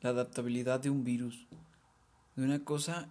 La 0.02 0.10
adaptabilidad 0.10 0.80
de 0.80 0.90
un 0.90 1.04
virus, 1.04 1.48
de 2.36 2.44
una 2.44 2.64
cosa 2.64 3.08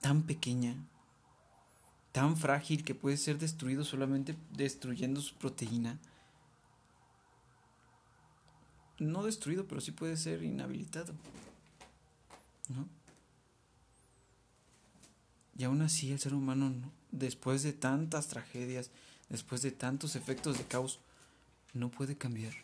tan 0.00 0.22
pequeña, 0.22 0.76
tan 2.12 2.36
frágil 2.36 2.84
que 2.84 2.94
puede 2.94 3.16
ser 3.16 3.38
destruido 3.38 3.84
solamente 3.84 4.36
destruyendo 4.52 5.20
su 5.20 5.34
proteína. 5.34 5.98
No 8.98 9.22
destruido, 9.22 9.66
pero 9.66 9.80
sí 9.80 9.92
puede 9.92 10.16
ser 10.16 10.42
inhabilitado. 10.42 11.12
¿No? 12.68 12.97
Y 15.58 15.64
aún 15.64 15.82
así 15.82 16.12
el 16.12 16.20
ser 16.20 16.34
humano, 16.34 16.70
no- 16.70 16.92
después 17.10 17.62
de 17.62 17.72
tantas 17.72 18.28
tragedias, 18.28 18.90
después 19.28 19.60
de 19.60 19.72
tantos 19.72 20.14
efectos 20.16 20.56
de 20.56 20.64
caos, 20.64 21.00
no 21.74 21.90
puede 21.90 22.16
cambiar. 22.16 22.54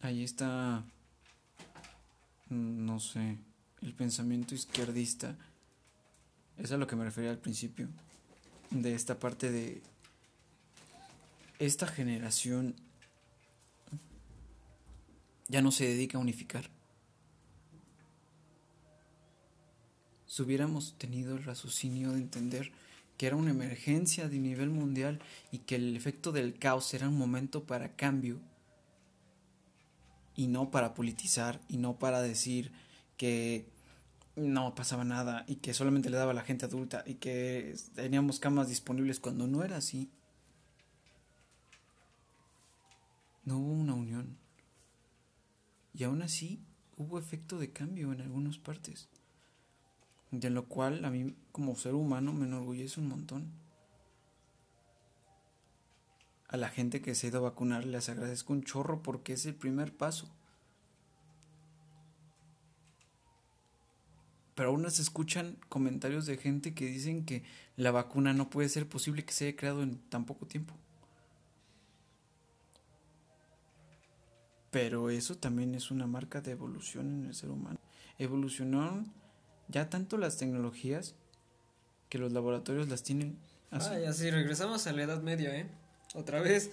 Ahí 0.00 0.22
está, 0.22 0.84
no 2.48 3.00
sé, 3.00 3.38
el 3.82 3.92
pensamiento 3.94 4.54
izquierdista. 4.54 5.36
Es 6.58 6.70
a 6.72 6.76
lo 6.76 6.86
que 6.86 6.96
me 6.96 7.04
refería 7.04 7.30
al 7.30 7.38
principio, 7.38 7.88
de 8.70 8.94
esta 8.94 9.18
parte 9.18 9.50
de 9.50 9.82
esta 11.58 11.86
generación 11.86 12.74
ya 15.48 15.62
no 15.62 15.70
se 15.70 15.86
dedica 15.86 16.18
a 16.18 16.20
unificar. 16.20 16.70
Si 20.26 20.42
hubiéramos 20.42 20.98
tenido 20.98 21.36
el 21.36 21.44
raciocinio 21.44 22.12
de 22.12 22.18
entender 22.18 22.72
que 23.16 23.26
era 23.26 23.36
una 23.36 23.50
emergencia 23.50 24.28
de 24.28 24.38
nivel 24.38 24.70
mundial 24.70 25.20
y 25.50 25.58
que 25.60 25.76
el 25.76 25.96
efecto 25.96 26.32
del 26.32 26.58
caos 26.58 26.92
era 26.92 27.08
un 27.08 27.16
momento 27.16 27.64
para 27.64 27.96
cambio 27.96 28.40
y 30.34 30.48
no 30.48 30.70
para 30.70 30.94
politizar 30.94 31.60
y 31.68 31.78
no 31.78 31.98
para 31.98 32.20
decir 32.20 32.72
que 33.16 33.66
no 34.34 34.74
pasaba 34.74 35.04
nada 35.04 35.44
y 35.48 35.56
que 35.56 35.72
solamente 35.72 36.10
le 36.10 36.18
daba 36.18 36.32
a 36.32 36.34
la 36.34 36.44
gente 36.44 36.66
adulta 36.66 37.02
y 37.06 37.14
que 37.14 37.74
teníamos 37.94 38.38
camas 38.38 38.68
disponibles 38.68 39.18
cuando 39.18 39.46
no 39.46 39.64
era 39.64 39.78
así. 39.78 40.10
No 43.44 43.58
hubo 43.58 43.72
una 43.72 43.94
unión. 43.94 44.36
Y 45.96 46.04
aún 46.04 46.20
así 46.20 46.60
hubo 46.98 47.18
efecto 47.18 47.58
de 47.58 47.72
cambio 47.72 48.12
en 48.12 48.20
algunas 48.20 48.58
partes. 48.58 49.08
De 50.30 50.50
lo 50.50 50.66
cual 50.66 51.04
a 51.06 51.10
mí 51.10 51.34
como 51.52 51.74
ser 51.74 51.94
humano 51.94 52.34
me 52.34 52.44
enorgullece 52.44 53.00
un 53.00 53.08
montón. 53.08 53.50
A 56.48 56.58
la 56.58 56.68
gente 56.68 57.00
que 57.00 57.14
se 57.14 57.26
ha 57.26 57.30
ido 57.30 57.38
a 57.38 57.48
vacunar 57.48 57.86
les 57.86 58.10
agradezco 58.10 58.52
un 58.52 58.62
chorro 58.62 59.02
porque 59.02 59.32
es 59.32 59.46
el 59.46 59.54
primer 59.54 59.96
paso. 59.96 60.28
Pero 64.54 64.68
aún 64.68 64.90
se 64.90 65.00
escuchan 65.00 65.56
comentarios 65.70 66.26
de 66.26 66.36
gente 66.36 66.74
que 66.74 66.86
dicen 66.86 67.24
que 67.24 67.42
la 67.76 67.90
vacuna 67.90 68.34
no 68.34 68.50
puede 68.50 68.68
ser 68.68 68.86
posible 68.86 69.24
que 69.24 69.32
se 69.32 69.48
haya 69.48 69.56
creado 69.56 69.82
en 69.82 69.98
tan 70.10 70.26
poco 70.26 70.46
tiempo. 70.46 70.74
Pero 74.76 75.08
eso 75.08 75.38
también 75.38 75.74
es 75.74 75.90
una 75.90 76.06
marca 76.06 76.42
de 76.42 76.50
evolución 76.50 77.20
en 77.20 77.24
el 77.28 77.34
ser 77.34 77.48
humano. 77.48 77.78
Evolucionaron 78.18 79.10
ya 79.68 79.88
tanto 79.88 80.18
las 80.18 80.36
tecnologías 80.36 81.14
que 82.10 82.18
los 82.18 82.30
laboratorios 82.30 82.86
las 82.90 83.02
tienen 83.02 83.38
así. 83.70 83.88
Ah, 83.90 83.98
ya 83.98 84.12
sí, 84.12 84.30
regresamos 84.30 84.86
a 84.86 84.92
la 84.92 85.04
Edad 85.04 85.22
Media, 85.22 85.56
¿eh? 85.56 85.66
Otra 86.14 86.42
vez. 86.42 86.68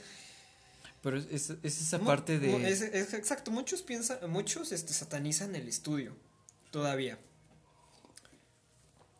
Pero 1.01 1.15
es, 1.15 1.51
esa 1.63 1.99
parte 1.99 2.39
de... 2.39 2.67
Es, 2.67 2.81
exacto, 3.13 3.51
muchos 3.51 3.81
piensan, 3.83 4.29
muchos 4.29 4.73
este, 4.73 4.91
satanizan 4.91 5.55
el 5.55 5.69
estudio, 5.69 6.13
todavía. 6.71 7.17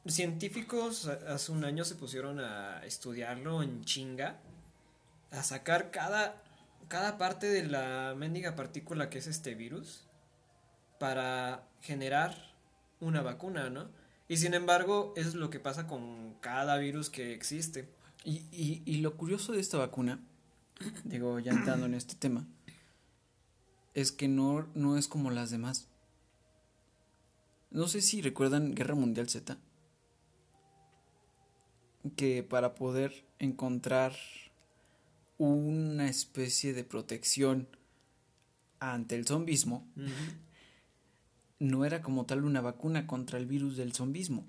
Científicos 0.06 1.08
hace 1.08 1.54
un 1.54 1.64
año 1.64 1.86
se 1.86 1.96
pusieron 1.96 2.42
a 2.42 2.86
estudiarlo 2.86 3.64
en 3.64 3.86
chinga, 3.86 4.42
a 5.32 5.42
sacar 5.42 5.90
cada, 5.90 6.43
cada 6.94 7.18
parte 7.18 7.48
de 7.48 7.66
la 7.66 8.14
mendiga 8.16 8.56
partícula 8.56 9.10
que 9.10 9.18
es 9.18 9.26
este 9.26 9.56
virus 9.56 10.06
para 11.00 11.68
generar 11.82 12.38
una 13.00 13.24
vacuna, 13.24 13.72
¿no? 13.72 13.90
Y 14.28 14.38
sin 14.38 14.54
embargo, 14.54 15.12
es 15.18 15.34
lo 15.34 15.50
que 15.50 15.60
pasa 15.60 15.88
con 15.88 16.36
cada 16.40 16.78
virus 16.78 17.10
que 17.10 17.34
existe. 17.34 17.90
Y, 18.24 18.44
y, 18.52 18.84
y 18.86 18.98
lo 18.98 19.18
curioso 19.18 19.54
de 19.54 19.60
esta 19.60 19.80
vacuna, 19.80 20.20
digo, 21.04 21.40
ya 21.40 21.54
entrando 21.54 21.88
en 21.88 21.96
este 21.96 22.14
tema, 22.14 22.46
es 23.96 24.12
que 24.12 24.28
no, 24.28 24.68
no 24.76 24.96
es 24.96 25.08
como 25.08 25.32
las 25.32 25.50
demás. 25.50 25.88
No 27.72 27.88
sé 27.88 28.02
si 28.02 28.22
recuerdan 28.22 28.76
Guerra 28.76 28.94
Mundial 28.94 29.30
Z, 29.30 29.58
que 32.16 32.44
para 32.44 32.76
poder 32.76 33.26
encontrar 33.40 34.14
una 35.38 36.08
especie 36.08 36.74
de 36.74 36.84
protección 36.84 37.68
ante 38.80 39.16
el 39.16 39.26
zombismo, 39.26 39.88
no 41.60 41.86
era 41.86 42.02
como 42.02 42.26
tal 42.26 42.44
una 42.44 42.62
vacuna 42.62 43.08
contra 43.08 43.40
el 43.40 43.46
virus 43.46 43.78
del 43.78 43.94
zombismo, 43.94 44.46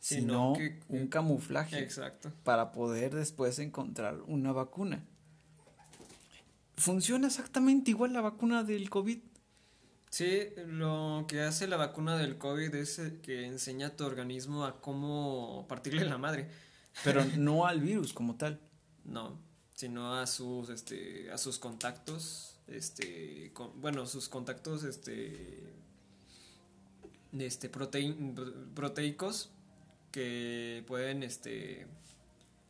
sino, 0.00 0.54
un 0.88 1.06
camuflaje 1.08 1.78
exacto. 1.78 2.32
para 2.42 2.72
poder 2.72 3.14
después 3.14 3.58
encontrar 3.58 4.20
una 4.26 4.52
vacuna. 4.52 5.04
Funciona 6.76 7.28
exactamente 7.28 7.92
igual 7.92 8.12
la 8.12 8.20
vacuna 8.20 8.64
del 8.64 8.90
COVID. 8.90 9.18
Sí, 10.10 10.48
lo 10.66 11.24
que 11.28 11.40
hace 11.42 11.66
la 11.68 11.76
vacuna 11.76 12.18
del 12.18 12.36
COVID 12.36 12.74
es 12.74 12.98
eh, 12.98 13.20
que 13.22 13.46
enseña 13.46 13.88
a 13.88 13.96
tu 13.96 14.04
organismo 14.04 14.64
a 14.64 14.80
cómo 14.80 15.66
partirle 15.68 16.04
la 16.04 16.18
madre. 16.18 16.50
Pero 17.04 17.24
no 17.38 17.66
al 17.66 17.80
virus 17.80 18.12
como 18.12 18.36
tal. 18.36 18.60
No, 19.04 19.38
sino 19.82 20.14
a 20.14 20.28
sus 20.28 20.68
este 20.68 21.28
a 21.32 21.38
sus 21.38 21.58
contactos, 21.58 22.56
este 22.68 23.52
bueno, 23.74 24.06
sus 24.06 24.28
contactos 24.28 24.84
este 24.84 25.74
este 27.36 27.68
proteicos 27.68 29.50
que 30.12 30.84
pueden 30.86 31.24
este 31.24 31.88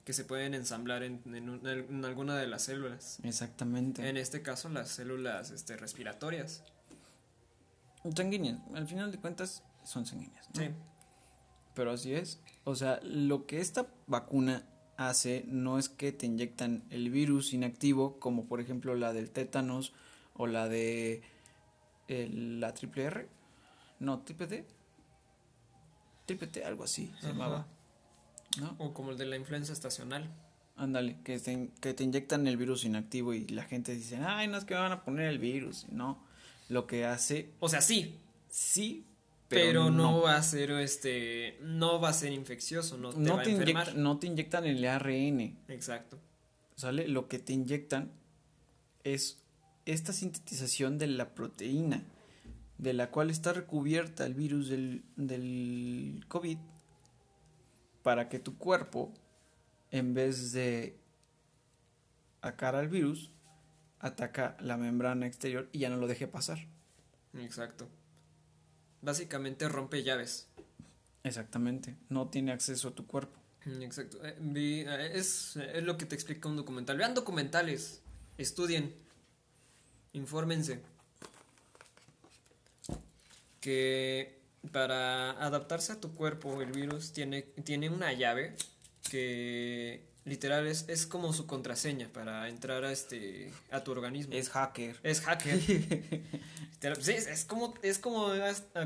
que 0.07 0.15
se 0.15 0.25
pueden 0.25 0.55
ensamblar 0.55 1.03
en, 1.03 1.21
en, 1.27 2.05
alguna 2.07 2.39
de 2.39 2.47
las 2.47 2.63
células. 2.63 3.19
Exactamente. 3.25 4.09
En 4.09 4.17
este 4.17 4.41
caso 4.41 4.71
las 4.71 4.89
células 4.89 5.51
este, 5.51 5.77
respiratorias. 5.77 6.65
Sanguíneas, 8.17 8.59
al 8.75 8.89
final 8.89 9.13
de 9.13 9.19
cuentas 9.19 9.63
son 9.85 10.07
sanguíneas. 10.07 10.49
Sí. 10.55 10.71
Pero 11.75 11.91
así 11.91 12.15
es. 12.15 12.41
O 12.65 12.75
sea, 12.75 13.01
lo 13.03 13.45
que 13.47 13.61
esta 13.61 13.87
vacuna 14.07 14.65
hace 15.09 15.45
no 15.47 15.79
es 15.79 15.89
que 15.89 16.13
te 16.13 16.27
inyectan 16.27 16.85
el 16.91 17.11
virus 17.11 17.53
inactivo, 17.53 18.19
como 18.19 18.47
por 18.47 18.61
ejemplo 18.61 18.95
la 18.95 19.13
del 19.13 19.31
tétanos 19.31 19.93
o 20.35 20.47
la 20.47 20.69
de 20.69 21.23
la 22.09 22.75
triple 22.75 23.05
R 23.05 23.29
no, 24.03 24.19
triple 24.19 24.49
T. 24.49 24.67
Triple 26.27 26.49
T, 26.49 26.65
algo 26.65 26.83
así 26.83 27.13
se 27.21 27.29
llamaba. 27.29 27.69
¿No? 28.59 28.75
O 28.79 28.93
como 28.93 29.13
el 29.13 29.17
de 29.17 29.27
la 29.27 29.37
influenza 29.37 29.73
estacional. 29.73 30.29
Ándale, 30.77 31.19
que 31.23 31.39
te, 31.39 31.71
que 31.81 31.95
te 31.95 32.03
inyectan 32.03 32.49
el 32.49 32.57
virus 32.57 32.85
inactivo 32.85 33.33
y 33.33 33.47
la 33.47 33.63
gente 33.63 33.95
dice, 33.95 34.17
ay, 34.17 34.49
no 34.49 34.59
es 34.59 34.65
que 34.65 34.75
me 34.75 34.81
van 34.81 34.91
a 34.91 35.05
poner 35.05 35.29
el 35.29 35.39
virus. 35.39 35.87
No, 35.89 36.19
lo 36.69 36.89
que 36.89 37.05
hace... 37.05 37.53
O 37.61 37.69
sea, 37.69 37.81
sí. 37.81 38.19
Sí, 38.49 39.07
pero, 39.53 39.91
no. 39.91 40.23
va 40.23 40.37
a 40.37 40.43
ser 40.43 40.71
este 40.73 41.59
no 41.63 42.01
va 42.01 42.11
a 42.11 42.13
ser 42.13 42.33
infeccioso 42.33 42.97
no 42.99 43.13
te 43.13 43.19
no 43.21 43.37
va 43.37 43.43
te 43.43 43.51
a 43.51 43.53
enfermar. 43.53 43.97
no 43.97 44.19
te 44.19 44.27
inyectan 44.27 44.65
el 44.67 44.85
ARN 44.85 45.59
exacto 45.69 46.19
sale 46.77 47.09
lo 47.09 47.29
que 47.29 47.39
te 47.39 47.53
inyectan 47.53 48.13
es 49.05 49.43
esta 49.85 50.13
sintetización 50.13 50.99
de 50.99 51.09
la 51.09 51.35
proteína 51.35 52.05
de 52.83 52.93
la 52.95 53.13
cual 53.13 53.31
está 53.31 53.53
recubierta 53.53 54.27
el 54.27 54.35
virus 54.35 54.69
del, 54.69 55.05
del 55.15 56.25
COVID, 56.27 56.59
para 58.03 58.29
que 58.29 58.41
tu 58.41 58.59
cuerpo, 58.59 59.13
en 59.93 60.15
vez 60.15 60.51
de 60.51 60.99
atacar 62.41 62.75
al 62.75 62.89
virus, 62.89 63.31
ataca 64.01 64.57
la 64.61 64.77
membrana 64.77 65.29
exterior 65.29 65.69
y 65.71 65.79
ya 65.79 65.91
no 65.91 65.97
lo 65.97 66.09
deje 66.09 66.27
pasar. 66.27 66.59
Exacto. 67.39 67.89
Básicamente 69.03 69.69
rompe 69.69 70.03
llaves. 70.03 70.49
Exactamente. 71.23 71.97
No 72.09 72.29
tiene 72.29 72.53
acceso 72.53 72.89
a 72.89 72.95
tu 72.95 73.07
cuerpo. 73.07 73.39
Exacto. 73.81 74.25
Eh, 74.25 74.37
eh, 74.57 75.11
es, 75.15 75.57
es, 75.57 75.83
lo 75.83 75.99
que 75.99 76.07
te 76.07 76.15
explica 76.15 76.49
un 76.49 76.57
documental. 76.57 76.97
Vean 76.97 77.15
documentales. 77.15 78.01
Estudien. 78.39 78.95
Infórmense 80.15 80.81
que 83.63 84.43
para 84.73 85.31
adaptarse 85.43 85.93
a 85.93 86.01
tu 86.01 86.15
cuerpo 86.15 86.61
el 86.61 86.73
virus 86.73 87.13
tiene, 87.13 87.43
tiene 87.43 87.89
una 87.89 88.13
llave 88.13 88.57
que 89.09 90.12
literal 90.25 90.67
es, 90.67 90.89
es 90.89 91.07
como 91.07 91.33
su 91.33 91.47
contraseña 91.47 92.09
para 92.09 92.49
entrar 92.49 92.85
a 92.85 92.93
este 92.93 93.53
a 93.71 93.83
tu 93.83 93.93
organismo. 93.93 94.35
Es 94.35 94.51
hacker. 94.51 94.99
Es 95.03 95.21
hacker. 95.21 95.61
sí, 97.01 97.13
es 97.13 97.45
como 97.45 97.75
es 97.83 97.99
como 97.99 98.29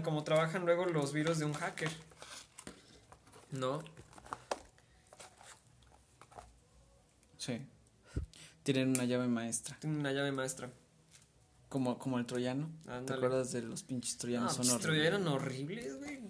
como 0.02 0.24
trabajan 0.24 0.64
luego 0.64 0.86
los 0.86 1.12
virus 1.12 1.38
de 1.38 1.44
un 1.44 1.52
hacker. 1.52 1.90
¿No? 3.50 3.82
Sí. 7.38 7.60
Tienen 8.62 8.90
una 8.90 9.04
llave 9.04 9.28
maestra. 9.28 9.76
Tienen 9.78 10.00
una 10.00 10.12
llave 10.12 10.32
maestra. 10.32 10.70
Como, 11.68 11.98
como 11.98 12.18
el 12.18 12.26
troyano. 12.26 12.70
¿Te 13.06 13.14
acuerdas 13.14 13.50
de 13.52 13.62
los 13.62 13.82
pinches 13.82 14.16
troyanos? 14.18 14.54
son 14.54 14.70
horribles. 14.70 15.06
eran 15.06 15.26
horribles, 15.26 15.98
güey. 15.98 16.20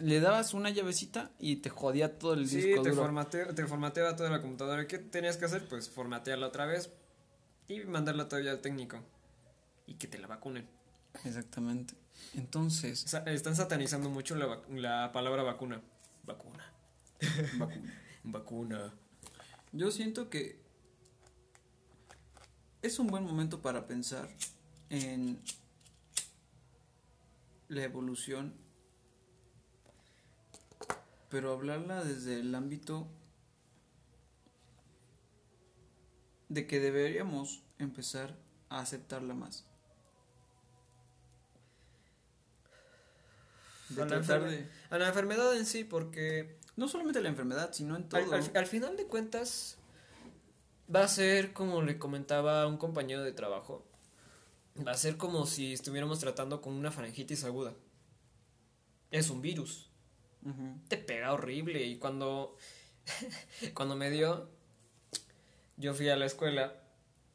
le 0.00 0.20
dabas 0.20 0.54
una 0.54 0.70
llavecita 0.70 1.30
y 1.38 1.56
te 1.56 1.68
jodía 1.68 2.18
todo 2.18 2.34
el 2.34 2.48
disco 2.48 2.82
te 2.82 2.90
duro. 2.90 3.26
te 3.54 3.66
formateaba 3.66 4.16
toda 4.16 4.30
la 4.30 4.40
computadora. 4.40 4.86
¿Qué 4.86 4.98
tenías 4.98 5.36
que 5.36 5.44
hacer? 5.44 5.68
Pues 5.68 5.90
formatearla 5.90 6.46
otra 6.46 6.64
vez 6.64 6.90
y 7.68 7.80
mandarla 7.80 8.28
todavía 8.28 8.52
al 8.52 8.60
técnico. 8.60 8.98
Y 9.86 9.94
que 9.94 10.08
te 10.08 10.18
la 10.18 10.26
vacunen. 10.26 10.66
Exactamente. 11.24 11.94
Entonces... 12.34 13.12
están 13.26 13.56
satanizando 13.56 14.08
mucho 14.08 14.34
la, 14.36 14.60
la 14.70 15.12
palabra 15.12 15.42
vacuna. 15.42 15.82
Vacuna. 16.24 16.72
vacuna. 17.58 17.94
vacuna. 18.24 18.94
Yo 19.72 19.90
siento 19.90 20.30
que 20.30 20.62
es 22.82 22.98
un 22.98 23.06
buen 23.06 23.24
momento 23.24 23.62
para 23.62 23.86
pensar 23.86 24.28
en 24.92 25.42
la 27.68 27.82
evolución, 27.82 28.54
pero 31.30 31.50
hablarla 31.50 32.04
desde 32.04 32.40
el 32.40 32.54
ámbito 32.54 33.08
de 36.50 36.66
que 36.66 36.78
deberíamos 36.78 37.64
empezar 37.78 38.36
a 38.68 38.80
aceptarla 38.80 39.32
más. 39.32 39.64
a, 43.98 44.98
la 44.98 45.08
enfermedad 45.08 45.56
en 45.56 45.64
sí, 45.64 45.84
porque... 45.84 46.58
No 46.76 46.88
solamente 46.88 47.22
la 47.22 47.30
enfermedad, 47.30 47.72
sino 47.72 47.96
en 47.96 48.08
todo. 48.08 48.34
al 48.34 48.66
final 48.66 48.96
de 48.98 49.06
cuentas, 49.06 49.78
va 50.94 51.04
a 51.04 51.08
ser 51.08 51.54
como 51.54 51.80
le 51.80 51.98
comentaba 51.98 52.62
a 52.62 52.66
un 52.66 52.76
compañero 52.76 53.22
de 53.22 53.32
trabajo 53.32 53.86
va 54.86 54.92
a 54.92 54.96
ser 54.96 55.16
como 55.16 55.46
si 55.46 55.72
estuviéramos 55.72 56.18
tratando 56.18 56.60
con 56.60 56.74
una 56.74 56.90
faringitis 56.90 57.44
aguda. 57.44 57.74
Es 59.10 59.30
un 59.30 59.42
virus. 59.42 59.90
Te 60.88 60.96
pega 60.96 61.32
horrible 61.32 61.84
y 61.84 61.98
cuando 61.98 62.56
cuando 63.74 63.94
me 63.94 64.10
dio 64.10 64.48
yo 65.76 65.94
fui 65.94 66.08
a 66.08 66.16
la 66.16 66.26
escuela 66.26 66.82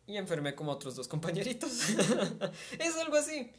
y 0.07 0.17
enfermé 0.17 0.55
como 0.55 0.71
otros 0.71 0.95
dos 0.95 1.07
compañeritos. 1.07 1.89
es 2.79 2.95
algo 2.97 3.17
así. 3.17 3.51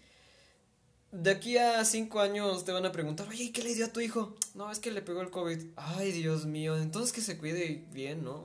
de 1.12 1.30
aquí 1.30 1.58
a 1.58 1.84
cinco 1.84 2.20
años 2.20 2.64
te 2.64 2.72
van 2.72 2.86
a 2.86 2.92
preguntar, 2.92 3.28
oye, 3.28 3.52
¿qué 3.52 3.62
le 3.62 3.74
dio 3.74 3.86
a 3.86 3.92
tu 3.92 4.00
hijo? 4.00 4.34
No, 4.54 4.70
es 4.70 4.78
que 4.78 4.90
le 4.90 5.02
pegó 5.02 5.20
el 5.20 5.30
COVID. 5.30 5.72
Ay, 5.76 6.12
Dios 6.12 6.46
mío, 6.46 6.76
entonces 6.78 7.12
que 7.12 7.20
se 7.20 7.38
cuide 7.38 7.86
bien, 7.92 8.24
¿no? 8.24 8.44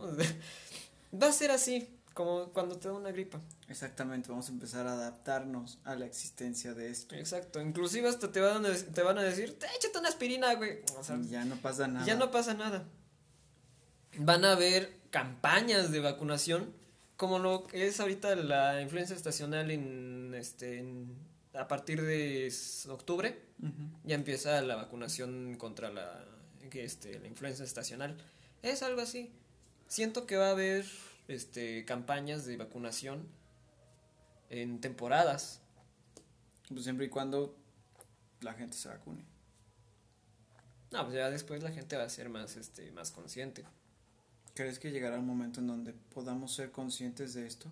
Va 1.21 1.27
a 1.27 1.31
ser 1.31 1.51
así, 1.51 1.87
como 2.13 2.49
cuando 2.53 2.77
te 2.77 2.87
da 2.87 2.93
una 2.93 3.11
gripa. 3.11 3.41
Exactamente, 3.67 4.29
vamos 4.29 4.47
a 4.49 4.51
empezar 4.51 4.87
a 4.87 4.93
adaptarnos 4.93 5.79
a 5.83 5.95
la 5.95 6.05
existencia 6.05 6.73
de 6.73 6.89
esto. 6.89 7.15
Exacto, 7.15 7.59
inclusive 7.59 8.07
hasta 8.07 8.31
te 8.31 8.39
van 8.39 8.65
a, 8.65 8.73
te 8.73 9.01
van 9.01 9.17
a 9.17 9.23
decir, 9.23 9.57
échate 9.75 9.97
una 9.97 10.09
aspirina, 10.09 10.53
güey. 10.55 10.81
ya 11.29 11.45
no 11.45 11.55
pasa 11.57 11.87
nada. 11.87 12.05
Ya 12.05 12.15
no 12.15 12.31
pasa 12.31 12.53
nada. 12.53 12.85
Van 14.17 14.45
a 14.45 14.51
haber 14.51 14.99
campañas 15.09 15.91
de 15.91 15.99
vacunación, 15.99 16.73
como 17.17 17.39
lo 17.39 17.65
que 17.65 17.87
es 17.87 17.99
ahorita 17.99 18.35
la 18.35 18.81
influenza 18.81 19.15
estacional 19.15 19.71
en, 19.71 20.33
este, 20.35 20.85
a 21.53 21.67
partir 21.67 22.01
de 22.01 22.53
octubre. 22.89 23.41
Ya 24.03 24.15
empieza 24.15 24.61
la 24.61 24.75
vacunación 24.75 25.55
contra 25.55 25.89
la, 25.89 26.25
este, 26.73 27.19
la 27.19 27.27
influenza 27.27 27.63
estacional. 27.63 28.17
Es 28.61 28.83
algo 28.83 29.01
así. 29.01 29.31
Siento 29.87 30.25
que 30.25 30.35
va 30.35 30.47
a 30.47 30.51
haber 30.51 30.85
este, 31.27 31.85
campañas 31.85 32.45
de 32.45 32.57
vacunación 32.57 33.27
en 34.49 34.81
temporadas. 34.81 35.61
Pues 36.69 36.83
siempre 36.83 37.07
y 37.07 37.09
cuando 37.09 37.55
la 38.41 38.53
gente 38.53 38.77
se 38.77 38.89
vacune. 38.89 39.25
No, 40.91 41.03
pues 41.03 41.15
ya 41.15 41.29
después 41.29 41.63
la 41.63 41.71
gente 41.71 41.97
va 41.97 42.03
a 42.03 42.09
ser 42.09 42.29
más, 42.29 42.55
este, 42.55 42.91
más 42.91 43.11
consciente. 43.11 43.63
¿Crees 44.53 44.77
que 44.77 44.91
llegará 44.91 45.17
un 45.17 45.25
momento 45.25 45.59
en 45.59 45.67
donde 45.67 45.93
podamos 45.93 46.53
ser 46.53 46.71
conscientes 46.71 47.33
de 47.33 47.47
esto? 47.47 47.71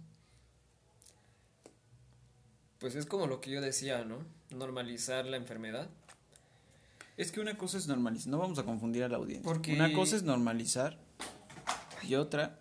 Pues 2.79 2.95
es 2.95 3.05
como 3.05 3.27
lo 3.27 3.39
que 3.39 3.51
yo 3.51 3.61
decía, 3.61 4.03
¿no? 4.03 4.25
Normalizar 4.49 5.25
la 5.25 5.37
enfermedad. 5.37 5.87
Es 7.15 7.31
que 7.31 7.39
una 7.39 7.55
cosa 7.55 7.77
es 7.77 7.87
normalizar, 7.87 8.29
no 8.31 8.39
vamos 8.39 8.57
a 8.57 8.63
confundir 8.63 9.03
a 9.03 9.07
la 9.07 9.17
audiencia. 9.17 9.43
Porque... 9.43 9.73
Una 9.73 9.93
cosa 9.93 10.15
es 10.15 10.23
normalizar 10.23 10.97
y 12.01 12.15
otra 12.15 12.60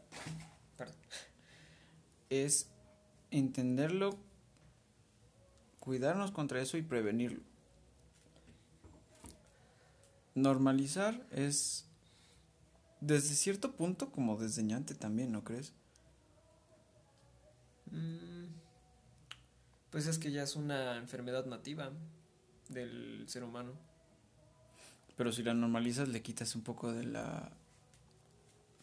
es 2.31 2.70
entenderlo, 3.31 4.18
cuidarnos 5.81 6.31
contra 6.31 6.62
eso 6.62 6.76
y 6.78 6.83
prevenirlo. 6.83 7.43
Normalizar 10.35 11.26
es 11.31 11.87
desde 13.01 13.35
cierto 13.35 13.74
punto 13.76 14.11
como 14.12 14.37
desdeñante 14.39 14.95
también, 14.95 15.33
¿no 15.33 15.45
crees? 15.45 15.74
Mm, 17.91 18.47
pues 19.91 20.07
es 20.07 20.18
que 20.18 20.31
ya 20.31 20.45
es 20.45 20.55
una 20.55 20.97
enfermedad 20.97 21.47
nativa 21.47 21.91
del 22.68 23.24
ser 23.28 23.43
humano. 23.43 23.72
Pero 25.16 25.33
si 25.33 25.43
la 25.43 25.53
normalizas 25.53 26.09
le 26.09 26.22
quitas 26.22 26.55
un 26.55 26.62
poco 26.62 26.93
de 26.93 27.05
la 27.05 27.53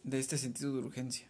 de 0.03 0.19
este 0.19 0.37
sentido 0.37 0.73
de 0.73 0.79
urgencia. 0.79 1.27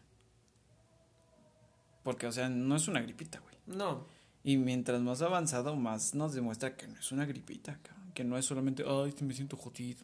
Porque, 2.08 2.26
o 2.26 2.32
sea, 2.32 2.48
no 2.48 2.78
es 2.78 2.88
una 2.88 3.02
gripita, 3.02 3.42
güey. 3.42 3.58
No. 3.66 4.08
Y 4.42 4.56
mientras 4.56 5.02
más 5.02 5.22
avanzado, 5.22 5.76
más 5.76 6.16
nos 6.16 6.34
demuestra 6.34 6.78
que 6.78 6.88
no 6.88 6.98
es 6.98 7.12
una 7.12 7.26
gripita, 7.26 7.78
cabrón. 7.84 8.14
Que 8.14 8.24
no 8.24 8.38
es 8.38 8.46
solamente, 8.46 8.86
ay, 8.88 9.14
me 9.20 9.34
siento 9.34 9.58
jodido. 9.58 10.00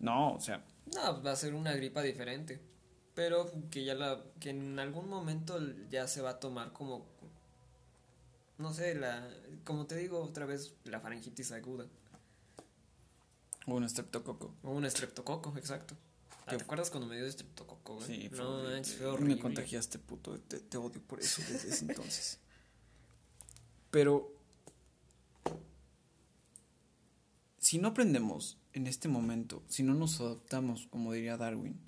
No, 0.00 0.32
o 0.32 0.40
sea. 0.40 0.64
No, 0.92 1.22
va 1.22 1.30
a 1.30 1.36
ser 1.36 1.54
una 1.54 1.72
gripa 1.74 2.02
diferente. 2.02 2.60
Pero 3.14 3.48
que 3.70 3.84
ya 3.84 3.94
la. 3.94 4.20
que 4.40 4.50
en 4.50 4.80
algún 4.80 5.08
momento 5.08 5.60
ya 5.88 6.08
se 6.08 6.22
va 6.22 6.30
a 6.30 6.40
tomar 6.40 6.72
como. 6.72 7.06
No 8.58 8.74
sé, 8.74 8.96
la. 8.96 9.30
Como 9.62 9.86
te 9.86 9.94
digo 9.94 10.20
otra 10.20 10.44
vez, 10.44 10.74
la 10.82 10.98
faringitis 10.98 11.52
aguda. 11.52 11.86
O 13.68 13.76
un 13.76 13.84
estreptococo. 13.84 14.56
O 14.64 14.72
un 14.72 14.84
estreptococo, 14.84 15.56
exacto. 15.56 15.96
¿Te 16.48 16.54
acuerdas 16.54 16.90
cuando 16.90 17.08
me 17.08 17.16
dio 17.16 17.26
estreptococo, 17.26 17.96
güey? 17.96 18.06
Sí, 18.06 18.28
fue 18.28 18.38
no, 18.38 18.84
fue 18.84 19.06
horrible. 19.06 19.34
Me 19.34 19.40
contagiaste, 19.40 19.98
puto. 19.98 20.38
Te, 20.38 20.60
te 20.60 20.76
odio 20.76 21.02
por 21.02 21.18
eso 21.20 21.42
desde 21.48 21.70
ese 21.70 21.86
entonces. 21.86 22.38
Pero. 23.90 24.32
Si 27.58 27.78
no 27.78 27.88
aprendemos 27.88 28.58
en 28.74 28.86
este 28.86 29.08
momento, 29.08 29.64
si 29.66 29.82
no 29.82 29.94
nos 29.94 30.20
adaptamos, 30.20 30.86
como 30.86 31.12
diría 31.12 31.36
Darwin, 31.36 31.80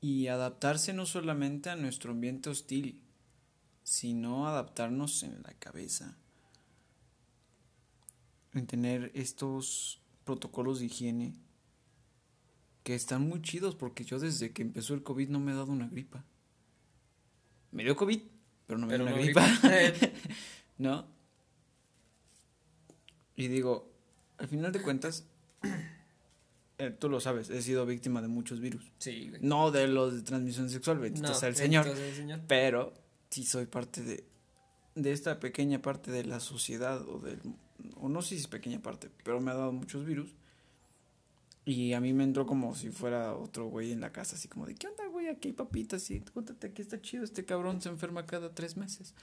y 0.00 0.28
adaptarse 0.28 0.92
no 0.92 1.06
solamente 1.06 1.70
a 1.70 1.76
nuestro 1.76 2.12
ambiente 2.12 2.50
hostil, 2.50 3.02
sino 3.82 4.46
adaptarnos 4.46 5.24
en 5.24 5.42
la 5.42 5.54
cabeza, 5.54 6.16
en 8.52 8.66
tener 8.68 9.10
estos 9.14 10.00
protocolos 10.24 10.78
de 10.78 10.86
higiene, 10.86 11.34
que 12.82 12.94
están 12.94 13.28
muy 13.28 13.40
chidos 13.42 13.74
porque 13.74 14.04
yo 14.04 14.18
desde 14.18 14.52
que 14.52 14.62
empezó 14.62 14.94
el 14.94 15.02
COVID 15.02 15.28
no 15.28 15.40
me 15.40 15.52
he 15.52 15.54
dado 15.54 15.72
una 15.72 15.88
gripa. 15.88 16.24
Me 17.70 17.84
dio 17.84 17.96
COVID, 17.96 18.20
pero 18.66 18.78
no 18.78 18.86
me 18.86 18.96
dio 18.96 19.06
una 19.06 19.12
gripa. 19.14 19.46
¿No? 20.78 21.06
Y 23.36 23.48
digo, 23.48 23.90
al 24.38 24.48
final 24.48 24.72
de 24.72 24.82
cuentas, 24.82 25.26
eh, 26.78 26.90
tú 26.90 27.08
lo 27.08 27.20
sabes, 27.20 27.48
he 27.50 27.62
sido 27.62 27.86
víctima 27.86 28.20
de 28.20 28.28
muchos 28.28 28.60
virus. 28.60 28.92
Sí, 28.98 29.28
güey. 29.30 29.40
No 29.42 29.70
de 29.70 29.88
los 29.88 30.14
de 30.14 30.22
transmisión 30.22 30.68
sexual, 30.68 30.98
bendito 30.98 31.28
no, 31.28 31.34
sea 31.34 31.48
el 31.48 31.56
señor, 31.56 31.86
señor. 32.14 32.40
Pero 32.46 32.92
sí 33.30 33.44
soy 33.44 33.66
parte 33.66 34.02
de, 34.02 34.24
de 34.94 35.12
esta 35.12 35.40
pequeña 35.40 35.80
parte 35.80 36.10
de 36.10 36.24
la 36.24 36.40
sociedad, 36.40 37.00
o 37.08 37.20
del, 37.20 37.40
o 37.96 38.08
no 38.08 38.20
sé 38.22 38.30
si 38.30 38.36
es 38.36 38.48
pequeña 38.48 38.80
parte, 38.80 39.10
pero 39.24 39.40
me 39.40 39.50
ha 39.50 39.54
dado 39.54 39.72
muchos 39.72 40.04
virus. 40.04 40.34
Y 41.64 41.92
a 41.92 42.00
mí 42.00 42.12
me 42.12 42.24
entró 42.24 42.44
como 42.44 42.74
si 42.74 42.90
fuera 42.90 43.36
otro 43.36 43.66
güey 43.66 43.92
en 43.92 44.00
la 44.00 44.10
casa, 44.10 44.34
así 44.34 44.48
como 44.48 44.66
de, 44.66 44.74
¿qué 44.74 44.88
onda, 44.88 45.06
güey? 45.06 45.28
Aquí 45.28 45.48
hay 45.48 45.54
papitas, 45.54 46.02
sí, 46.02 46.20
cuéntate, 46.32 46.68
aquí 46.68 46.82
está 46.82 47.00
chido, 47.00 47.22
este 47.22 47.44
cabrón 47.44 47.80
se 47.80 47.88
enferma 47.88 48.26
cada 48.26 48.52
tres 48.52 48.76
meses. 48.76 49.14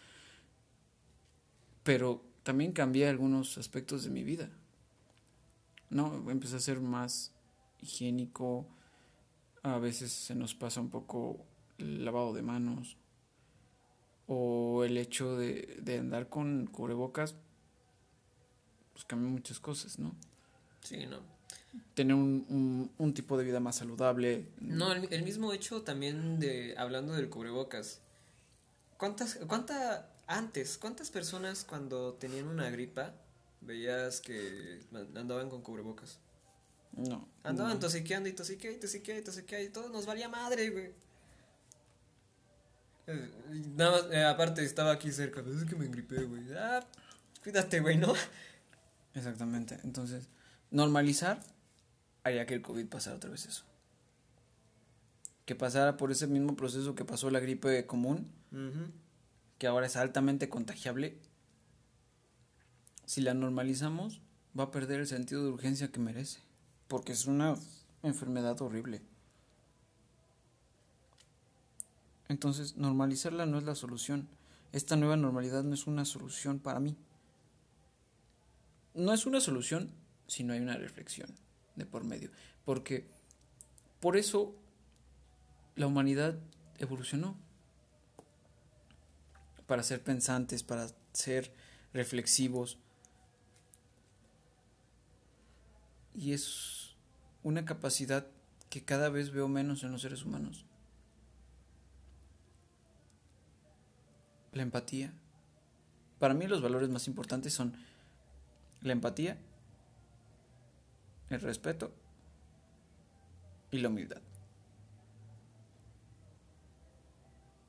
Pero 1.84 2.24
también 2.44 2.72
cambié 2.72 3.10
algunos 3.10 3.58
aspectos 3.58 4.04
de 4.04 4.10
mi 4.10 4.24
vida. 4.24 4.50
No, 5.90 6.30
empecé 6.30 6.56
a 6.56 6.60
ser 6.60 6.80
más 6.80 7.34
higiénico, 7.82 8.68
a 9.64 9.78
veces 9.78 10.12
se 10.14 10.34
nos 10.34 10.56
pasa 10.56 10.80
un 10.80 10.90
poco 10.90 11.46
el 11.78 12.06
lavado 12.06 12.32
de 12.32 12.42
manos, 12.42 12.96
o 14.28 14.86
el 14.86 14.98
hecho 14.98 15.36
de, 15.36 15.78
de 15.82 15.98
andar 15.98 16.30
con 16.30 16.68
cubrebocas, 16.68 17.36
pues 18.94 19.04
cambió 19.04 19.30
muchas 19.30 19.60
cosas, 19.60 20.00
¿no? 20.00 20.16
Sí, 20.82 21.06
no 21.06 21.39
tener 21.94 22.16
un, 22.16 22.92
un, 22.98 23.14
tipo 23.14 23.38
de 23.38 23.44
vida 23.44 23.60
más 23.60 23.78
saludable. 23.78 24.48
No, 24.60 24.92
el, 24.92 25.24
mismo 25.24 25.54
hecho 25.54 25.84
también 25.84 26.40
de, 26.40 26.74
hablando 26.78 27.14
del 27.14 27.30
cubrebocas, 27.30 28.00
¿cuántas, 28.98 29.36
cuánta, 29.48 30.10
antes, 30.28 30.78
cuántas 30.78 31.10
personas 31.10 31.64
cuando 31.64 32.14
tenían 32.14 32.48
una 32.48 32.70
gripa 32.70 33.14
veías 33.62 34.22
que 34.22 34.80
andaban 35.16 35.50
con 35.50 35.62
cubrebocas? 35.62 36.20
No. 36.94 37.28
Andaban 37.44 37.74
no. 37.74 37.80
tosiqueando 37.80 38.30
y 38.30 38.34
tosiqueando 38.34 38.78
y 38.78 38.82
tosiqueando 38.82 39.22
y 39.22 39.26
tosiqueando 39.26 39.70
y 39.70 39.72
todo 39.72 39.90
nos 39.90 40.06
valía 40.06 40.28
madre, 40.28 40.70
güey. 40.70 40.92
Eh, 43.08 43.32
nada 43.76 43.92
más, 43.92 44.12
eh, 44.12 44.24
aparte 44.24 44.64
estaba 44.64 44.92
aquí 44.92 45.12
cerca, 45.12 45.42
es 45.42 45.66
que 45.66 45.76
me 45.76 45.86
engripé, 45.86 46.24
güey. 46.24 46.44
Ah, 46.54 46.86
cuídate, 47.44 47.80
güey, 47.80 47.98
¿no? 47.98 48.14
Exactamente, 49.14 49.80
entonces, 49.84 50.28
normalizar 50.72 51.42
haría 52.30 52.46
que 52.46 52.54
el 52.54 52.62
COVID 52.62 52.88
pasara 52.88 53.18
otra 53.18 53.30
vez 53.30 53.46
eso. 53.46 53.64
Que 55.46 55.56
pasara 55.56 55.98
por 55.98 56.12
ese 56.12 56.28
mismo 56.28 56.56
proceso 56.56 56.96
que 56.96 57.06
pasó 57.06 57.30
la 57.30 57.40
gripe 57.40 57.86
común, 57.86 58.32
que 59.58 59.68
ahora 59.68 59.88
es 59.88 59.96
altamente 59.96 60.50
contagiable. 60.50 61.18
Si 63.06 63.22
la 63.22 63.34
normalizamos, 63.34 64.22
va 64.58 64.66
a 64.66 64.72
perder 64.72 65.00
el 65.00 65.08
sentido 65.08 65.44
de 65.44 65.50
urgencia 65.50 65.92
que 65.92 66.00
merece, 66.00 66.40
porque 66.88 67.12
es 67.12 67.26
una 67.26 67.56
enfermedad 68.04 68.62
horrible. 68.62 69.02
Entonces, 72.28 72.78
normalizarla 72.78 73.48
no 73.48 73.58
es 73.58 73.64
la 73.64 73.74
solución. 73.74 74.28
Esta 74.72 74.96
nueva 74.96 75.18
normalidad 75.18 75.64
no 75.64 75.74
es 75.74 75.88
una 75.88 76.06
solución 76.06 76.60
para 76.60 76.80
mí. 76.80 76.96
No 78.94 79.14
es 79.14 79.26
una 79.26 79.42
solución 79.42 79.90
si 80.28 80.44
no 80.44 80.54
hay 80.54 80.60
una 80.60 80.78
reflexión 80.78 81.34
de 81.80 81.86
por 81.86 82.04
medio. 82.04 82.30
Porque 82.66 83.08
por 84.00 84.16
eso 84.16 84.56
la 85.76 85.88
humanidad 85.88 86.38
evolucionó. 86.78 87.36
Para 89.66 89.84
ser 89.84 90.04
pensantes, 90.04 90.64
para 90.64 90.88
ser 91.14 91.54
reflexivos. 91.94 92.78
Y 96.14 96.34
es 96.34 96.96
una 97.44 97.66
capacidad 97.66 98.28
que 98.70 98.84
cada 98.84 99.10
vez 99.10 99.32
veo 99.32 99.48
menos 99.48 99.84
en 99.84 99.92
los 99.92 100.02
seres 100.02 100.24
humanos. 100.24 100.66
La 104.52 104.64
empatía, 104.64 105.14
Para 106.18 106.34
mí 106.34 106.48
los 106.48 106.62
valores 106.62 106.90
más 106.90 107.08
importantes 107.08 107.54
son 107.54 107.76
la 108.82 108.92
empatía, 108.92 109.38
el 111.30 111.42
respeto 111.42 111.92
y 113.72 113.80
la 113.80 113.90
humildad. 113.90 114.22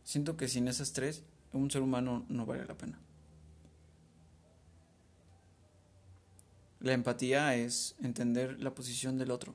Siento 0.02 0.36
que 0.36 0.48
sin 0.48 0.66
esas 0.66 0.92
tres, 0.92 1.22
un 1.52 1.70
ser 1.70 1.82
humano 1.82 2.24
no 2.28 2.46
vale 2.46 2.64
la 2.64 2.76
pena. 2.76 2.98
La 6.80 6.94
empatía 6.94 7.54
es 7.54 7.94
entender 8.00 8.58
la 8.61 8.74
posición 8.74 9.18
del 9.18 9.30
otro, 9.30 9.54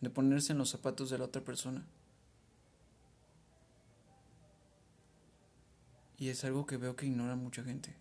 de 0.00 0.08
ponerse 0.08 0.52
en 0.52 0.58
los 0.58 0.70
zapatos 0.70 1.10
de 1.10 1.18
la 1.18 1.26
otra 1.26 1.44
persona. 1.44 1.86
Y 6.16 6.30
es 6.30 6.42
algo 6.44 6.66
que 6.66 6.78
veo 6.78 6.96
que 6.96 7.06
ignora 7.06 7.36
mucha 7.36 7.62
gente. 7.62 7.94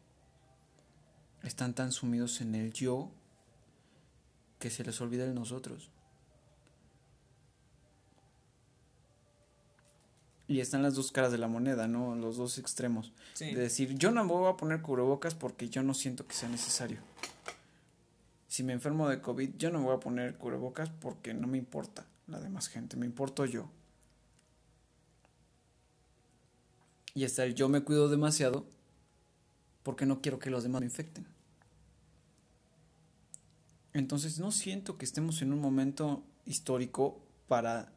Están 1.43 1.75
tan 1.75 1.91
sumidos 1.91 2.41
en 2.41 2.55
el 2.55 2.73
yo 2.73 3.11
que 4.59 4.69
se 4.69 4.83
les 4.83 4.99
olvida 5.01 5.23
el 5.23 5.35
nosotros. 5.35 5.89
Y 10.47 10.61
están 10.61 10.81
las 10.81 10.95
dos 10.95 11.11
caras 11.11 11.31
de 11.31 11.37
la 11.37 11.47
moneda, 11.47 11.87
¿no? 11.87 12.15
Los 12.15 12.37
dos 12.37 12.57
extremos. 12.57 13.11
De 13.37 13.53
decir, 13.53 13.95
yo 13.95 14.11
no 14.11 14.23
me 14.23 14.31
voy 14.31 14.49
a 14.49 14.55
poner 14.55 14.81
cubrebocas 14.81 15.35
porque 15.35 15.67
yo 15.67 15.83
no 15.83 15.93
siento 15.93 16.25
que 16.25 16.33
sea 16.33 16.47
necesario. 16.47 16.99
Si 18.47 18.63
me 18.63 18.71
enfermo 18.71 19.09
de 19.09 19.21
COVID, 19.21 19.55
yo 19.57 19.69
no 19.71 19.79
me 19.79 19.85
voy 19.85 19.97
a 19.97 19.99
poner 19.99 20.35
cubrebocas 20.35 20.89
porque 20.89 21.33
no 21.33 21.47
me 21.47 21.57
importa 21.57 22.05
la 22.27 22.39
demás 22.39 22.69
gente, 22.69 22.95
me 22.95 23.05
importo 23.05 23.45
yo. 23.45 23.69
Y 27.13 27.23
está 27.23 27.43
el 27.43 27.55
yo 27.55 27.67
me 27.67 27.81
cuido 27.81 28.09
demasiado 28.09 28.65
porque 29.83 30.05
no 30.05 30.21
quiero 30.21 30.39
que 30.39 30.49
los 30.49 30.63
demás 30.63 30.81
me 30.81 30.87
infecten. 30.87 31.27
Entonces 33.97 34.37
no 34.37 34.51
siento 34.51 34.97
que 34.97 35.05
estemos 35.05 35.41
en 35.41 35.51
un 35.51 35.59
momento 35.59 36.23
histórico 36.45 37.19
para 37.47 37.91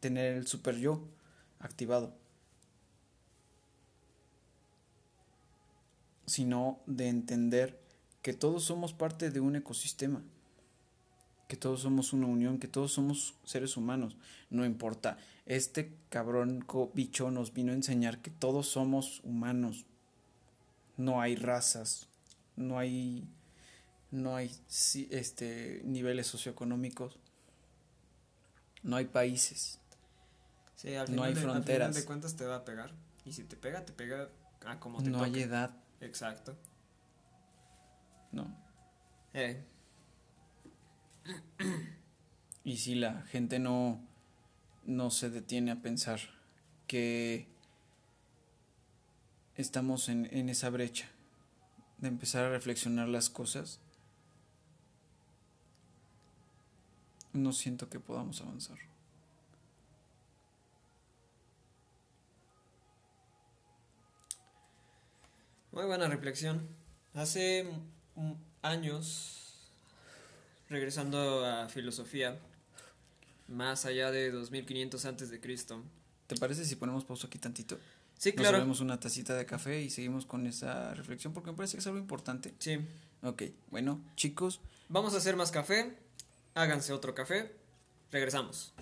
tener 0.00 0.36
el 0.36 0.46
super 0.46 0.76
yo 0.76 1.02
activado, 1.58 2.14
sino 6.24 6.80
de 6.86 7.08
entender 7.08 7.78
que 8.22 8.32
todos 8.32 8.64
somos 8.64 8.94
parte 8.94 9.30
de 9.30 9.40
un 9.40 9.56
ecosistema, 9.56 10.22
que 11.46 11.58
todos 11.58 11.80
somos 11.80 12.14
una 12.14 12.26
unión, 12.26 12.58
que 12.58 12.68
todos 12.68 12.92
somos 12.92 13.34
seres 13.44 13.76
humanos, 13.76 14.16
no 14.48 14.64
importa. 14.64 15.18
Este 15.44 15.94
cabrón 16.08 16.64
bicho 16.94 17.30
nos 17.30 17.52
vino 17.52 17.72
a 17.72 17.76
enseñar 17.76 18.22
que 18.22 18.30
todos 18.30 18.66
somos 18.66 19.20
humanos, 19.24 19.84
no 20.96 21.20
hay 21.20 21.36
razas, 21.36 22.08
no 22.56 22.78
hay 22.78 23.28
no 24.14 24.36
hay 24.36 24.50
este, 25.10 25.82
niveles 25.84 26.28
socioeconómicos, 26.28 27.18
no 28.84 28.94
hay 28.94 29.06
países, 29.06 29.80
no 31.08 31.24
hay 31.24 31.34
fronteras. 31.34 31.88
Al 31.88 31.92
final 31.92 31.94
de 31.94 32.04
cuentas 32.04 32.36
te 32.36 32.46
va 32.46 32.56
a 32.56 32.64
pegar. 32.64 32.92
Y 33.24 33.32
si 33.32 33.42
te 33.42 33.56
pega, 33.56 33.84
te 33.84 33.92
pega 33.92 34.30
a 34.64 34.78
como 34.78 35.02
te 35.02 35.10
No 35.10 35.22
hay 35.22 35.40
edad. 35.40 35.76
Exacto. 36.00 36.56
No. 38.30 38.56
Eh. 39.32 39.64
Y 42.62 42.76
si 42.76 42.94
la 42.94 43.22
gente 43.22 43.58
no, 43.58 44.06
no 44.84 45.10
se 45.10 45.28
detiene 45.28 45.72
a 45.72 45.82
pensar 45.82 46.20
que 46.86 47.48
estamos 49.56 50.08
en, 50.08 50.26
en 50.32 50.48
esa 50.48 50.70
brecha 50.70 51.08
de 51.98 52.08
empezar 52.08 52.44
a 52.44 52.50
reflexionar 52.50 53.08
las 53.08 53.28
cosas, 53.28 53.80
no 57.34 57.52
siento 57.52 57.90
que 57.90 58.00
podamos 58.00 58.40
avanzar. 58.40 58.78
Muy 65.72 65.84
buena 65.84 66.08
reflexión. 66.08 66.68
Hace 67.14 67.68
años, 68.62 69.68
regresando 70.68 71.44
a 71.44 71.68
filosofía, 71.68 72.38
más 73.48 73.84
allá 73.84 74.12
de 74.12 74.30
2500 74.30 75.04
antes 75.04 75.30
de 75.30 75.40
Cristo. 75.40 75.82
¿Te 76.28 76.36
parece 76.36 76.64
si 76.64 76.76
ponemos 76.76 77.04
pausa 77.04 77.26
aquí 77.26 77.38
tantito? 77.38 77.78
Sí, 78.16 78.32
claro. 78.32 78.64
Nos 78.64 78.80
una 78.80 79.00
tacita 79.00 79.34
de 79.34 79.44
café 79.44 79.82
y 79.82 79.90
seguimos 79.90 80.24
con 80.26 80.46
esa 80.46 80.94
reflexión 80.94 81.32
porque 81.32 81.50
me 81.50 81.56
parece 81.56 81.76
que 81.76 81.80
es 81.80 81.86
algo 81.88 81.98
importante. 81.98 82.54
Sí. 82.60 82.78
Ok, 83.22 83.42
bueno, 83.70 84.00
chicos. 84.14 84.60
Vamos 84.88 85.14
a 85.14 85.16
hacer 85.16 85.34
más 85.34 85.50
café 85.50 86.03
háganse 86.54 86.92
otro 86.92 87.14
café, 87.14 87.52
regresamos. 88.10 88.72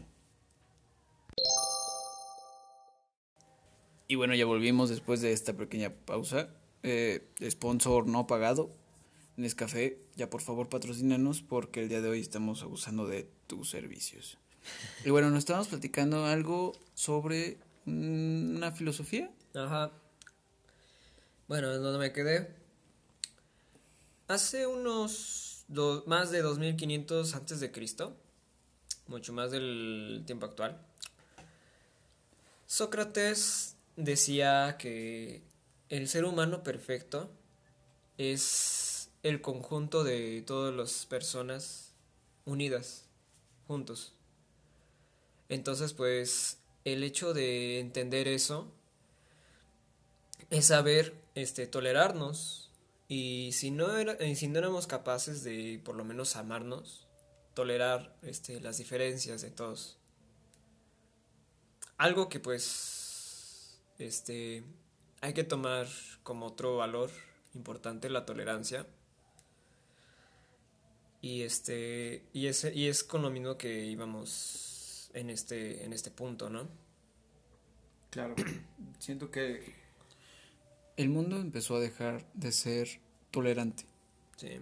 Y 4.08 4.14
bueno, 4.14 4.34
ya 4.34 4.44
volvimos 4.44 4.90
después 4.90 5.22
de 5.22 5.32
esta 5.32 5.54
pequeña 5.54 5.90
pausa. 5.90 6.50
Eh, 6.82 7.32
sponsor 7.48 8.06
no 8.06 8.26
pagado, 8.26 8.74
Nescafé, 9.36 9.98
ya 10.16 10.28
por 10.28 10.42
favor 10.42 10.68
patrocínanos 10.68 11.40
porque 11.42 11.80
el 11.80 11.88
día 11.88 12.02
de 12.02 12.08
hoy 12.08 12.20
estamos 12.20 12.62
abusando 12.62 13.06
de 13.06 13.30
tus 13.46 13.70
servicios. 13.70 14.38
Y 15.04 15.10
bueno, 15.10 15.30
nos 15.30 15.40
estábamos 15.40 15.68
platicando 15.68 16.26
algo 16.26 16.72
sobre 16.94 17.58
una 17.86 18.72
filosofía. 18.72 19.30
Ajá. 19.54 19.92
Bueno, 21.48 21.72
en 21.72 21.82
donde 21.82 21.98
me 21.98 22.12
quedé. 22.12 22.54
Hace 24.28 24.66
unos 24.66 25.51
más 26.06 26.30
de 26.30 26.42
2500 26.42 27.34
antes 27.34 27.60
de 27.60 27.72
Cristo, 27.72 28.16
mucho 29.06 29.32
más 29.32 29.50
del 29.50 30.22
tiempo 30.26 30.46
actual. 30.46 30.78
Sócrates 32.66 33.76
decía 33.96 34.76
que 34.78 35.42
el 35.88 36.08
ser 36.08 36.24
humano 36.24 36.62
perfecto 36.62 37.30
es 38.18 39.10
el 39.22 39.40
conjunto 39.40 40.04
de 40.04 40.42
todas 40.46 40.74
las 40.74 41.06
personas 41.06 41.92
unidas, 42.44 43.04
juntos. 43.66 44.12
Entonces, 45.48 45.92
pues, 45.92 46.58
el 46.84 47.04
hecho 47.04 47.34
de 47.34 47.78
entender 47.78 48.26
eso 48.26 48.72
es 50.50 50.66
saber 50.66 51.14
este, 51.34 51.66
tolerarnos, 51.66 52.61
y 53.14 53.52
si 53.52 53.70
no, 53.70 53.94
era, 53.98 54.16
si 54.34 54.48
no 54.48 54.58
éramos 54.58 54.86
capaces 54.86 55.44
de 55.44 55.78
por 55.84 55.96
lo 55.96 56.02
menos 56.02 56.34
amarnos, 56.34 57.06
tolerar 57.52 58.16
este, 58.22 58.58
las 58.58 58.78
diferencias 58.78 59.42
de 59.42 59.50
todos. 59.50 59.98
Algo 61.98 62.30
que 62.30 62.40
pues 62.40 63.82
este, 63.98 64.64
hay 65.20 65.34
que 65.34 65.44
tomar 65.44 65.88
como 66.22 66.46
otro 66.46 66.78
valor 66.78 67.10
importante 67.52 68.08
la 68.08 68.24
tolerancia. 68.24 68.86
Y 71.20 71.42
este 71.42 72.24
y 72.32 72.46
ese 72.46 72.72
y 72.72 72.88
es 72.88 73.04
con 73.04 73.20
lo 73.20 73.28
mismo 73.28 73.58
que 73.58 73.84
íbamos 73.84 75.10
en 75.12 75.28
este 75.28 75.84
en 75.84 75.92
este 75.92 76.10
punto, 76.10 76.48
¿no? 76.48 76.66
Claro. 78.08 78.36
Siento 78.98 79.30
que 79.30 79.82
el 81.03 81.11
mundo 81.11 81.36
empezó 81.36 81.76
a 81.76 81.80
dejar 81.80 82.24
de 82.34 82.53
ser 82.53 83.00
tolerante. 83.30 83.84
Sí. 84.36 84.61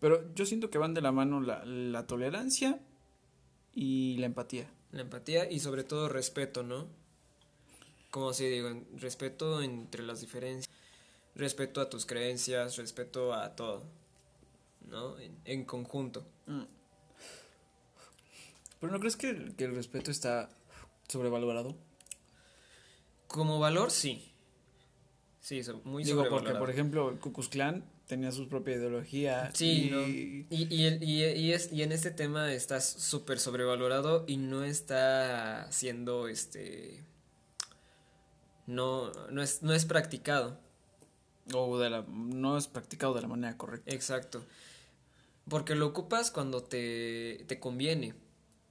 Pero 0.00 0.34
yo 0.34 0.46
siento 0.46 0.70
que 0.70 0.78
van 0.78 0.94
de 0.94 1.02
la 1.02 1.12
mano 1.12 1.40
la, 1.40 2.06
tolerancia 2.06 2.80
y 3.74 4.16
la 4.18 4.26
empatía. 4.26 4.70
La 4.92 5.02
empatía 5.02 5.50
y 5.50 5.60
sobre 5.60 5.84
todo 5.84 6.08
respeto, 6.08 6.62
¿no? 6.62 6.88
Como 8.10 8.32
si 8.32 8.46
digo, 8.46 8.68
respeto 8.96 9.62
entre 9.62 10.02
las 10.02 10.20
diferencias, 10.20 10.74
respeto 11.34 11.80
a 11.80 11.88
tus 11.88 12.06
creencias, 12.06 12.76
respeto 12.76 13.34
a 13.34 13.54
todo, 13.54 13.84
¿no? 14.88 15.16
En, 15.44 15.64
conjunto. 15.64 16.26
Mm. 16.46 16.62
¿Pero 18.80 18.92
no 18.92 18.98
crees 18.98 19.16
que, 19.16 19.52
que 19.56 19.64
el 19.64 19.74
respeto 19.74 20.10
está 20.10 20.48
sobrevalorado? 21.08 21.76
Como 23.28 23.60
valor, 23.60 23.90
sí. 23.92 24.29
Sí, 25.40 25.62
muy 25.84 26.04
Digo, 26.04 26.28
porque 26.28 26.52
por 26.52 26.70
ejemplo, 26.70 27.10
el 27.10 27.18
Ku 27.18 27.32
Klux 27.32 27.50
tenía 28.06 28.30
su 28.30 28.48
propia 28.48 28.76
ideología. 28.76 29.50
Sí, 29.54 29.90
y... 29.90 30.46
Y, 30.50 30.86
y, 31.00 31.52
es, 31.52 31.72
y 31.72 31.82
en 31.82 31.92
este 31.92 32.10
tema 32.10 32.52
está 32.52 32.80
súper 32.80 33.40
sobrevalorado 33.40 34.24
y 34.26 34.36
no 34.36 34.64
está 34.64 35.66
siendo, 35.72 36.28
este... 36.28 37.04
No, 38.66 39.10
no, 39.30 39.42
es, 39.42 39.62
no 39.62 39.72
es 39.72 39.86
practicado. 39.86 40.60
O 41.54 41.78
de 41.78 41.88
la, 41.88 42.04
no 42.08 42.58
es 42.58 42.68
practicado 42.68 43.14
de 43.14 43.22
la 43.22 43.28
manera 43.28 43.56
correcta. 43.56 43.90
Exacto. 43.90 44.44
Porque 45.48 45.74
lo 45.74 45.86
ocupas 45.86 46.30
cuando 46.30 46.62
te, 46.62 47.44
te 47.48 47.58
conviene, 47.58 48.14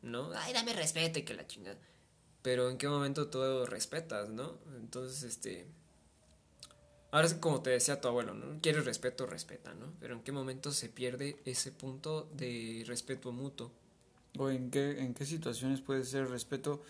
¿no? 0.02 0.32
Ay, 0.36 0.54
dame 0.54 0.74
respeto 0.74 1.20
y 1.20 1.24
que 1.24 1.34
la 1.34 1.48
chingada. 1.48 1.80
Pero 2.44 2.70
en 2.70 2.78
qué 2.78 2.88
momento 2.88 3.28
tú 3.28 3.66
respetas, 3.66 4.30
¿no? 4.30 4.60
Entonces, 4.78 5.24
este 5.24 5.68
Ahora 7.12 7.28
es 7.28 7.34
como 7.34 7.62
te 7.62 7.72
decía 7.72 8.02
tu 8.02 8.08
abuelo, 8.08 8.34
¿no? 8.34 8.60
Quieres 8.62 8.86
respeto, 8.86 9.26
respeta, 9.26 9.74
¿no? 9.74 9.94
Pero 10.00 10.14
¿en 10.14 10.22
qué 10.22 10.32
momento 10.32 10.72
se 10.72 10.90
pierde 10.90 11.40
ese 11.46 11.72
punto 11.72 12.30
de 12.34 12.84
respeto 12.86 13.32
mutuo? 13.32 13.72
¿O 14.38 14.50
en 14.50 14.70
qué, 14.70 15.00
en 15.02 15.14
qué 15.16 15.26
situaciones 15.26 15.82
puede 15.82 16.04
ser 16.04 16.30
respeto 16.30 16.84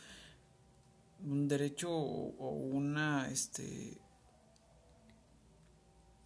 un 1.26 1.47
derecho 1.47 1.89
o 1.91 2.49
una, 2.49 3.30
este, 3.30 3.97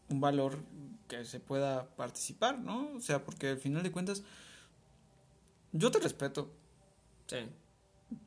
un 0.09 0.21
valor 0.21 0.59
que 1.07 1.25
se 1.25 1.39
pueda 1.39 1.87
participar, 1.95 2.59
¿no? 2.59 2.93
O 2.95 2.99
sea, 2.99 3.23
porque 3.23 3.49
al 3.49 3.57
final 3.57 3.83
de 3.83 3.91
cuentas, 3.91 4.23
yo 5.71 5.91
te 5.91 5.99
respeto. 5.99 6.51
Sí. 7.27 7.37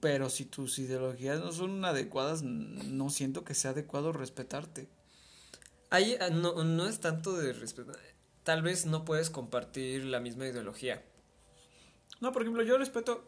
Pero 0.00 0.30
si 0.30 0.44
tus 0.44 0.78
ideologías 0.78 1.40
no 1.40 1.52
son 1.52 1.84
adecuadas, 1.84 2.42
no 2.42 3.08
siento 3.10 3.44
que 3.44 3.54
sea 3.54 3.70
adecuado 3.70 4.12
respetarte. 4.12 4.88
Ahí 5.91 6.16
ah, 6.20 6.30
no, 6.30 6.64
no 6.64 6.87
es 6.87 7.01
tanto 7.01 7.37
de 7.37 7.53
respeto. 7.53 7.93
Tal 8.43 8.62
vez 8.62 8.87
no 8.87 9.05
puedes 9.05 9.30
compartir 9.30 10.05
la 10.05 10.20
misma 10.20 10.47
ideología. 10.47 11.03
No, 12.20 12.32
por 12.32 12.43
ejemplo, 12.43 12.62
yo 12.62 12.78
respeto 12.78 13.24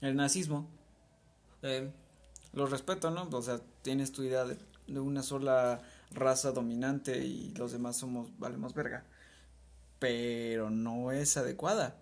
el 0.00 0.16
nazismo. 0.16 0.68
Eh. 1.62 1.90
Lo 2.52 2.66
respeto, 2.66 3.10
¿no? 3.10 3.28
O 3.30 3.42
sea, 3.42 3.60
tienes 3.82 4.12
tu 4.12 4.22
idea 4.22 4.44
de, 4.44 4.56
de 4.86 5.00
una 5.00 5.22
sola 5.22 5.82
raza 6.12 6.52
dominante 6.52 7.18
y 7.18 7.52
los 7.54 7.72
demás 7.72 7.96
somos, 7.96 8.38
valemos 8.38 8.74
verga. 8.74 9.04
Pero 9.98 10.70
no 10.70 11.10
es 11.10 11.36
adecuada. 11.36 12.00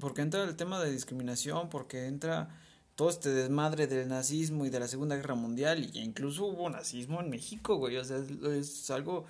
Porque 0.00 0.22
entra 0.22 0.44
el 0.44 0.56
tema 0.56 0.80
de 0.80 0.90
discriminación, 0.90 1.68
porque 1.68 2.06
entra 2.06 2.48
todo 2.94 3.10
este 3.10 3.30
desmadre 3.30 3.86
del 3.86 4.08
nazismo 4.08 4.66
y 4.66 4.70
de 4.70 4.80
la 4.80 4.88
Segunda 4.88 5.16
Guerra 5.16 5.34
Mundial, 5.34 5.90
y 5.92 6.00
incluso 6.00 6.46
hubo 6.46 6.70
nazismo 6.70 7.20
en 7.20 7.30
México, 7.30 7.76
güey, 7.76 7.96
o 7.96 8.04
sea, 8.04 8.18
es, 8.52 8.90
algo 8.90 9.24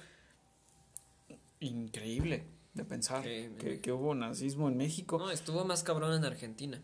increíble 1.60 2.44
de 2.74 2.84
pensar 2.84 3.22
que, 3.22 3.80
que, 3.80 3.92
hubo 3.92 4.14
nazismo 4.14 4.68
en 4.68 4.76
México. 4.76 5.18
No, 5.18 5.30
estuvo 5.30 5.64
más 5.64 5.82
cabrón 5.82 6.14
en 6.14 6.24
Argentina. 6.24 6.82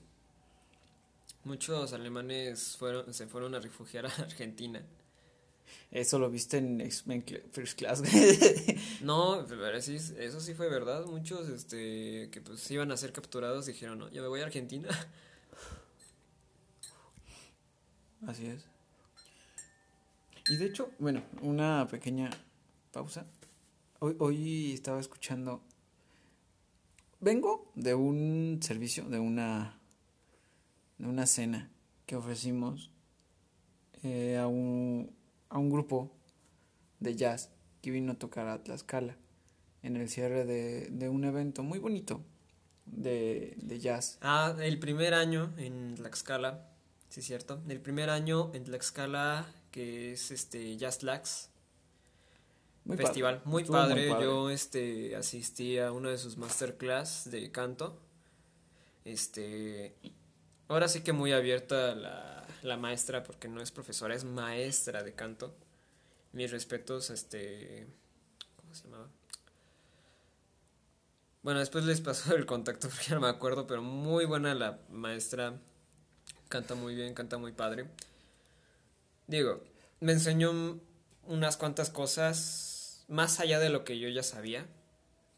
Muchos 1.45 1.93
alemanes 1.93 2.76
fueron, 2.78 3.12
se 3.12 3.26
fueron 3.26 3.55
a 3.55 3.61
refugiar 3.61 4.07
a 4.07 4.09
Argentina. 4.18 4.83
Eso 5.91 6.18
lo 6.18 6.31
viste 6.31 6.59
en 6.59 6.81
X-Men 6.81 7.24
First 7.53 7.78
Class. 7.78 8.03
no, 9.03 9.45
pero 9.49 9.68
eso 9.76 10.41
sí 10.41 10.55
fue 10.55 10.68
verdad. 10.68 11.05
Muchos 11.07 11.49
este, 11.49 12.28
que 12.31 12.41
pues 12.41 12.70
iban 12.70 12.93
a 12.93 12.97
ser 12.97 13.12
capturados 13.12 13.66
dijeron, 13.66 13.99
no, 13.99 14.09
yo 14.11 14.22
me 14.22 14.28
voy 14.28 14.41
a 14.41 14.45
Argentina. 14.45 14.89
Así 18.27 18.47
es. 18.47 18.66
Y 20.49 20.57
de 20.57 20.66
hecho, 20.66 20.91
bueno, 20.99 21.23
una 21.43 21.87
pequeña 21.91 22.31
pausa. 22.93 23.27
Hoy, 24.01 24.16
hoy 24.18 24.73
estaba 24.73 25.01
escuchando. 25.01 25.62
Vengo 27.21 27.71
de 27.75 27.95
un 27.95 28.59
servicio, 28.62 29.05
de 29.05 29.18
una, 29.18 29.79
de 30.99 31.07
una 31.07 31.27
cena 31.27 31.71
que 32.07 32.16
ofrecimos 32.16 32.91
eh, 34.03 34.39
a 34.39 34.47
un, 34.47 35.14
a 35.51 35.59
un 35.59 35.71
grupo 35.71 36.11
de 37.01 37.14
jazz 37.14 37.51
que 37.83 37.91
vino 37.91 38.12
a 38.12 38.18
tocar 38.18 38.49
a 38.49 38.62
Tlaxcala 38.62 39.16
en 39.83 39.97
el 39.97 40.09
cierre 40.09 40.45
de, 40.45 40.89
de 40.91 41.09
un 41.09 41.25
evento 41.25 41.62
muy 41.62 41.79
bonito 41.79 42.23
de, 42.87 43.55
de, 43.59 43.79
jazz. 43.79 44.18
Ah, 44.23 44.57
el 44.61 44.79
primer 44.79 45.14
año 45.14 45.53
en 45.59 45.95
Tlaxcala, 45.95 46.70
sí, 47.11 47.21
cierto. 47.21 47.61
El 47.69 47.81
primer 47.81 48.09
año 48.09 48.51
en 48.55 48.65
Tlaxcala, 48.65 49.47
que 49.71 50.13
es 50.13 50.31
este 50.31 50.77
Jazz 50.79 51.03
Lax. 51.03 51.51
Muy 52.85 52.97
festival 52.97 53.43
muy 53.45 53.65
padre. 53.65 54.09
Yo 54.09 54.49
este 54.49 55.15
asistí 55.15 55.79
a 55.79 55.93
uno 55.93 56.09
de 56.09 56.17
sus 56.17 56.39
masterclass 56.39 57.31
de 57.31 57.53
canto. 57.53 58.01
Este 59.05 59.95
ahora 60.67 60.89
sí 60.89 61.03
que 61.03 61.13
muy 61.13 61.33
abierta 61.33 61.95
la 61.95 62.41
la 62.63 62.77
maestra, 62.77 63.23
porque 63.23 63.49
no 63.49 63.61
es 63.61 63.71
profesora, 63.71 64.15
es 64.15 64.25
maestra 64.25 65.03
de 65.03 65.15
canto. 65.15 65.55
Mis 66.33 66.51
respetos, 66.51 67.11
este... 67.11 67.87
¿Cómo 68.57 68.75
se 68.75 68.85
llamaba? 68.85 69.09
Bueno, 71.43 71.61
después 71.61 71.85
les 71.85 72.01
paso 72.01 72.35
el 72.37 72.47
contacto 72.47 72.89
porque 72.89 73.15
no 73.15 73.21
me 73.21 73.29
acuerdo, 73.29 73.67
pero 73.67 73.83
muy 73.83 74.25
buena 74.25 74.55
la 74.55 74.81
maestra. 74.91 75.59
Canta 76.51 76.75
muy 76.75 76.95
bien, 76.95 77.15
canta 77.15 77.39
muy 77.39 77.53
padre. 77.53 77.87
Digo, 79.27 79.65
me 80.01 80.13
enseñó 80.13 80.79
unas 81.25 81.57
cuantas 81.57 81.89
cosas 81.89 83.07
más 83.09 83.41
allá 83.41 83.59
de 83.59 83.71
lo 83.71 83.85
que 83.85 83.99
yo 83.99 84.11
ya 84.11 84.23
sabía, 84.23 84.67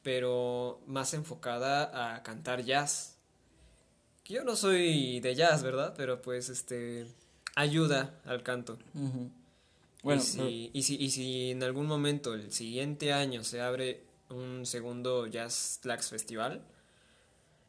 pero 0.03 0.81
más 0.89 1.15
enfocada 1.15 2.17
a 2.17 2.25
cantar 2.25 2.65
jazz 2.65 3.13
yo 4.33 4.45
no 4.45 4.57
soy 4.57 5.21
de 5.21 5.35
jazz, 5.35 5.63
¿verdad? 5.63 5.95
Pero 5.97 6.23
pues 6.23 6.49
este 6.49 7.07
ayuda 7.55 8.19
al 8.25 8.43
canto. 8.43 8.79
Bueno, 10.03 10.23
y 10.23 10.25
si, 10.25 10.71
y, 10.73 10.83
si, 10.83 10.97
y 10.97 11.11
si 11.11 11.51
en 11.51 11.63
algún 11.63 11.87
momento 11.87 12.35
el 12.35 12.51
siguiente 12.51 13.13
año 13.13 13.45
se 13.45 13.61
abre 13.61 14.05
un 14.31 14.65
segundo 14.65 15.27
Jazz 15.27 15.81
Lax 15.85 16.09
Festival, 16.09 16.63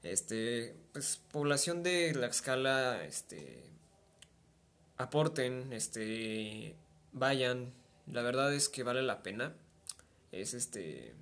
este, 0.04 0.76
pues 0.92 1.20
población 1.32 1.84
de 1.84 2.14
la 2.14 2.28
escala, 2.28 3.04
este, 3.04 3.64
aporten, 4.98 5.74
este, 5.74 6.76
vayan, 7.12 7.74
la 8.12 8.22
verdad 8.22 8.54
es 8.54 8.70
que 8.70 8.84
vale 8.84 9.02
la 9.02 9.24
pena, 9.24 9.56
es 10.32 10.54
este, 10.54 11.16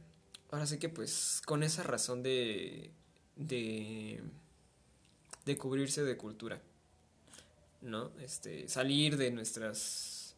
ahora 0.52 0.66
sí 0.66 0.80
que 0.80 0.90
pues 0.90 1.42
con 1.46 1.64
esa 1.64 1.84
razón 1.84 2.24
de, 2.24 2.92
de 3.36 4.22
de 5.46 5.58
cubrirse 5.58 6.04
de 6.04 6.18
cultura. 6.18 6.62
¿No? 7.82 8.12
Este, 8.20 8.68
salir 8.68 9.18
de 9.18 9.32
nuestras 9.32 10.36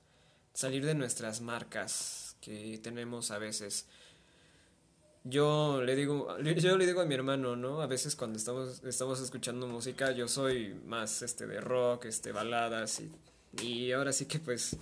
salir 0.53 0.85
de 0.85 0.93
nuestras 0.93 1.41
marcas 1.41 2.37
que 2.39 2.79
tenemos 2.81 3.31
a 3.31 3.37
veces. 3.37 3.87
Yo 5.25 5.81
le 5.81 5.95
digo 5.95 6.37
yo 6.39 6.77
le 6.77 6.85
digo 6.85 7.01
a 7.01 7.05
mi 7.05 7.15
hermano, 7.15 7.55
¿no? 7.55 7.81
A 7.81 7.87
veces 7.87 8.15
cuando 8.15 8.37
estamos 8.37 8.83
estamos 8.83 9.21
escuchando 9.21 9.67
música, 9.67 10.11
yo 10.11 10.27
soy 10.27 10.75
más 10.85 11.21
este 11.21 11.47
de 11.47 11.61
rock, 11.61 12.05
este 12.05 12.31
baladas 12.31 12.99
y 12.99 13.11
y 13.61 13.91
ahora 13.91 14.11
sí 14.11 14.25
que 14.25 14.39
pues 14.39 14.75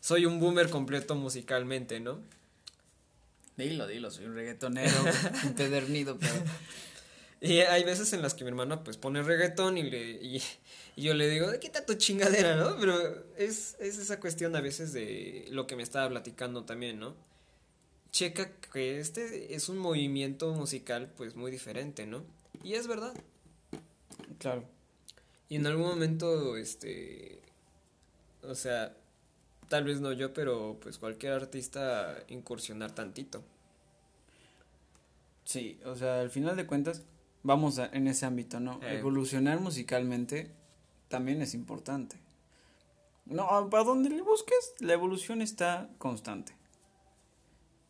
soy 0.00 0.26
un 0.26 0.38
boomer 0.40 0.70
completo 0.70 1.14
musicalmente, 1.14 2.00
¿no? 2.00 2.20
Dilo, 3.56 3.86
dilo, 3.86 4.10
soy 4.10 4.26
un 4.26 4.34
reggaetonero 4.34 4.96
empedernido, 5.44 6.18
pero 6.18 6.34
y 7.42 7.58
hay 7.58 7.82
veces 7.82 8.12
en 8.12 8.22
las 8.22 8.34
que 8.34 8.44
mi 8.44 8.50
hermano 8.50 8.84
pues 8.84 8.96
pone 8.96 9.20
reggaetón 9.20 9.76
y, 9.76 9.82
le, 9.82 9.98
y, 10.12 10.40
yo 10.96 11.12
le 11.12 11.28
digo, 11.28 11.48
quita 11.60 11.84
tu 11.84 11.94
chingadera, 11.94 12.54
¿no? 12.54 12.76
Pero 12.78 13.24
es, 13.36 13.76
es 13.80 13.98
esa 13.98 14.20
cuestión 14.20 14.54
a 14.54 14.60
veces 14.60 14.92
de 14.92 15.46
lo 15.50 15.66
que 15.66 15.74
me 15.74 15.82
estaba 15.82 16.08
platicando 16.08 16.64
también, 16.64 17.00
¿no? 17.00 17.16
Checa 18.12 18.52
que 18.72 19.00
este 19.00 19.54
es 19.54 19.68
un 19.68 19.78
movimiento 19.78 20.52
musical 20.52 21.10
pues 21.16 21.34
muy 21.34 21.50
diferente, 21.50 22.06
¿no? 22.06 22.22
Y 22.62 22.74
es 22.74 22.86
verdad. 22.86 23.14
Claro. 24.38 24.64
Y 25.48 25.56
en 25.56 25.66
algún 25.66 25.86
momento, 25.86 26.56
este, 26.56 27.40
o 28.42 28.54
sea, 28.54 28.94
tal 29.68 29.84
vez 29.84 30.00
no 30.00 30.12
yo, 30.12 30.32
pero 30.32 30.78
pues 30.80 30.98
cualquier 30.98 31.32
artista 31.32 32.22
incursionar 32.28 32.94
tantito. 32.94 33.42
Sí, 35.44 35.80
o 35.84 35.96
sea, 35.96 36.20
al 36.20 36.30
final 36.30 36.56
de 36.56 36.66
cuentas, 36.66 37.02
vamos 37.42 37.78
en 37.78 38.06
ese 38.08 38.26
ámbito, 38.26 38.60
¿no? 38.60 38.80
Eh. 38.82 38.98
Evolucionar 38.98 39.60
musicalmente 39.60 40.50
también 41.08 41.42
es 41.42 41.54
importante. 41.54 42.16
No, 43.26 43.68
para 43.70 43.84
donde 43.84 44.10
le 44.10 44.22
busques, 44.22 44.74
la 44.80 44.92
evolución 44.92 45.42
está 45.42 45.88
constante. 45.98 46.54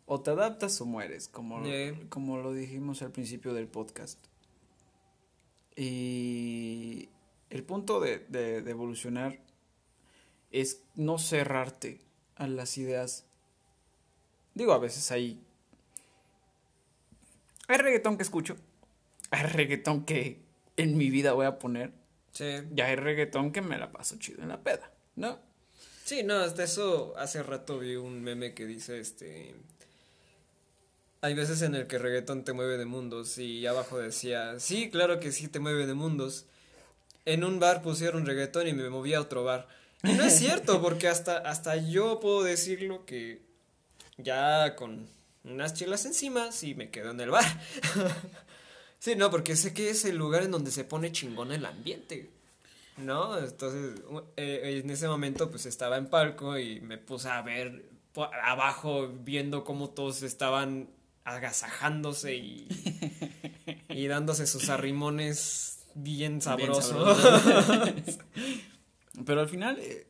O 0.06 0.20
te 0.20 0.30
adaptas 0.30 0.80
o 0.80 0.86
mueres, 0.86 1.28
como, 1.28 1.62
como 2.08 2.38
lo 2.38 2.52
dijimos 2.52 3.02
al 3.02 3.12
principio 3.12 3.54
del 3.54 3.68
podcast. 3.68 4.18
Y 5.76 7.08
el 7.50 7.62
punto 7.62 8.00
de, 8.00 8.18
de, 8.28 8.62
de 8.62 8.70
evolucionar 8.70 9.38
es 10.50 10.82
no 10.94 11.18
cerrarte 11.18 12.00
a 12.36 12.46
las 12.46 12.76
ideas. 12.78 13.24
Digo, 14.54 14.72
a 14.72 14.78
veces 14.78 15.10
hay... 15.12 15.40
Hay 17.68 17.78
reggaetón 17.78 18.16
que 18.16 18.22
escucho 18.22 18.56
hay 19.32 19.44
reggaetón 19.44 20.04
que 20.04 20.42
en 20.76 20.96
mi 20.96 21.10
vida 21.10 21.32
voy 21.32 21.46
a 21.46 21.58
poner. 21.58 21.90
Sí. 22.32 22.44
Ya 22.72 22.86
hay 22.86 22.96
reggaetón 22.96 23.50
que 23.50 23.62
me 23.62 23.78
la 23.78 23.90
paso 23.90 24.16
chido 24.18 24.42
en 24.42 24.50
la 24.50 24.62
peda, 24.62 24.92
¿no? 25.16 25.38
Sí, 26.04 26.22
no, 26.22 26.34
hasta 26.34 26.64
eso 26.64 27.14
hace 27.16 27.42
rato 27.42 27.78
vi 27.78 27.96
un 27.96 28.22
meme 28.22 28.54
que 28.54 28.66
dice 28.66 29.00
este. 29.00 29.54
Hay 31.24 31.34
veces 31.34 31.62
en 31.62 31.76
el 31.76 31.86
que 31.86 31.98
reggaetón 31.98 32.42
te 32.42 32.52
mueve 32.52 32.76
de 32.76 32.84
mundos 32.84 33.38
y 33.38 33.64
abajo 33.64 33.96
decía, 33.96 34.58
sí, 34.58 34.90
claro 34.90 35.20
que 35.20 35.30
sí 35.30 35.46
te 35.46 35.60
mueve 35.60 35.86
de 35.86 35.94
mundos. 35.94 36.46
En 37.24 37.44
un 37.44 37.60
bar 37.60 37.80
pusieron 37.80 38.26
reggaetón 38.26 38.66
y 38.66 38.72
me 38.72 38.90
moví 38.90 39.14
a 39.14 39.20
otro 39.20 39.44
bar. 39.44 39.68
No 40.02 40.24
es 40.24 40.36
cierto, 40.36 40.82
porque 40.82 41.06
hasta, 41.06 41.38
hasta 41.38 41.76
yo 41.76 42.18
puedo 42.18 42.42
decirlo 42.42 43.06
que 43.06 43.40
ya 44.16 44.74
con 44.74 45.06
unas 45.44 45.74
chelas 45.74 46.04
encima, 46.06 46.50
sí 46.50 46.74
me 46.74 46.90
quedo 46.90 47.12
en 47.12 47.20
el 47.20 47.30
bar. 47.30 47.44
sí, 48.98 49.14
no, 49.14 49.30
porque 49.30 49.54
sé 49.54 49.72
que 49.72 49.90
es 49.90 50.04
el 50.04 50.16
lugar 50.16 50.42
en 50.42 50.50
donde 50.50 50.72
se 50.72 50.82
pone 50.82 51.12
chingón 51.12 51.52
el 51.52 51.64
ambiente. 51.64 52.30
¿No? 52.96 53.38
Entonces, 53.38 54.02
eh, 54.36 54.80
en 54.82 54.90
ese 54.90 55.06
momento, 55.06 55.52
pues 55.52 55.66
estaba 55.66 55.98
en 55.98 56.08
palco 56.08 56.58
y 56.58 56.80
me 56.80 56.98
puse 56.98 57.28
a 57.28 57.42
ver 57.42 57.84
abajo, 58.42 59.06
viendo 59.06 59.62
cómo 59.62 59.90
todos 59.90 60.24
estaban 60.24 60.88
agasajándose 61.24 62.36
y, 62.36 62.68
y 63.88 64.06
dándose 64.06 64.46
sus 64.46 64.68
arrimones 64.68 65.80
bien 65.94 66.40
sabrosos. 66.40 66.94
Pero 69.26 69.40
al 69.40 69.48
final, 69.48 69.78
eh, 69.78 70.06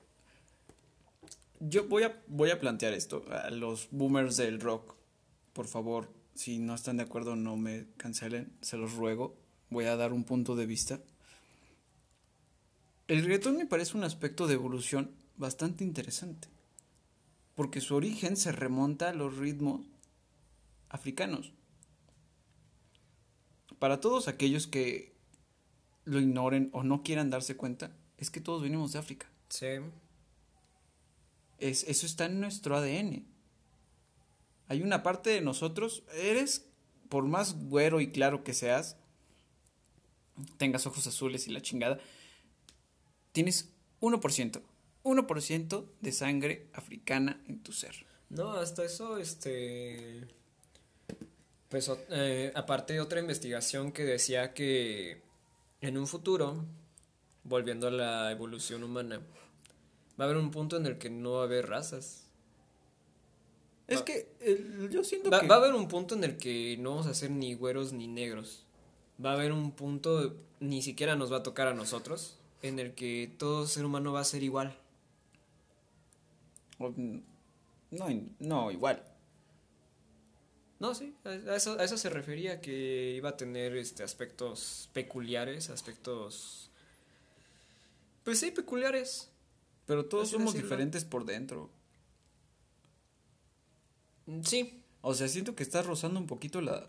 yo 1.60 1.88
voy 1.88 2.04
a, 2.04 2.22
voy 2.28 2.50
a 2.50 2.60
plantear 2.60 2.92
esto 2.94 3.24
a 3.30 3.50
los 3.50 3.88
boomers 3.90 4.36
del 4.36 4.60
rock. 4.60 4.94
Por 5.52 5.66
favor, 5.66 6.12
si 6.34 6.58
no 6.58 6.74
están 6.74 6.96
de 6.96 7.02
acuerdo, 7.02 7.36
no 7.36 7.56
me 7.56 7.86
cancelen, 7.96 8.52
se 8.60 8.76
los 8.76 8.94
ruego. 8.94 9.36
Voy 9.70 9.86
a 9.86 9.96
dar 9.96 10.12
un 10.12 10.24
punto 10.24 10.56
de 10.56 10.66
vista. 10.66 11.00
El 13.08 13.22
reggaetón 13.24 13.56
me 13.56 13.66
parece 13.66 13.96
un 13.96 14.04
aspecto 14.04 14.46
de 14.46 14.54
evolución 14.54 15.10
bastante 15.36 15.84
interesante, 15.84 16.48
porque 17.54 17.80
su 17.80 17.94
origen 17.94 18.36
se 18.36 18.52
remonta 18.52 19.10
a 19.10 19.14
los 19.14 19.36
ritmos 19.36 19.82
africanos. 20.92 21.52
Para 23.78 24.00
todos 24.00 24.28
aquellos 24.28 24.68
que 24.68 25.16
lo 26.04 26.20
ignoren 26.20 26.70
o 26.72 26.84
no 26.84 27.02
quieran 27.02 27.30
darse 27.30 27.56
cuenta, 27.56 27.96
es 28.18 28.30
que 28.30 28.40
todos 28.40 28.62
venimos 28.62 28.92
de 28.92 29.00
África. 29.00 29.26
Sí. 29.48 29.66
Es, 31.58 31.82
eso 31.84 32.06
está 32.06 32.26
en 32.26 32.40
nuestro 32.40 32.76
ADN. 32.76 33.26
Hay 34.68 34.82
una 34.82 35.02
parte 35.02 35.30
de 35.30 35.40
nosotros, 35.40 36.04
eres, 36.14 36.66
por 37.08 37.24
más 37.24 37.54
güero 37.68 38.00
y 38.00 38.10
claro 38.10 38.44
que 38.44 38.54
seas, 38.54 38.96
tengas 40.56 40.86
ojos 40.86 41.06
azules 41.06 41.46
y 41.48 41.50
la 41.50 41.60
chingada, 41.60 41.98
tienes 43.32 43.72
1%, 44.00 44.62
1% 45.02 45.86
de 46.00 46.12
sangre 46.12 46.68
africana 46.72 47.42
en 47.48 47.62
tu 47.62 47.72
ser. 47.72 48.06
No, 48.30 48.52
hasta 48.52 48.84
eso, 48.84 49.18
este... 49.18 50.26
Pues 51.72 51.90
eh, 52.10 52.52
aparte 52.54 52.92
de 52.92 53.00
otra 53.00 53.18
investigación 53.18 53.92
que 53.92 54.04
decía 54.04 54.52
que 54.52 55.22
en 55.80 55.96
un 55.96 56.06
futuro, 56.06 56.66
volviendo 57.44 57.88
a 57.88 57.90
la 57.90 58.30
evolución 58.30 58.84
humana, 58.84 59.22
va 60.20 60.26
a 60.26 60.28
haber 60.28 60.36
un 60.36 60.50
punto 60.50 60.76
en 60.76 60.84
el 60.84 60.98
que 60.98 61.08
no 61.08 61.32
va 61.32 61.40
a 61.40 61.44
haber 61.44 61.70
razas. 61.70 62.26
Es 63.88 64.02
que 64.02 64.28
yo 64.90 65.02
siento 65.02 65.30
va, 65.30 65.40
que... 65.40 65.46
Va 65.46 65.54
a 65.54 65.58
haber 65.60 65.72
un 65.72 65.88
punto 65.88 66.14
en 66.14 66.24
el 66.24 66.36
que 66.36 66.76
no 66.78 66.90
vamos 66.90 67.06
a 67.06 67.14
ser 67.14 67.30
ni 67.30 67.54
güeros 67.54 67.94
ni 67.94 68.06
negros. 68.06 68.66
Va 69.24 69.30
a 69.30 69.34
haber 69.36 69.50
un 69.50 69.72
punto, 69.72 70.36
ni 70.60 70.82
siquiera 70.82 71.16
nos 71.16 71.32
va 71.32 71.38
a 71.38 71.42
tocar 71.42 71.68
a 71.68 71.74
nosotros, 71.74 72.36
en 72.60 72.80
el 72.80 72.92
que 72.92 73.34
todo 73.38 73.66
ser 73.66 73.86
humano 73.86 74.12
va 74.12 74.20
a 74.20 74.24
ser 74.24 74.42
igual. 74.42 74.76
No, 76.78 78.08
no 78.40 78.70
igual. 78.70 79.02
No, 80.82 80.96
sí, 80.96 81.14
a 81.24 81.54
eso, 81.54 81.78
a 81.78 81.84
eso 81.84 81.96
se 81.96 82.10
refería, 82.10 82.60
que 82.60 83.14
iba 83.14 83.28
a 83.28 83.36
tener 83.36 83.76
este 83.76 84.02
aspectos 84.02 84.90
peculiares, 84.92 85.70
aspectos... 85.70 86.72
Pues 88.24 88.40
sí, 88.40 88.50
peculiares. 88.50 89.30
Pero 89.86 90.06
todos 90.06 90.30
somos 90.30 90.54
diferentes 90.54 91.04
por 91.04 91.24
dentro. 91.24 91.70
Mm, 94.26 94.42
sí. 94.42 94.82
O 95.02 95.14
sea, 95.14 95.28
siento 95.28 95.54
que 95.54 95.62
estás 95.62 95.86
rozando 95.86 96.18
un 96.18 96.26
poquito 96.26 96.60
la, 96.60 96.88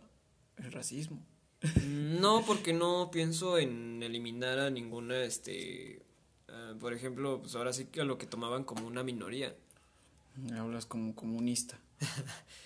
el 0.57 0.71
racismo. 0.71 1.23
Mm, 1.61 2.19
no, 2.19 2.43
porque 2.47 2.73
no 2.73 3.11
pienso 3.11 3.59
en 3.59 4.01
eliminar 4.01 4.57
a 4.57 4.71
ninguna, 4.71 5.23
este... 5.23 6.01
Uh, 6.49 6.75
por 6.79 6.93
ejemplo, 6.93 7.41
pues 7.43 7.53
ahora 7.53 7.71
sí 7.73 7.85
que 7.85 8.01
a 8.01 8.05
lo 8.05 8.17
que 8.17 8.25
tomaban 8.25 8.63
como 8.63 8.87
una 8.87 9.03
minoría. 9.03 9.55
Hablas 10.57 10.87
como 10.87 11.13
comunista. 11.13 11.79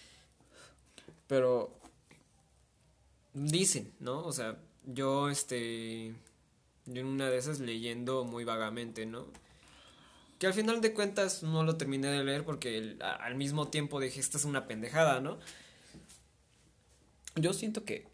Pero 1.28 1.80
dicen, 3.34 3.93
¿no? 3.99 4.25
O 4.25 4.32
sea, 4.32 4.57
yo 4.86 5.30
este 5.30 6.15
yo 6.86 7.01
en 7.01 7.07
una 7.07 7.30
de 7.30 7.38
esas 7.38 7.59
leyendo 7.59 8.23
muy 8.23 8.43
vagamente, 8.43 9.05
¿no? 9.05 9.28
Que 10.39 10.47
al 10.47 10.53
final 10.53 10.82
de 10.82 10.93
cuentas 10.93 11.43
no 11.43 11.63
lo 11.63 11.78
terminé 11.78 12.07
de 12.07 12.23
leer 12.23 12.45
porque 12.45 12.97
al 12.99 13.36
mismo 13.36 13.69
tiempo 13.69 13.99
dije, 13.99 14.19
esta 14.19 14.38
es 14.38 14.45
una 14.45 14.67
pendejada, 14.67 15.19
¿no? 15.19 15.39
Yo 17.36 17.53
siento 17.53 17.84
que 17.86 18.07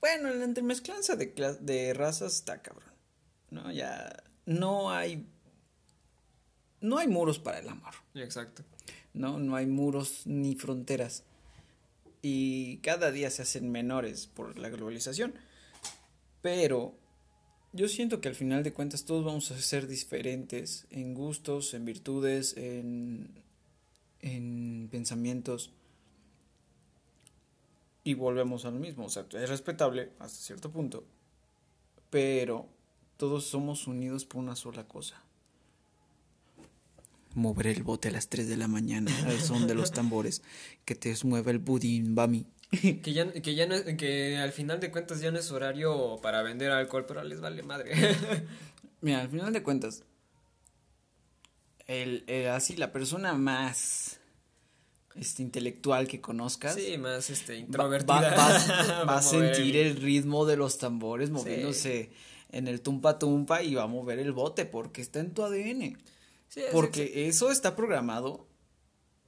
bueno, 0.00 0.30
la 0.30 0.44
entremezclanza 0.44 1.14
de, 1.14 1.26
de 1.60 1.94
razas 1.94 2.34
está 2.34 2.62
cabrón. 2.62 2.90
¿No? 3.50 3.70
Ya 3.70 4.22
no 4.46 4.90
hay 4.90 5.26
no 6.80 6.98
hay 6.98 7.08
muros 7.08 7.38
para 7.38 7.58
el 7.58 7.68
amor. 7.68 7.92
Exacto. 8.14 8.64
¿No? 9.14 9.38
No 9.38 9.56
hay 9.56 9.66
muros 9.66 10.26
ni 10.26 10.54
fronteras. 10.54 11.24
Y 12.22 12.78
cada 12.78 13.10
día 13.10 13.30
se 13.30 13.42
hacen 13.42 13.70
menores 13.70 14.26
por 14.26 14.58
la 14.58 14.68
globalización. 14.68 15.34
Pero 16.42 16.94
yo 17.72 17.88
siento 17.88 18.20
que 18.20 18.28
al 18.28 18.34
final 18.34 18.62
de 18.62 18.72
cuentas 18.72 19.04
todos 19.04 19.24
vamos 19.24 19.50
a 19.50 19.60
ser 19.60 19.86
diferentes 19.86 20.86
en 20.90 21.14
gustos, 21.14 21.74
en 21.74 21.84
virtudes, 21.84 22.56
en, 22.56 23.30
en 24.20 24.88
pensamientos. 24.90 25.72
Y 28.04 28.14
volvemos 28.14 28.64
a 28.64 28.70
lo 28.70 28.78
mismo. 28.78 29.06
O 29.06 29.10
sea, 29.10 29.26
es 29.32 29.48
respetable 29.48 30.10
hasta 30.18 30.38
cierto 30.38 30.70
punto. 30.70 31.04
Pero 32.10 32.68
todos 33.16 33.44
somos 33.44 33.86
unidos 33.86 34.24
por 34.24 34.40
una 34.40 34.56
sola 34.56 34.86
cosa 34.88 35.22
mover 37.34 37.68
el 37.68 37.82
bote 37.82 38.08
a 38.08 38.10
las 38.10 38.28
3 38.28 38.48
de 38.48 38.56
la 38.56 38.68
mañana 38.68 39.10
al 39.26 39.40
son 39.40 39.66
de 39.66 39.74
los 39.74 39.92
tambores, 39.92 40.42
que 40.84 40.94
te 40.94 41.14
mueva 41.24 41.50
el 41.50 41.58
budín, 41.58 42.14
bami. 42.14 42.46
Que 43.02 43.12
ya, 43.12 43.32
que 43.32 43.56
ya 43.56 43.66
no 43.66 43.74
que 43.96 44.36
al 44.38 44.52
final 44.52 44.78
de 44.78 44.92
cuentas 44.92 45.20
ya 45.20 45.32
no 45.32 45.40
es 45.40 45.50
horario 45.50 46.20
para 46.22 46.42
vender 46.42 46.70
alcohol, 46.70 47.04
pero 47.04 47.24
les 47.24 47.40
vale 47.40 47.64
madre. 47.64 47.92
Mira, 49.00 49.22
al 49.22 49.28
final 49.28 49.52
de 49.52 49.62
cuentas, 49.64 50.04
el, 51.88 52.24
así 52.48 52.76
la 52.76 52.92
persona 52.92 53.32
más 53.32 54.20
este 55.16 55.42
intelectual 55.42 56.06
que 56.06 56.20
conozcas. 56.20 56.74
Sí, 56.74 56.96
más 56.98 57.30
este 57.30 57.56
introvertida. 57.56 58.34
Va, 58.34 59.16
a 59.16 59.22
sentir 59.22 59.76
el... 59.76 59.96
ritmo 59.96 60.46
de 60.46 60.56
los 60.56 60.78
tambores 60.78 61.30
moviéndose 61.30 62.10
en 62.52 62.68
el 62.68 62.80
tumpa 62.80 63.18
tumpa 63.18 63.62
y 63.62 63.74
va 63.74 63.84
a 63.84 63.88
mover 63.88 64.18
el 64.18 64.32
bote 64.32 64.64
porque 64.64 65.02
está 65.02 65.20
en 65.20 65.32
tu 65.32 65.42
ADN. 65.42 65.98
Porque 66.72 67.28
eso 67.28 67.50
está 67.50 67.76
programado. 67.76 68.46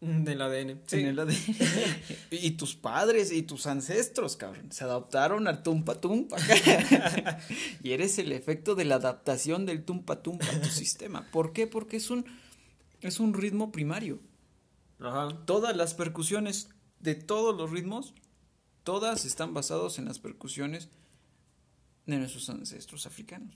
Del 0.00 0.42
ADN. 0.42 0.80
Sí. 0.86 0.98
En 0.98 1.06
el 1.06 1.18
ADN. 1.20 1.36
y 2.32 2.50
tus 2.52 2.74
padres 2.74 3.30
y 3.30 3.42
tus 3.42 3.66
ancestros, 3.66 4.36
cabrón, 4.36 4.72
se 4.72 4.82
adaptaron 4.82 5.46
al 5.46 5.62
tumpa 5.62 6.00
tumpa. 6.00 6.38
y 7.84 7.92
eres 7.92 8.18
el 8.18 8.32
efecto 8.32 8.74
de 8.74 8.84
la 8.84 8.96
adaptación 8.96 9.64
del 9.64 9.84
tumpa 9.84 10.20
tumpa 10.20 10.46
a 10.46 10.60
tu 10.60 10.68
sistema. 10.68 11.30
¿Por 11.30 11.52
qué? 11.52 11.68
Porque 11.68 11.98
es 11.98 12.10
un, 12.10 12.24
es 13.00 13.20
un 13.20 13.32
ritmo 13.32 13.70
primario. 13.70 14.18
Ajá. 14.98 15.28
Todas 15.44 15.76
las 15.76 15.94
percusiones 15.94 16.68
de 16.98 17.14
todos 17.14 17.56
los 17.56 17.70
ritmos, 17.70 18.12
todas 18.82 19.24
están 19.24 19.54
basadas 19.54 19.98
en 19.98 20.06
las 20.06 20.18
percusiones 20.18 20.88
de 22.06 22.18
nuestros 22.18 22.50
ancestros 22.50 23.06
africanos. 23.06 23.54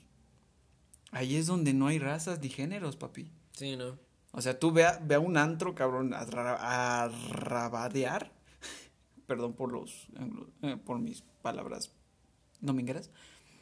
Ahí 1.11 1.37
es 1.37 1.47
donde 1.47 1.73
no 1.73 1.87
hay 1.87 1.99
razas 1.99 2.41
ni 2.41 2.51
géneros, 2.51 2.97
papi. 2.97 3.31
Sí, 3.57 3.75
no. 3.77 3.99
O 4.33 4.43
sea, 4.43 4.59
tú 4.59 4.71
ve 4.71 4.85
a, 4.85 5.19
un 5.19 5.39
antro, 5.39 5.75
cabrón, 5.75 6.13
a, 6.15 7.09
rabadear. 7.31 8.31
Perdón 9.27 9.55
por 9.55 9.73
los 9.73 10.09
eh, 10.63 10.77
por 10.85 10.99
mis 10.99 11.23
palabras 11.43 11.91
domingueras. 12.61 13.11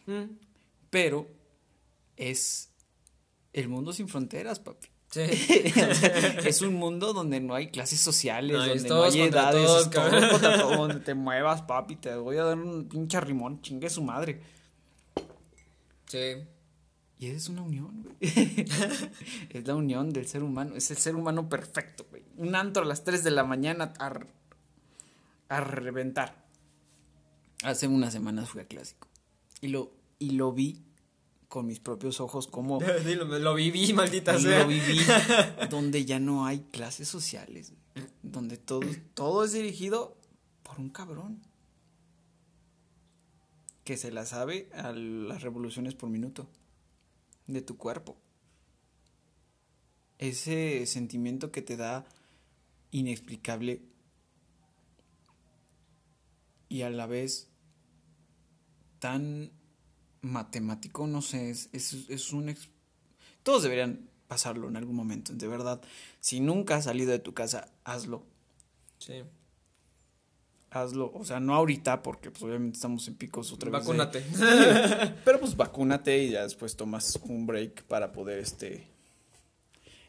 Mm. 0.06 0.36
Pero 0.90 1.28
es 2.16 2.72
el 3.52 3.68
mundo 3.68 3.92
sin 3.92 4.08
fronteras, 4.08 4.58
papi. 4.58 4.88
Sí. 5.10 5.20
es 6.44 6.60
un 6.60 6.74
mundo 6.74 7.12
donde 7.12 7.38
no 7.38 7.54
hay 7.54 7.68
clases 7.68 8.00
sociales, 8.00 8.56
donde 8.56 8.88
no 8.88 9.04
hay 9.04 9.20
edades, 9.20 9.90
todos, 9.90 10.40
todo 10.40 10.76
donde 10.76 11.00
te 11.00 11.14
muevas, 11.14 11.62
papi, 11.62 11.96
te 11.96 12.16
voy 12.16 12.36
a 12.36 12.44
dar 12.44 12.58
un 12.58 12.88
pinche 12.88 13.20
rimón, 13.20 13.62
chingue 13.62 13.88
su 13.88 14.02
madre. 14.02 14.40
Sí. 16.06 16.34
Y 17.18 17.26
es 17.26 17.48
una 17.48 17.62
unión, 17.62 18.02
güey. 18.02 18.16
es 19.50 19.66
la 19.66 19.74
unión 19.74 20.10
del 20.10 20.26
ser 20.26 20.42
humano. 20.42 20.74
Es 20.74 20.90
el 20.90 20.96
ser 20.96 21.14
humano 21.14 21.48
perfecto, 21.48 22.06
güey. 22.10 22.24
Un 22.36 22.54
antro 22.54 22.82
a 22.82 22.86
las 22.86 23.04
3 23.04 23.22
de 23.22 23.30
la 23.30 23.44
mañana 23.44 23.92
a, 23.98 24.12
a 25.48 25.60
reventar. 25.60 26.44
Hace 27.62 27.86
unas 27.86 28.12
semanas 28.12 28.50
fui 28.50 28.60
a 28.60 28.66
Clásico. 28.66 29.08
Y 29.60 29.68
lo, 29.68 29.92
y 30.18 30.30
lo 30.30 30.52
vi 30.52 30.82
con 31.48 31.66
mis 31.66 31.78
propios 31.78 32.20
ojos 32.20 32.48
cómo 32.48 32.80
Dilo, 33.06 33.26
lo 33.26 33.54
viví, 33.54 33.92
maldita 33.92 34.38
sea. 34.40 34.62
lo 34.62 34.66
viví, 34.66 34.98
donde 35.70 36.04
ya 36.04 36.18
no 36.18 36.46
hay 36.46 36.60
clases 36.72 37.06
sociales, 37.06 37.72
donde 38.22 38.56
todo, 38.56 38.80
todo 39.14 39.44
es 39.44 39.52
dirigido 39.52 40.16
por 40.64 40.80
un 40.80 40.90
cabrón 40.90 41.40
que 43.84 43.96
se 43.96 44.10
la 44.10 44.26
sabe 44.26 44.68
a 44.74 44.90
las 44.92 45.42
revoluciones 45.42 45.94
por 45.94 46.10
minuto 46.10 46.48
de 47.46 47.62
tu 47.62 47.76
cuerpo. 47.76 48.16
Ese 50.18 50.86
sentimiento 50.86 51.50
que 51.50 51.62
te 51.62 51.76
da 51.76 52.06
inexplicable 52.90 53.82
y 56.68 56.82
a 56.82 56.90
la 56.90 57.06
vez 57.06 57.48
tan 58.98 59.52
matemático, 60.22 61.06
no 61.06 61.20
sé, 61.22 61.50
es, 61.50 61.68
es, 61.72 62.32
un... 62.32 62.56
Todos 63.42 63.62
deberían 63.62 64.08
pasarlo 64.28 64.68
en 64.68 64.76
algún 64.76 64.96
momento, 64.96 65.34
de 65.34 65.46
verdad. 65.46 65.82
Si 66.20 66.40
nunca 66.40 66.76
has 66.76 66.84
salido 66.84 67.12
de 67.12 67.18
tu 67.18 67.34
casa, 67.34 67.68
hazlo. 67.84 68.24
Sí. 68.98 69.22
Hazlo, 70.74 71.12
o 71.14 71.24
sea, 71.24 71.38
no 71.38 71.54
ahorita 71.54 72.02
porque 72.02 72.32
pues 72.32 72.42
obviamente 72.42 72.76
estamos 72.76 73.06
en 73.06 73.14
picos 73.14 73.52
otra 73.52 73.70
vez. 73.70 73.80
Vacúnate. 73.80 74.24
Pero 75.24 75.38
pues 75.38 75.56
vacúnate 75.56 76.18
y 76.18 76.30
ya 76.30 76.42
después 76.42 76.74
tomas 76.74 77.16
un 77.22 77.46
break 77.46 77.84
para 77.84 78.10
poder 78.10 78.40
este 78.40 78.88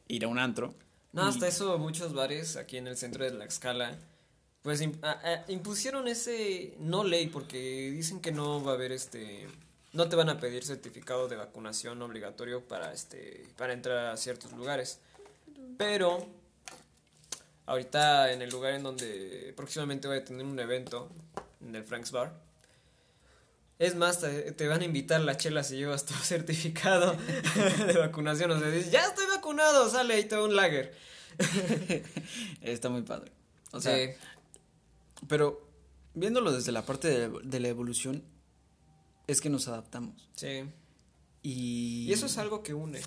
ir 0.08 0.26
a 0.26 0.28
un 0.28 0.40
antro. 0.40 0.74
No, 1.14 1.22
hasta 1.22 1.48
eso 1.48 1.78
muchos 1.78 2.14
bares 2.14 2.58
aquí 2.58 2.78
en 2.78 2.88
el 2.88 2.98
centro 2.98 3.24
de 3.24 3.32
la 3.32 3.46
escala 3.46 3.96
pues 4.66 4.84
impusieron 5.48 6.08
ese 6.08 6.76
no 6.80 7.04
ley 7.04 7.28
porque 7.28 7.92
dicen 7.92 8.20
que 8.20 8.32
no 8.32 8.64
va 8.64 8.72
a 8.72 8.74
haber 8.74 8.92
este 8.92 9.48
no 9.94 10.10
te 10.10 10.16
van 10.16 10.28
a 10.30 10.40
pedir 10.40 10.66
certificado 10.66 11.28
de 11.28 11.36
vacunación 11.36 12.02
obligatorio 12.02 12.68
para 12.68 12.92
este 12.92 13.46
para 13.58 13.74
entrar 13.74 14.08
a 14.08 14.18
ciertos 14.18 14.54
lugares. 14.54 15.00
Pero 15.78 16.28
ahorita 17.66 18.32
en 18.32 18.42
el 18.42 18.50
lugar 18.50 18.74
en 18.74 18.84
donde 18.84 19.54
próximamente 19.56 20.08
voy 20.08 20.18
a 20.18 20.26
tener 20.26 20.46
un 20.46 20.60
evento 20.60 21.10
en 21.62 21.76
el 21.76 21.84
Frank's 21.84 22.12
Bar 22.12 22.46
es 23.78 23.96
más, 23.96 24.22
te, 24.22 24.68
van 24.68 24.82
a 24.82 24.86
invitar 24.86 25.20
la 25.22 25.36
chela 25.36 25.64
si 25.64 25.76
llevas 25.76 26.06
tu 26.06 26.14
certificado 26.24 27.18
de 27.88 27.98
vacunación. 27.98 28.52
O 28.52 28.60
sea, 28.60 28.70
dices, 28.70 28.92
ya 28.92 29.06
estoy 29.06 29.26
vacunado, 29.28 29.90
sale 29.90 30.20
y 30.20 30.26
te 30.26 30.40
un 30.40 30.56
lager. 30.56 30.96
Está 32.62 32.90
muy 32.90 33.02
padre. 33.02 33.32
O 33.72 33.82
sea, 33.82 34.16
pero 35.28 35.68
viéndolo 36.14 36.54
desde 36.54 36.72
la 36.72 36.86
parte 36.86 37.30
de, 37.30 37.60
la 37.60 37.68
evolución, 37.68 38.24
es 39.28 39.42
que 39.42 39.50
nos 39.50 39.68
adaptamos. 39.68 40.30
Sí. 40.36 40.64
Y... 41.42 42.06
y 42.08 42.14
eso 42.14 42.28
es 42.28 42.38
algo 42.38 42.64
que 42.64 42.74
une. 42.74 43.02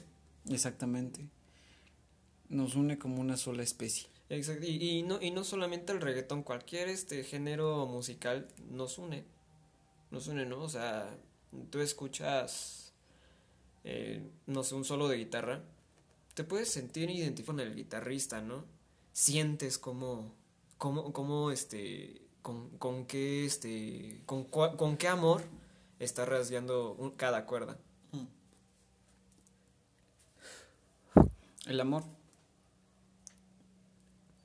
Exactamente. 0.50 1.26
Nos 2.48 2.74
une 2.74 2.98
como 2.98 3.20
una 3.20 3.36
sola 3.36 3.62
especie. 3.62 4.08
Exacto. 4.30 4.66
Y, 4.66 4.76
y, 4.76 5.02
no, 5.02 5.20
y 5.20 5.30
no 5.30 5.44
solamente 5.44 5.92
el 5.92 6.00
reggaetón, 6.00 6.42
cualquier 6.42 6.88
este 6.88 7.24
género 7.24 7.86
musical 7.86 8.48
nos 8.70 8.98
une. 8.98 9.24
Nos 10.10 10.26
une, 10.28 10.46
¿no? 10.46 10.62
O 10.62 10.68
sea, 10.68 11.16
tú 11.70 11.80
escuchas, 11.80 12.92
eh, 13.84 14.22
no 14.46 14.62
sé, 14.62 14.74
un 14.74 14.84
solo 14.84 15.08
de 15.08 15.16
guitarra, 15.16 15.62
te 16.34 16.44
puedes 16.44 16.70
sentir 16.70 17.10
identificado 17.10 17.58
con 17.58 17.66
el 17.66 17.74
guitarrista, 17.74 18.40
¿no? 18.40 18.64
Sientes 19.12 19.78
como 19.78 20.34
cómo, 20.76 21.12
cómo 21.12 21.50
este, 21.50 22.22
con, 22.42 22.70
con 22.78 23.06
qué, 23.06 23.44
este, 23.44 24.22
con, 24.26 24.44
con 24.44 24.96
qué 24.96 25.08
amor 25.08 25.42
está 25.98 26.24
rasgando 26.24 27.14
cada 27.16 27.44
cuerda. 27.44 27.78
Mm. 28.12 28.26
El 31.66 31.80
amor 31.80 32.04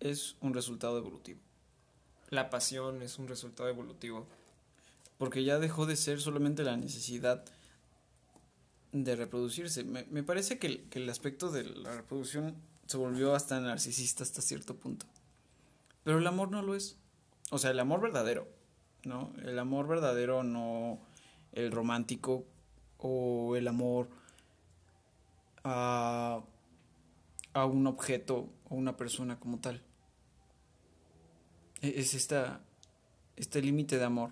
es 0.04 0.36
un 0.42 0.54
resultado 0.54 0.98
evolutivo. 0.98 1.40
La 2.30 2.50
pasión 2.50 3.02
es 3.02 3.18
un 3.18 3.28
resultado 3.28 3.70
evolutivo. 3.70 4.28
Porque 5.18 5.44
ya 5.44 5.60
dejó 5.60 5.86
de 5.86 5.96
ser 5.96 6.20
solamente 6.20 6.64
la 6.64 6.76
necesidad 6.76 7.46
de 8.92 9.16
reproducirse. 9.16 9.84
Me, 9.84 10.06
me 10.12 10.24
parece 10.24 10.60
que 10.60 10.84
que 10.90 11.00
el 11.00 11.10
aspecto 11.10 11.50
de 11.50 11.64
la 11.64 11.96
reproducción 11.96 12.56
se 12.86 12.98
volvió 12.98 13.34
hasta 13.34 13.60
narcisista 13.60 14.24
hasta 14.24 14.42
cierto 14.42 14.76
punto. 14.76 15.06
Pero 16.04 16.18
el 16.18 16.28
amor 16.28 16.52
no 16.52 16.62
lo 16.62 16.76
es. 16.76 16.98
O 17.52 17.58
sea, 17.58 17.72
el 17.72 17.80
amor 17.80 18.02
verdadero, 18.02 18.48
¿no? 19.04 19.32
El 19.44 19.58
amor 19.58 19.88
verdadero, 19.88 20.44
no 20.44 21.00
el 21.54 21.72
romántico 21.72 22.46
o 22.98 23.56
el 23.56 23.68
amor 23.68 24.10
a, 25.64 26.42
a 27.54 27.66
un 27.66 27.88
objeto 27.88 28.50
o 28.70 28.76
una 28.76 28.98
persona 28.98 29.40
como 29.40 29.60
tal. 29.60 29.82
Es 31.84 32.14
esta, 32.14 32.62
este 33.36 33.62
límite 33.62 33.98
de 33.98 34.06
amor. 34.06 34.32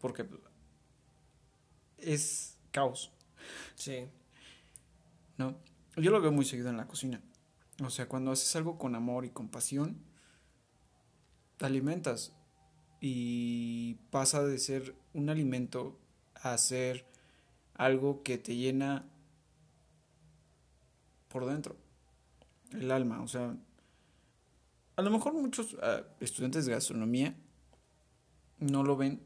Porque 0.00 0.26
es 1.98 2.56
caos. 2.70 3.12
Sí. 3.74 4.06
¿No? 5.36 5.58
Yo 5.96 6.10
lo 6.10 6.20
veo 6.20 6.30
muy 6.30 6.44
seguido 6.44 6.70
en 6.70 6.76
la 6.76 6.86
cocina. 6.86 7.20
O 7.82 7.90
sea, 7.90 8.08
cuando 8.08 8.30
haces 8.30 8.54
algo 8.56 8.78
con 8.78 8.94
amor 8.94 9.24
y 9.24 9.30
con 9.30 9.48
pasión, 9.48 9.98
te 11.56 11.66
alimentas 11.66 12.32
y 13.00 13.94
pasa 14.10 14.44
de 14.44 14.58
ser 14.58 14.94
un 15.12 15.28
alimento 15.28 15.98
a 16.34 16.56
ser 16.56 17.04
algo 17.74 18.22
que 18.22 18.38
te 18.38 18.56
llena 18.56 19.04
por 21.28 21.44
dentro, 21.44 21.76
el 22.72 22.90
alma, 22.90 23.20
o 23.22 23.28
sea, 23.28 23.56
a 24.96 25.02
lo 25.02 25.10
mejor 25.10 25.34
muchos 25.34 25.76
ah, 25.82 26.02
estudiantes 26.20 26.66
de 26.66 26.72
gastronomía 26.72 27.34
no 28.58 28.82
lo 28.82 28.96
ven 28.96 29.20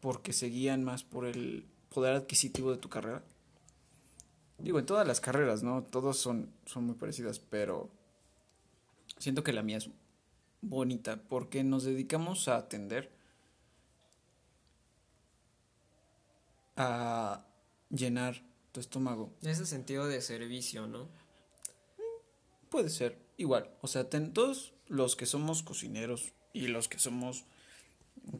porque 0.00 0.32
se 0.32 0.46
guían 0.46 0.82
más 0.82 1.04
por 1.04 1.26
el 1.26 1.66
poder 1.90 2.14
adquisitivo 2.14 2.70
de 2.70 2.78
tu 2.78 2.88
carrera. 2.88 3.22
Digo, 4.58 4.78
en 4.78 4.86
todas 4.86 5.06
las 5.06 5.20
carreras, 5.20 5.62
¿no? 5.62 5.82
Todos 5.82 6.18
son, 6.18 6.50
son 6.64 6.84
muy 6.84 6.94
parecidas, 6.94 7.38
pero 7.38 7.90
siento 9.18 9.44
que 9.44 9.52
la 9.52 9.62
mía 9.62 9.78
es 9.78 9.90
bonita 10.62 11.22
porque 11.28 11.62
nos 11.62 11.84
dedicamos 11.84 12.48
a 12.48 12.56
atender 12.56 13.12
a 16.76 17.44
llenar 17.90 18.42
tu 18.72 18.80
estómago. 18.80 19.30
Ese 19.42 19.66
sentido 19.66 20.06
de 20.06 20.22
servicio, 20.22 20.86
¿no? 20.86 21.08
Puede 22.70 22.88
ser, 22.88 23.18
igual. 23.36 23.70
O 23.82 23.86
sea, 23.86 24.08
todos 24.08 24.71
los 24.88 25.16
que 25.16 25.26
somos 25.26 25.62
cocineros 25.62 26.32
y 26.52 26.68
los 26.68 26.88
que 26.88 26.98
somos 26.98 27.44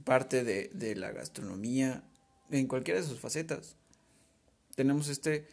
parte 0.05 0.45
de, 0.45 0.69
de 0.75 0.95
la 0.97 1.13
gastronomía, 1.13 2.05
en 2.51 2.67
cualquiera 2.67 3.01
de 3.01 3.07
sus 3.07 3.21
facetas, 3.21 3.77
tenemos 4.75 5.09
este, 5.09 5.49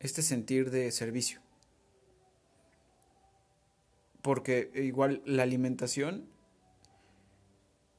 este 0.00 0.22
sentir 0.22 0.70
de 0.70 0.90
servicio 0.90 1.44
porque 4.24 4.70
igual 4.74 5.20
la 5.26 5.42
alimentación 5.42 6.26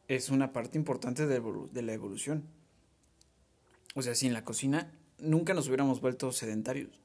es 0.08 0.32
una 0.32 0.54
parte 0.54 0.76
importante 0.76 1.28
de, 1.28 1.82
la 1.84 1.94
evolución. 1.94 2.50
O 3.94 4.02
sea, 4.02 4.16
sin 4.16 4.34
la 4.34 4.44
cocina 4.44 4.92
nunca 5.20 5.54
nos 5.54 5.68
hubiéramos 5.68 6.02
vuelto 6.02 6.32
sedentarios. 6.32 7.00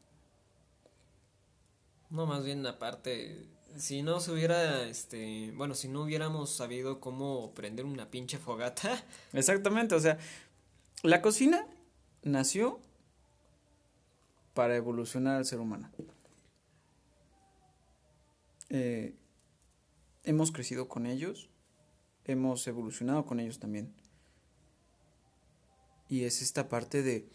No, 2.09 2.24
más 2.24 2.47
bien 2.47 2.66
aparte, 2.66 3.44
si 3.77 4.03
no 4.03 4.21
se 4.21 4.33
hubiera, 4.33 4.85
este, 4.85 5.53
bueno, 5.53 5.75
si 5.75 5.89
no 5.89 6.03
hubiéramos 6.03 6.51
sabido 6.51 7.01
cómo 7.01 7.53
prender 7.55 7.85
una 7.85 8.11
pinche 8.11 8.39
fogata. 8.39 9.05
Exactamente, 9.33 9.95
o 9.95 10.01
sea, 10.01 10.19
la 11.03 11.23
cocina 11.23 11.67
nació 12.23 12.81
para 14.55 14.77
evolucionar 14.77 15.37
al 15.37 15.47
ser 15.47 15.61
humano. 15.61 15.91
Eh, 18.69 19.15
hemos 20.25 20.53
crecido 20.53 20.89
con 20.89 21.07
ellos, 21.07 21.49
hemos 22.25 22.67
evolucionado 22.67 23.25
con 23.27 23.41
ellos 23.41 23.59
también. 23.59 23.95
Y 26.09 26.25
es 26.25 26.43
esta 26.43 26.69
parte 26.69 27.03
de, 27.03 27.29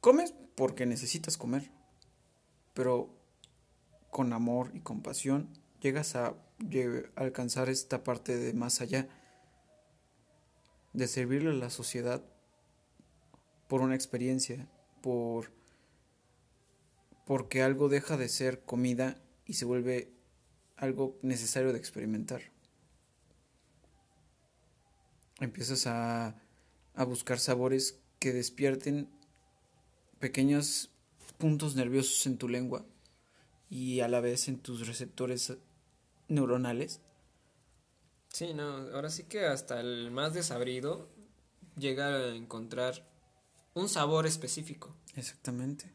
comes 0.00 0.34
porque 0.56 0.84
necesitas 0.84 1.36
comer, 1.36 1.70
pero 2.74 3.10
con 4.16 4.32
amor 4.32 4.70
y 4.72 4.80
compasión 4.80 5.50
llegas 5.82 6.16
a, 6.16 6.34
alcanzar 7.16 7.68
esta 7.68 8.02
parte 8.02 8.34
de 8.34 8.54
más 8.54 8.80
allá, 8.80 9.10
de 10.94 11.06
servirle 11.06 11.50
a 11.50 11.52
la 11.52 11.68
sociedad 11.68 12.24
por 13.68 13.82
una 13.82 13.94
experiencia, 13.94 14.70
por 15.02 15.52
porque 17.26 17.62
algo 17.62 17.90
deja 17.90 18.16
de 18.16 18.30
ser 18.30 18.62
comida 18.62 19.20
y 19.44 19.52
se 19.52 19.66
vuelve 19.66 20.10
algo 20.78 21.18
necesario 21.20 21.74
de 21.74 21.78
experimentar. 21.78 22.40
Empiezas 25.40 25.86
a, 25.86 26.40
a 26.94 27.04
buscar 27.04 27.38
sabores 27.38 28.00
que 28.18 28.32
despierten 28.32 29.10
pequeños 30.20 30.90
puntos 31.36 31.76
nerviosos 31.76 32.26
en 32.26 32.38
tu 32.38 32.48
lengua 32.48 32.86
y 33.68 34.00
a 34.00 34.08
la 34.08 34.20
vez 34.20 34.48
en 34.48 34.58
tus 34.58 34.86
receptores 34.86 35.52
neuronales. 36.28 37.00
Sí, 38.28 38.52
no, 38.54 38.76
ahora 38.94 39.10
sí 39.10 39.24
que 39.24 39.46
hasta 39.46 39.80
el 39.80 40.10
más 40.10 40.34
desabrido 40.34 41.08
llega 41.76 42.08
a 42.08 42.34
encontrar 42.34 43.06
un 43.74 43.88
sabor 43.88 44.26
específico. 44.26 44.94
Exactamente. 45.14 45.92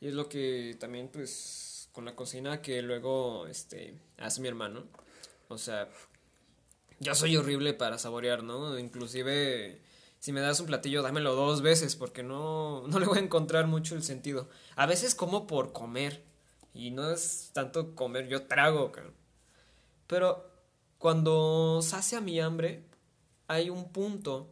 Y 0.00 0.08
es 0.08 0.14
lo 0.14 0.28
que 0.28 0.76
también, 0.78 1.08
pues, 1.08 1.88
con 1.92 2.04
la 2.04 2.14
cocina 2.14 2.62
que 2.62 2.80
luego, 2.82 3.46
este, 3.46 3.98
hace 4.18 4.40
mi 4.40 4.48
hermano. 4.48 4.86
O 5.48 5.58
sea, 5.58 5.88
yo 7.00 7.14
soy 7.14 7.36
horrible 7.36 7.74
para 7.74 7.98
saborear, 7.98 8.42
¿no? 8.42 8.78
Inclusive, 8.78 9.80
si 10.20 10.32
me 10.32 10.40
das 10.40 10.60
un 10.60 10.66
platillo, 10.66 11.02
dámelo 11.02 11.34
dos 11.34 11.62
veces, 11.62 11.96
porque 11.96 12.22
no, 12.22 12.86
no 12.86 12.98
le 12.98 13.06
voy 13.06 13.18
a 13.18 13.22
encontrar 13.22 13.66
mucho 13.66 13.94
el 13.94 14.02
sentido. 14.02 14.48
A 14.76 14.86
veces 14.86 15.14
como 15.14 15.46
por 15.46 15.72
comer, 15.72 16.24
y 16.74 16.90
no 16.90 17.10
es 17.10 17.50
tanto 17.52 17.94
comer, 17.94 18.28
yo 18.28 18.46
trago, 18.46 18.92
cabrón. 18.92 19.14
Pero 20.06 20.50
cuando 20.98 21.80
sacia 21.82 22.20
mi 22.20 22.40
hambre, 22.40 22.82
hay 23.46 23.70
un 23.70 23.90
punto 23.90 24.48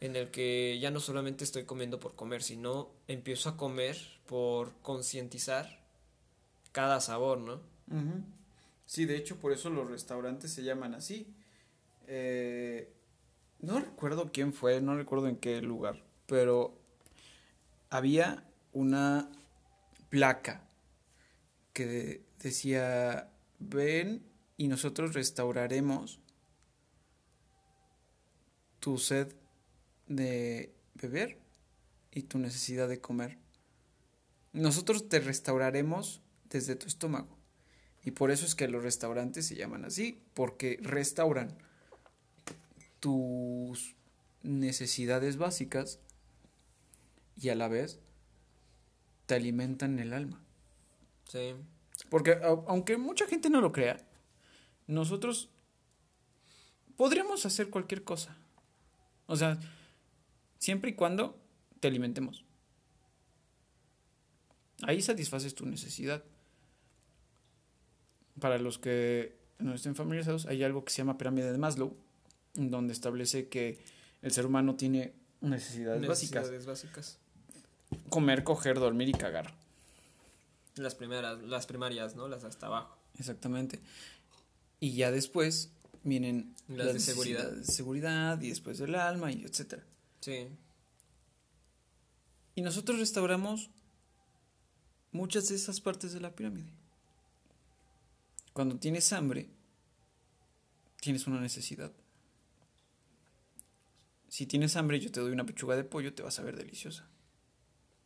en 0.00 0.16
el 0.16 0.30
que 0.30 0.78
ya 0.80 0.90
no 0.90 1.00
solamente 1.00 1.44
estoy 1.44 1.64
comiendo 1.64 1.98
por 1.98 2.14
comer, 2.14 2.42
sino 2.42 2.90
empiezo 3.08 3.48
a 3.48 3.56
comer 3.56 3.96
por 4.26 4.72
concientizar 4.82 5.80
cada 6.72 7.00
sabor, 7.00 7.38
¿no? 7.38 7.60
Sí, 8.84 9.06
de 9.06 9.16
hecho 9.16 9.36
por 9.36 9.52
eso 9.52 9.70
los 9.70 9.90
restaurantes 9.90 10.52
se 10.52 10.62
llaman 10.62 10.94
así. 10.94 11.26
Eh, 12.06 12.92
no 13.60 13.80
recuerdo 13.80 14.30
quién 14.32 14.52
fue, 14.52 14.80
no 14.80 14.96
recuerdo 14.96 15.28
en 15.28 15.36
qué 15.36 15.62
lugar, 15.62 16.02
pero 16.26 16.78
había 17.88 18.44
una 18.72 19.30
placa 20.10 20.65
que 21.76 22.22
decía, 22.38 23.30
ven 23.58 24.22
y 24.56 24.68
nosotros 24.68 25.12
restauraremos 25.12 26.20
tu 28.80 28.96
sed 28.96 29.34
de 30.06 30.72
beber 30.94 31.38
y 32.12 32.22
tu 32.22 32.38
necesidad 32.38 32.88
de 32.88 33.02
comer. 33.02 33.36
Nosotros 34.54 35.10
te 35.10 35.20
restauraremos 35.20 36.22
desde 36.48 36.76
tu 36.76 36.86
estómago. 36.86 37.36
Y 38.02 38.12
por 38.12 38.30
eso 38.30 38.46
es 38.46 38.54
que 38.54 38.68
los 38.68 38.82
restaurantes 38.82 39.44
se 39.44 39.56
llaman 39.56 39.84
así, 39.84 40.22
porque 40.32 40.78
restauran 40.80 41.58
tus 43.00 43.96
necesidades 44.42 45.36
básicas 45.36 45.98
y 47.38 47.50
a 47.50 47.54
la 47.54 47.68
vez 47.68 47.98
te 49.26 49.34
alimentan 49.34 49.98
el 49.98 50.14
alma. 50.14 50.45
Sí. 51.28 51.54
Porque 52.10 52.38
aunque 52.42 52.96
mucha 52.96 53.26
gente 53.26 53.50
no 53.50 53.60
lo 53.60 53.72
crea, 53.72 53.96
nosotros 54.86 55.50
podríamos 56.96 57.46
hacer 57.46 57.70
cualquier 57.70 58.04
cosa. 58.04 58.36
O 59.26 59.36
sea, 59.36 59.58
siempre 60.58 60.90
y 60.90 60.94
cuando 60.94 61.38
te 61.80 61.88
alimentemos. 61.88 62.44
Ahí 64.82 65.00
satisfaces 65.02 65.54
tu 65.54 65.66
necesidad. 65.66 66.24
Para 68.40 68.58
los 68.58 68.78
que 68.78 69.38
no 69.58 69.74
estén 69.74 69.94
familiarizados, 69.94 70.46
hay 70.46 70.62
algo 70.62 70.84
que 70.84 70.92
se 70.92 70.98
llama 70.98 71.16
pirámide 71.16 71.50
de 71.50 71.58
Maslow, 71.58 71.96
donde 72.54 72.92
establece 72.92 73.48
que 73.48 73.82
el 74.20 74.32
ser 74.32 74.46
humano 74.46 74.76
tiene 74.76 75.14
necesidades, 75.40 76.02
necesidades 76.02 76.66
básicas. 76.66 77.18
Comer, 78.10 78.44
coger, 78.44 78.78
dormir 78.78 79.08
y 79.08 79.12
cagar. 79.12 79.54
Las 80.76 80.94
primeras, 80.94 81.42
las 81.42 81.66
primarias, 81.66 82.16
¿no? 82.16 82.28
Las 82.28 82.44
hasta 82.44 82.66
abajo. 82.66 82.96
Exactamente. 83.18 83.80
Y 84.78 84.92
ya 84.92 85.10
después 85.10 85.70
vienen 86.04 86.54
las, 86.68 86.92
de 86.92 87.00
seguridad. 87.00 87.50
De 87.50 87.64
seguridad 87.64 88.40
y 88.40 88.50
después 88.50 88.78
del 88.78 88.94
alma 88.94 89.32
y 89.32 89.42
etcétera. 89.44 89.84
Sí. 90.20 90.48
Y 92.54 92.62
nosotros 92.62 92.98
restauramos 92.98 93.70
muchas 95.12 95.48
de 95.48 95.56
esas 95.56 95.80
partes 95.80 96.12
de 96.12 96.20
la 96.20 96.34
pirámide. 96.34 96.70
Cuando 98.52 98.76
tienes 98.76 99.12
hambre, 99.12 99.48
tienes 101.00 101.26
una 101.26 101.40
necesidad. 101.40 101.92
Si 104.28 104.46
tienes 104.46 104.76
hambre 104.76 105.00
yo 105.00 105.10
te 105.10 105.20
doy 105.20 105.32
una 105.32 105.46
pechuga 105.46 105.76
de 105.76 105.84
pollo, 105.84 106.14
te 106.14 106.22
vas 106.22 106.38
a 106.38 106.42
ver 106.42 106.56
deliciosa. 106.56 107.08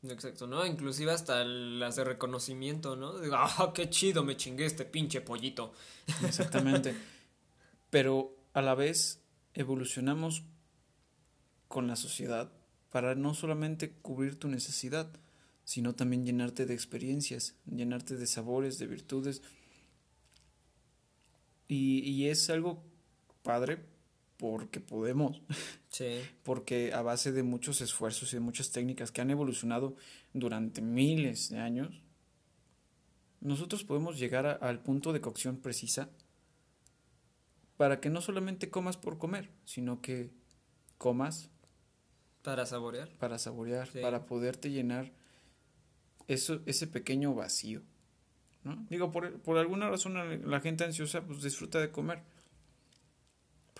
Exacto, 0.03 0.47
¿no? 0.47 0.65
Inclusive 0.65 1.13
hasta 1.13 1.45
las 1.45 1.97
de 1.97 2.05
reconocimiento, 2.05 2.97
¿no? 2.97 3.19
Digo, 3.19 3.37
ah, 3.39 3.73
qué 3.75 3.91
chido, 3.91 4.25
me 4.25 4.37
chingué 4.37 4.65
este 4.65 4.85
pinche 4.85 5.21
pollito. 5.21 5.73
Exactamente. 6.25 6.95
Pero 7.91 8.37
a 8.55 8.63
la 8.63 8.75
vez 8.75 9.21
evolucionamos 9.55 10.45
con 11.69 11.87
la 11.87 11.97
sociedad 11.97 12.53
para 12.91 13.15
no 13.15 13.35
solamente 13.35 13.93
cubrir 13.93 14.39
tu 14.39 14.49
necesidad, 14.49 15.11
sino 15.65 15.95
también 15.95 16.25
llenarte 16.25 16.67
de 16.67 16.75
experiencias, 16.75 17.55
llenarte 17.67 18.17
de 18.17 18.27
sabores, 18.27 18.79
de 18.79 18.87
virtudes. 18.87 19.43
Y, 21.69 22.01
y 22.01 22.29
es 22.29 22.49
algo 22.51 22.83
padre 23.43 23.85
porque 24.41 24.81
podemos. 24.81 25.43
Sí. 25.89 26.19
Porque 26.43 26.95
a 26.95 27.03
base 27.03 27.31
de 27.31 27.43
muchos 27.43 27.83
esfuerzos 27.83 28.33
y 28.33 28.37
de 28.37 28.41
muchas 28.41 28.71
técnicas 28.71 29.13
que 29.13 29.21
han 29.21 29.31
evolucionado 29.31 29.97
durante 30.33 30.81
miles 30.81 31.51
de 31.51 31.59
años, 31.59 32.03
nosotros 33.41 33.85
podemos 33.85 34.19
llegar 34.19 34.59
al 34.63 34.83
punto 34.83 35.13
de 35.13 35.21
cocción 35.21 35.59
precisa 35.59 36.09
para 37.77 38.01
que 38.01 38.09
no 38.09 38.21
solamente 38.23 38.71
comas 38.71 38.97
por 38.97 39.19
comer, 39.19 39.51
sino 39.65 40.01
que 40.01 40.31
comas 40.97 41.51
para 42.43 42.65
saborear. 42.65 43.11
Para 43.19 43.39
saborear, 43.39 43.91
para 44.01 44.25
poderte 44.25 44.71
llenar 44.71 45.13
eso, 46.29 46.63
ese 46.65 46.87
pequeño 46.87 47.35
vacío. 47.35 47.83
¿no? 48.65 48.87
Digo, 48.89 49.11
por, 49.11 49.41
por 49.41 49.59
alguna 49.59 49.91
razón 49.91 50.15
la 50.51 50.61
gente 50.61 50.85
ansiosa 50.85 51.27
pues 51.27 51.43
disfruta 51.43 51.79
de 51.79 51.91
comer 51.91 52.23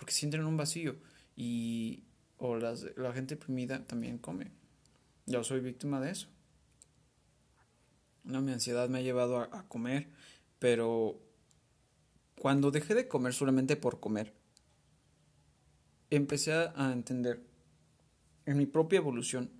porque 0.01 0.13
sienten 0.15 0.43
un 0.45 0.57
vacío 0.57 0.95
y 1.35 2.05
o 2.39 2.55
la 2.57 3.13
gente 3.13 3.35
deprimida 3.35 3.85
también 3.85 4.17
come. 4.17 4.49
Yo 5.27 5.43
soy 5.43 5.59
víctima 5.59 6.01
de 6.01 6.09
eso. 6.09 6.27
No, 8.23 8.41
mi 8.41 8.51
ansiedad 8.51 8.89
me 8.89 8.97
ha 8.97 9.03
llevado 9.03 9.37
a, 9.37 9.67
comer, 9.67 10.09
pero 10.57 11.21
cuando 12.39 12.71
dejé 12.71 12.95
de 12.95 13.07
comer 13.07 13.35
solamente 13.35 13.75
por 13.75 13.99
comer, 13.99 14.33
empecé 16.09 16.53
a 16.53 16.91
entender 16.91 17.39
en 18.47 18.57
mi 18.57 18.65
propia 18.65 18.97
evolución 18.97 19.51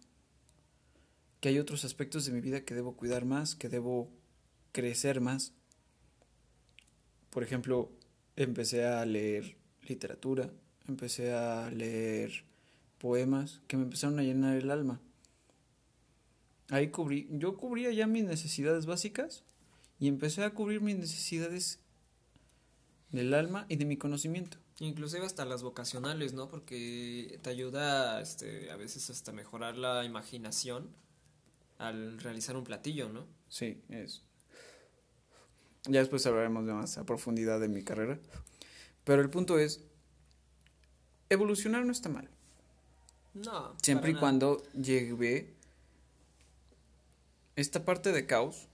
que 1.40 1.50
hay 1.50 1.60
otros 1.60 1.86
aspectos 1.86 2.26
de 2.26 2.32
mi 2.32 2.42
vida 2.42 2.66
que 2.66 2.74
debo 2.74 2.98
cuidar 2.98 3.26
más, 3.26 3.54
que 3.54 3.70
debo 3.70 4.10
crecer 4.72 5.22
más. 5.22 5.54
Por 7.30 7.44
ejemplo, 7.44 7.92
empecé 8.36 8.88
a 8.88 9.06
leer 9.06 9.61
literatura, 9.92 10.50
empecé 10.88 11.34
a 11.34 11.70
leer 11.70 12.44
poemas 12.98 13.62
que 13.68 13.78
me 13.78 13.84
empezaron 13.84 14.20
a 14.20 14.24
llenar 14.24 14.58
el 14.58 14.72
alma. 14.72 15.00
Ahí 16.70 16.90
cubrí, 16.90 17.28
yo 17.32 17.58
cubría 17.58 17.92
ya 17.92 18.08
mis 18.08 18.24
necesidades 18.24 18.86
básicas 18.86 19.44
y 20.00 20.08
empecé 20.08 20.44
a 20.44 20.52
cubrir 20.52 20.82
mis 20.82 20.98
necesidades 20.98 21.80
del 23.12 23.34
alma 23.34 23.66
y 23.70 23.76
de 23.76 23.86
mi 23.86 23.98
conocimiento. 23.98 24.58
Inclusive 24.80 25.26
hasta 25.26 25.46
las 25.46 25.62
vocacionales, 25.62 26.34
¿no? 26.34 26.48
Porque 26.48 27.40
te 27.44 27.50
ayuda 27.50 28.22
este, 28.22 28.72
a 28.72 28.78
veces 28.78 29.10
hasta 29.10 29.32
mejorar 29.32 29.78
la 29.78 30.06
imaginación 30.06 30.90
al 31.78 32.20
realizar 32.20 32.56
un 32.56 32.64
platillo, 32.64 33.10
¿no? 33.10 33.28
Sí, 33.50 33.82
es. 33.90 34.24
Ya 35.86 36.00
después 36.00 36.26
hablaremos 36.26 36.66
de 36.66 36.74
más 36.74 36.98
a 36.98 37.06
profundidad 37.06 37.60
de 37.60 37.68
mi 37.68 37.84
carrera. 37.84 38.20
Pero 39.04 39.22
el 39.22 39.30
punto 39.30 39.58
es, 39.58 39.82
evolucionar 41.30 41.86
no 41.86 41.92
está 41.92 42.10
mal. 42.10 42.30
No. 43.34 43.76
Siempre 43.82 44.12
y 44.12 44.16
cuando 44.16 44.64
llegue 44.74 45.54
esta 47.56 47.86
parte 47.86 48.12
de 48.12 48.26
caos 48.26 48.68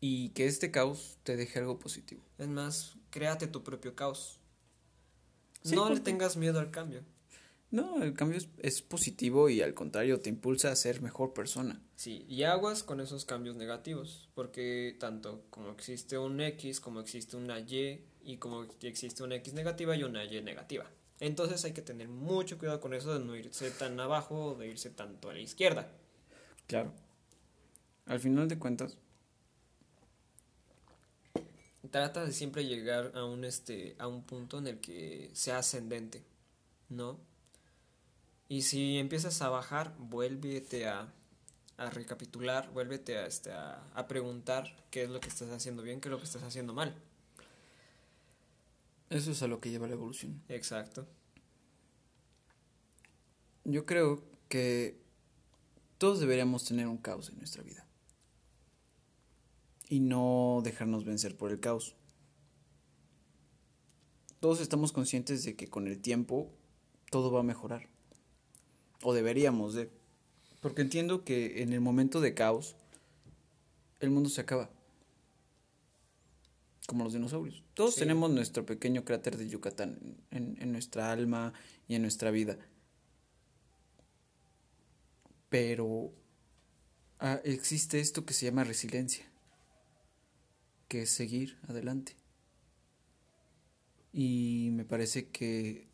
y 0.00 0.30
que 0.30 0.46
este 0.46 0.70
caos 0.70 1.18
te 1.22 1.36
deje 1.36 1.58
algo 1.58 1.78
positivo. 1.78 2.22
Es 2.38 2.48
más, 2.48 2.96
créate 3.10 3.46
tu 3.46 3.62
propio 3.62 3.94
caos. 3.94 4.40
no 5.64 5.90
le 5.90 6.00
tengas 6.00 6.36
miedo 6.36 6.58
al 6.58 6.70
cambio. 6.70 7.04
No, 7.70 8.02
el 8.02 8.14
cambio 8.14 8.40
es, 8.58 8.80
positivo 8.80 9.50
y 9.50 9.60
al 9.60 9.74
contrario 9.74 10.20
te 10.20 10.30
impulsa 10.30 10.72
a 10.72 10.76
ser 10.76 11.02
mejor 11.02 11.34
persona. 11.34 11.82
Sí, 11.96 12.24
y 12.26 12.44
aguas 12.44 12.82
con 12.82 13.00
esos 13.00 13.26
cambios 13.26 13.56
negativos, 13.56 14.30
porque 14.34 14.96
tanto 14.98 15.44
como 15.50 15.70
existe 15.70 16.16
un 16.16 16.40
X, 16.40 16.80
como 16.80 17.00
existe 17.00 17.36
una 17.36 17.60
Y, 17.60 18.06
y 18.28 18.36
como 18.36 18.66
existe 18.82 19.22
una 19.22 19.36
X 19.36 19.54
negativa 19.54 19.96
y 19.96 20.02
una 20.02 20.22
Y 20.22 20.42
negativa. 20.42 20.84
Entonces 21.18 21.64
hay 21.64 21.72
que 21.72 21.80
tener 21.80 22.08
mucho 22.08 22.58
cuidado 22.58 22.78
con 22.78 22.92
eso 22.92 23.18
de 23.18 23.24
no 23.24 23.34
irse 23.34 23.70
tan 23.70 23.98
abajo 23.98 24.48
o 24.48 24.54
de 24.54 24.68
irse 24.68 24.90
tanto 24.90 25.30
a 25.30 25.32
la 25.32 25.40
izquierda. 25.40 25.90
Claro. 26.66 26.92
Al 28.04 28.20
final 28.20 28.46
de 28.46 28.58
cuentas, 28.58 28.98
trata 31.90 32.26
de 32.26 32.32
siempre 32.32 32.66
llegar 32.66 33.12
a 33.14 33.24
un 33.24 33.46
este 33.46 33.96
a 33.98 34.06
un 34.06 34.22
punto 34.22 34.58
en 34.58 34.66
el 34.66 34.78
que 34.78 35.30
sea 35.32 35.58
ascendente, 35.58 36.22
¿no? 36.90 37.18
Y 38.46 38.60
si 38.60 38.98
empiezas 38.98 39.40
a 39.40 39.48
bajar, 39.48 39.94
vuélvete 39.98 40.86
a, 40.86 41.10
a 41.78 41.90
recapitular, 41.90 42.70
vuélvete 42.72 43.16
a, 43.16 43.26
este, 43.26 43.52
a, 43.52 43.90
a 43.94 44.06
preguntar 44.06 44.84
qué 44.90 45.04
es 45.04 45.08
lo 45.08 45.18
que 45.18 45.28
estás 45.30 45.48
haciendo 45.48 45.82
bien, 45.82 46.02
qué 46.02 46.08
es 46.08 46.12
lo 46.12 46.18
que 46.18 46.24
estás 46.24 46.42
haciendo 46.42 46.74
mal. 46.74 46.94
Eso 49.10 49.30
es 49.30 49.42
a 49.42 49.46
lo 49.46 49.60
que 49.60 49.70
lleva 49.70 49.86
la 49.86 49.94
evolución. 49.94 50.42
Exacto. 50.48 51.06
Yo 53.64 53.86
creo 53.86 54.22
que 54.48 54.98
todos 55.98 56.20
deberíamos 56.20 56.64
tener 56.64 56.86
un 56.86 56.98
caos 56.98 57.28
en 57.28 57.38
nuestra 57.38 57.62
vida. 57.62 57.86
Y 59.88 60.00
no 60.00 60.60
dejarnos 60.62 61.04
vencer 61.04 61.36
por 61.36 61.50
el 61.50 61.60
caos. 61.60 61.96
Todos 64.40 64.60
estamos 64.60 64.92
conscientes 64.92 65.44
de 65.44 65.56
que 65.56 65.68
con 65.68 65.88
el 65.88 66.00
tiempo 66.00 66.52
todo 67.10 67.32
va 67.32 67.40
a 67.40 67.44
mejorar. 67.44 67.88
O 69.02 69.14
deberíamos 69.14 69.74
de. 69.74 69.90
Porque 70.60 70.82
entiendo 70.82 71.24
que 71.24 71.62
en 71.62 71.72
el 71.72 71.80
momento 71.80 72.20
de 72.20 72.34
caos, 72.34 72.76
el 74.00 74.10
mundo 74.10 74.28
se 74.28 74.40
acaba. 74.40 74.70
Como 76.88 77.04
los 77.04 77.12
dinosaurios. 77.12 77.62
Todos 77.74 77.94
Sí. 77.96 78.00
tenemos 78.00 78.30
nuestro 78.30 78.64
pequeño 78.64 79.04
cráter 79.04 79.36
de 79.36 79.46
Yucatán 79.46 80.16
en, 80.30 80.56
en 80.58 80.72
nuestra 80.72 81.12
alma 81.12 81.52
y 81.86 81.96
en 81.96 82.00
nuestra 82.00 82.30
vida. 82.30 82.56
Pero 85.50 86.12
ah, 87.20 87.40
existe 87.44 88.00
esto 88.00 88.24
que 88.24 88.32
se 88.32 88.46
llama 88.46 88.64
resiliencia, 88.64 89.30
que 90.88 91.02
es 91.02 91.10
seguir 91.10 91.58
adelante. 91.68 92.16
Y 94.10 94.70
me 94.72 94.86
parece 94.86 95.28
que 95.28 95.88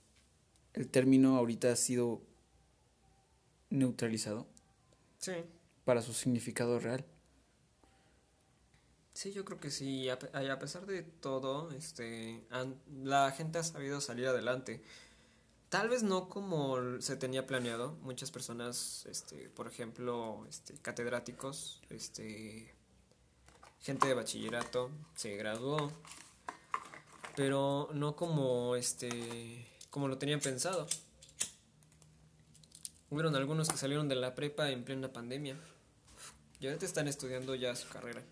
el 0.75 0.89
término 0.89 1.37
ahorita 1.37 1.73
ha 1.73 1.77
sido 1.77 2.23
neutralizado 3.71 4.47
Sí. 5.19 5.33
para 5.85 6.03
su 6.03 6.13
significado 6.13 6.79
real. 6.79 7.05
Sí, 9.15 9.33
yo 9.33 9.45
creo 9.45 9.61
que 9.61 9.71
sí. 9.71 10.09
A, 10.09 10.19
pesar 10.59 10.87
de 10.87 11.03
todo, 11.03 11.71
este, 11.71 12.45
la 13.05 13.31
gente 13.31 13.59
ha 13.59 13.63
sabido 13.63 14.01
salir 14.01 14.27
adelante. 14.27 14.83
Tal 15.69 15.89
vez 15.89 16.03
no 16.03 16.29
como 16.29 17.01
se 17.01 17.17
tenía 17.17 17.47
planeado. 17.47 17.93
Muchas 18.03 18.33
personas, 18.33 19.07
este, 19.07 19.49
por 19.51 19.69
ejemplo, 19.69 20.45
este, 20.49 20.75
catedráticos, 20.75 21.81
este, 21.91 22.75
gente 23.83 24.09
de 24.09 24.15
bachillerato, 24.15 24.91
se 25.15 25.37
graduó, 25.37 25.93
pero 27.37 27.91
no 27.93 28.17
como, 28.17 28.75
este, 28.75 29.65
como 29.91 30.09
lo 30.09 30.19
tenían 30.19 30.41
pensado. 30.41 30.89
Hubieron 33.11 33.37
algunos 33.37 33.69
que 33.69 33.77
salieron 33.77 34.09
de 34.09 34.17
la 34.17 34.35
prepa 34.35 34.71
en 34.71 34.85
plena 34.85 35.13
pandemia 35.13 35.57
y 36.59 36.67
ahorita 36.67 36.85
están 36.85 37.07
estudiando 37.07 37.55
ya 37.55 37.77
su 37.77 37.89
carrera. 37.89 38.25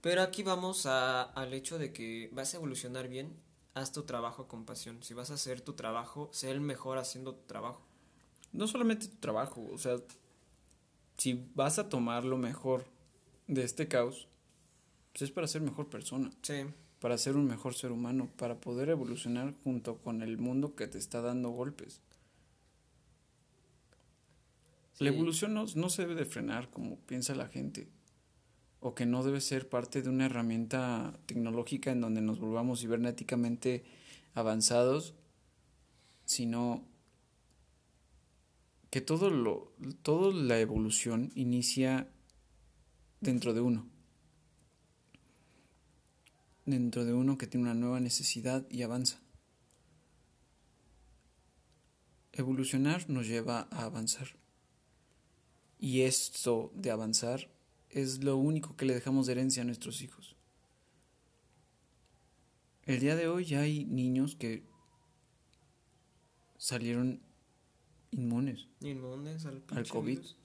Pero 0.00 0.22
aquí 0.22 0.42
vamos 0.42 0.86
a- 0.86 1.22
al 1.22 1.52
hecho 1.54 1.78
de 1.78 1.92
que 1.92 2.30
vas 2.32 2.54
a 2.54 2.58
evolucionar 2.58 3.08
bien, 3.08 3.32
haz 3.74 3.92
tu 3.92 4.02
trabajo 4.04 4.46
con 4.48 4.64
pasión. 4.64 5.02
Si 5.02 5.14
vas 5.14 5.30
a 5.30 5.34
hacer 5.34 5.60
tu 5.60 5.72
trabajo, 5.74 6.30
sé 6.32 6.50
el 6.50 6.60
mejor 6.60 6.98
haciendo 6.98 7.34
tu 7.34 7.44
trabajo. 7.46 7.82
No 8.52 8.66
solamente 8.66 9.08
tu 9.08 9.16
trabajo, 9.16 9.66
o 9.72 9.78
sea, 9.78 9.96
si 11.16 11.44
vas 11.54 11.78
a 11.78 11.88
tomar 11.88 12.24
lo 12.24 12.38
mejor 12.38 12.84
de 13.48 13.64
este 13.64 13.88
caos, 13.88 14.28
pues 15.12 15.22
es 15.22 15.30
para 15.30 15.46
ser 15.48 15.62
mejor 15.62 15.88
persona, 15.88 16.30
Sí, 16.42 16.64
para 17.00 17.18
ser 17.18 17.36
un 17.36 17.46
mejor 17.46 17.74
ser 17.74 17.90
humano, 17.92 18.30
para 18.36 18.60
poder 18.60 18.88
evolucionar 18.90 19.54
junto 19.64 19.98
con 19.98 20.22
el 20.22 20.38
mundo 20.38 20.74
que 20.74 20.86
te 20.86 20.98
está 20.98 21.20
dando 21.20 21.50
golpes. 21.50 22.00
La 24.98 25.10
evolución 25.10 25.52
no, 25.52 25.66
no 25.74 25.90
se 25.90 26.02
debe 26.02 26.14
de 26.14 26.24
frenar 26.24 26.70
como 26.70 26.96
piensa 27.00 27.34
la 27.34 27.48
gente, 27.48 27.86
o 28.80 28.94
que 28.94 29.06
no 29.06 29.22
debe 29.22 29.40
ser 29.40 29.68
parte 29.68 30.02
de 30.02 30.08
una 30.08 30.26
herramienta 30.26 31.18
tecnológica 31.26 31.90
en 31.90 32.00
donde 32.00 32.20
nos 32.20 32.38
volvamos 32.38 32.80
cibernéticamente 32.80 33.84
avanzados, 34.34 35.14
sino 36.24 36.84
que 38.90 39.00
todo 39.00 39.30
lo, 39.30 39.72
toda 40.02 40.32
la 40.32 40.58
evolución 40.60 41.32
inicia 41.34 42.08
dentro 43.20 43.54
de 43.54 43.60
uno. 43.60 43.86
Dentro 46.64 47.04
de 47.04 47.12
uno 47.12 47.38
que 47.38 47.46
tiene 47.46 47.64
una 47.64 47.74
nueva 47.74 48.00
necesidad 48.00 48.66
y 48.70 48.82
avanza. 48.82 49.20
Evolucionar 52.32 53.08
nos 53.08 53.26
lleva 53.26 53.68
a 53.70 53.84
avanzar. 53.84 54.28
Y 55.78 56.02
esto 56.02 56.72
de 56.74 56.90
avanzar 56.90 57.48
es 57.96 58.22
lo 58.22 58.36
único 58.36 58.76
que 58.76 58.84
le 58.84 58.94
dejamos 58.94 59.26
de 59.26 59.32
herencia 59.32 59.62
a 59.62 59.64
nuestros 59.64 60.02
hijos. 60.02 60.36
El 62.84 63.00
día 63.00 63.16
de 63.16 63.26
hoy 63.28 63.44
ya 63.46 63.60
hay 63.60 63.84
niños 63.84 64.36
que 64.36 64.64
salieron 66.58 67.20
inmunes. 68.10 68.66
inmunes 68.80 69.46
al, 69.46 69.62
COVID. 69.88 70.04
virus. 70.18 70.36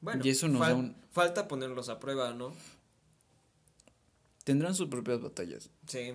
Bueno, 0.00 0.22
Y 0.24 0.30
eso 0.30 0.48
nos 0.48 0.60
fal- 0.62 0.68
da 0.70 0.74
un- 0.76 0.96
falta 1.12 1.48
ponerlos 1.48 1.88
a 1.88 2.00
prueba, 2.00 2.32
¿no? 2.34 2.52
Tendrán 4.44 4.74
sus 4.74 4.88
propias 4.88 5.20
batallas. 5.20 5.70
Sí, 5.86 6.14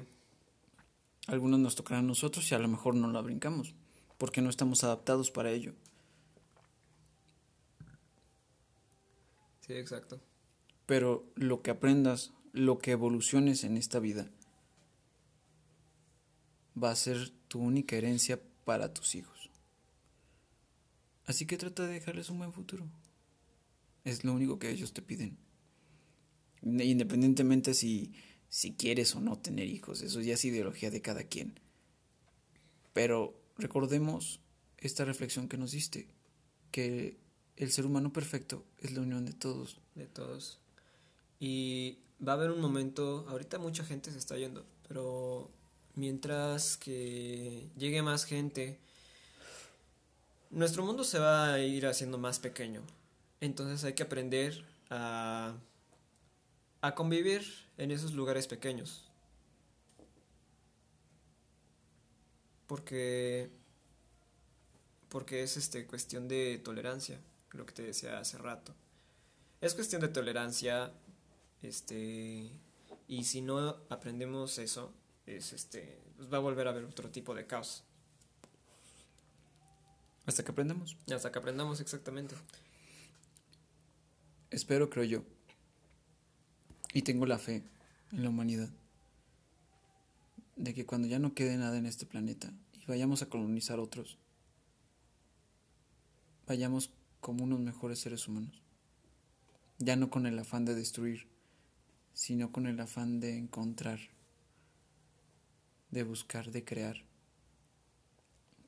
Algunas 1.28 1.60
nos 1.60 1.76
tocarán 1.76 2.04
a 2.06 2.08
nosotros 2.10 2.52
y 2.52 2.54
a 2.56 2.60
lo 2.60 2.68
mejor 2.68 2.94
no 2.96 3.12
la 3.12 3.20
brincamos, 3.22 3.74
porque 4.20 4.42
no 4.42 4.50
estamos 4.52 4.84
adaptados 4.84 5.32
para 5.32 5.52
ello. 5.52 5.74
Sí, 9.66 9.74
exacto. 9.74 10.20
Pero 10.86 11.26
lo 11.36 11.62
que 11.62 11.72
aprendas, 11.72 12.32
lo 12.54 12.78
que 12.78 12.92
evoluciones 12.92 13.64
en 13.64 13.78
esta 13.78 14.00
vida, 14.00 14.30
va 16.82 16.92
a 16.92 16.96
ser 16.96 17.32
tu 17.48 17.60
única 17.60 17.96
herencia 17.96 18.40
para 18.66 18.94
tus 18.94 19.16
hijos. 19.16 19.50
Así 21.26 21.46
que 21.46 21.58
trata 21.58 21.88
de 21.88 21.94
dejarles 21.94 22.30
un 22.30 22.40
buen 22.40 22.54
futuro. 22.54 22.88
Es 24.04 24.24
lo 24.24 24.34
único 24.34 24.60
que 24.60 24.70
ellos 24.70 24.94
te 24.94 25.02
piden. 25.02 25.38
Independientemente 26.62 27.74
si, 27.74 28.14
si 28.50 28.74
quieres 28.74 29.16
o 29.16 29.22
no 29.22 29.38
tener 29.40 29.68
hijos, 29.68 30.02
eso 30.02 30.22
ya 30.22 30.36
es 30.36 30.46
ideología 30.46 30.92
de 30.92 31.02
cada 31.02 31.24
quien. 31.24 31.60
Pero 32.94 33.40
recordemos 33.58 34.40
esta 34.78 35.06
reflexión 35.06 35.48
que 35.48 35.58
nos 35.58 35.72
diste, 35.72 36.08
que 36.72 37.18
el 37.58 37.72
ser 37.72 37.86
humano 37.86 38.12
perfecto 38.12 38.64
es 38.80 38.94
la 38.94 39.02
unión 39.02 39.26
de 39.26 39.34
todos. 39.34 39.78
de 39.96 40.08
todos. 40.08 40.60
Y 41.40 42.00
va 42.26 42.34
a 42.34 42.36
haber 42.36 42.52
un 42.52 42.62
momento, 42.62 43.26
ahorita 43.30 43.60
mucha 43.60 43.84
gente 43.84 44.12
se 44.12 44.18
está 44.18 44.38
yendo, 44.38 44.66
pero 44.88 45.50
mientras 45.96 46.78
que 46.78 47.68
llegue 47.78 48.02
más 48.02 48.26
gente, 48.26 48.80
nuestro 50.50 50.84
mundo 50.84 51.04
se 51.04 51.20
va 51.20 51.54
a 51.54 51.60
ir 51.60 51.88
haciendo 51.88 52.18
más 52.18 52.40
pequeño. 52.40 52.82
Entonces 53.42 53.84
hay 53.84 53.94
que 53.94 54.04
aprender 54.04 54.66
a, 54.90 55.56
a 56.82 56.96
convivir 56.96 57.44
en 57.78 57.92
esos 57.92 58.14
lugares 58.14 58.48
pequeños. 58.48 59.04
Porque 62.68 63.50
porque 65.16 65.44
es 65.44 65.56
este 65.56 65.88
cuestión 65.88 66.28
de 66.28 66.60
tolerancia, 66.62 67.18
lo 67.56 67.66
que 67.66 67.74
te 67.74 67.84
decía 67.84 68.20
hace 68.20 68.38
rato. 68.38 68.76
Es 69.62 69.74
cuestión 69.74 70.02
de 70.02 70.10
tolerancia, 70.10 70.92
este, 71.62 72.52
y 73.08 73.24
si 73.24 73.42
no 73.42 73.78
aprendemos 73.90 74.58
eso, 74.60 74.94
es 75.26 75.54
este, 75.54 76.02
pues 76.18 76.32
va 76.32 76.38
a 76.38 76.42
volver 76.42 76.68
a 76.68 76.72
haber 76.72 76.86
otro 76.86 77.10
tipo 77.10 77.34
de 77.34 77.48
caos. 77.48 77.84
Hasta 80.26 80.44
que 80.44 80.52
aprendamos. 80.52 80.98
Hasta 81.14 81.32
que 81.32 81.40
aprendamos 81.40 81.80
exactamente. 81.82 82.36
Espero, 84.50 84.90
creo 84.90 85.04
yo. 85.04 85.24
Y 86.94 87.04
tengo 87.04 87.26
la 87.26 87.38
fe 87.38 87.64
en 88.12 88.24
la 88.24 88.30
humanidad. 88.30 88.70
De 90.56 90.74
que 90.74 90.86
cuando 90.86 91.08
ya 91.08 91.20
no 91.20 91.34
quede 91.34 91.58
nada 91.58 91.78
en 91.78 91.86
este 91.86 92.06
planeta 92.06 92.52
y 92.74 92.86
vayamos 92.86 93.22
a 93.22 93.30
colonizar 93.30 93.80
otros, 93.80 94.18
vayamos 96.48 96.92
como 97.26 97.44
unos 97.44 97.60
mejores 97.60 97.98
seres 97.98 98.28
humanos. 98.28 98.62
Ya 99.80 99.96
no 99.96 100.12
con 100.12 100.28
el 100.28 100.38
afán 100.38 100.64
de 100.64 100.76
destruir, 100.76 101.28
sino 102.14 102.52
con 102.52 102.68
el 102.68 102.80
afán 102.80 103.20
de 103.20 103.36
encontrar, 103.36 104.00
de 105.90 106.04
buscar, 106.04 106.52
de 106.52 106.64
crear. 106.64 107.04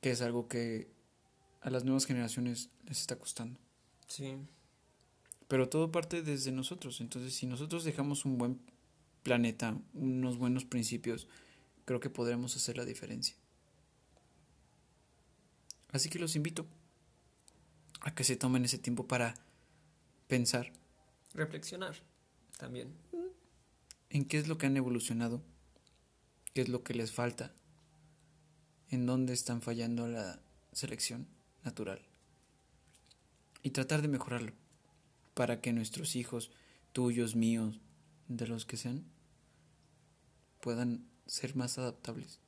que 0.01 0.09
es 0.09 0.23
algo 0.23 0.47
que 0.47 0.89
a 1.61 1.69
las 1.69 1.83
nuevas 1.83 2.07
generaciones 2.07 2.71
les 2.85 2.99
está 2.99 3.19
costando. 3.19 3.59
Sí. 4.07 4.35
Pero 5.47 5.69
todo 5.69 5.91
parte 5.91 6.23
desde 6.23 6.51
nosotros. 6.51 6.99
Entonces, 6.99 7.35
si 7.35 7.45
nosotros 7.45 7.83
dejamos 7.83 8.25
un 8.25 8.39
buen 8.39 8.59
planeta, 9.21 9.79
unos 9.93 10.39
buenos 10.39 10.65
principios, 10.65 11.27
creo 11.85 11.99
que 11.99 12.09
podremos 12.09 12.55
hacer 12.55 12.75
la 12.75 12.85
diferencia. 12.85 13.35
Así 15.91 16.09
que 16.09 16.17
los 16.17 16.35
invito 16.35 16.65
a 18.01 18.13
que 18.13 18.23
se 18.23 18.35
tomen 18.35 18.65
ese 18.65 18.77
tiempo 18.77 19.07
para 19.07 19.35
pensar. 20.27 20.71
Reflexionar 21.33 21.95
también. 22.57 22.93
En 24.09 24.25
qué 24.25 24.37
es 24.37 24.47
lo 24.47 24.57
que 24.57 24.65
han 24.67 24.77
evolucionado, 24.77 25.41
qué 26.53 26.61
es 26.61 26.69
lo 26.69 26.83
que 26.83 26.93
les 26.93 27.11
falta, 27.11 27.53
en 28.89 29.05
dónde 29.05 29.33
están 29.33 29.61
fallando 29.61 30.07
la 30.07 30.39
selección 30.71 31.27
natural. 31.63 32.01
Y 33.63 33.71
tratar 33.71 34.01
de 34.01 34.07
mejorarlo 34.07 34.53
para 35.33 35.61
que 35.61 35.73
nuestros 35.73 36.15
hijos, 36.15 36.51
tuyos, 36.93 37.35
míos, 37.35 37.79
de 38.27 38.47
los 38.47 38.65
que 38.65 38.77
sean, 38.77 39.03
puedan 40.61 41.05
ser 41.25 41.55
más 41.55 41.77
adaptables. 41.77 42.39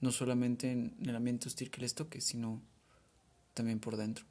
No 0.00 0.12
solamente 0.12 0.70
en 0.70 0.96
el 1.02 1.16
ambiente 1.16 1.48
hostil 1.48 1.70
que 1.70 1.80
les 1.80 1.94
toque, 1.94 2.20
sino 2.20 2.62
también 3.56 3.80
por 3.80 3.96
dentro. 3.96 4.26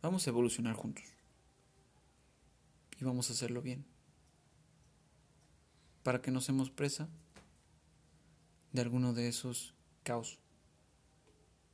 Vamos 0.00 0.26
a 0.26 0.30
evolucionar 0.30 0.74
juntos. 0.74 1.04
Y 2.98 3.04
vamos 3.04 3.28
a 3.28 3.34
hacerlo 3.34 3.60
bien. 3.60 3.84
Para 6.02 6.22
que 6.22 6.30
no 6.30 6.40
seamos 6.40 6.70
presa 6.70 7.10
de 8.72 8.80
alguno 8.80 9.12
de 9.12 9.28
esos 9.28 9.74
caos 10.02 10.38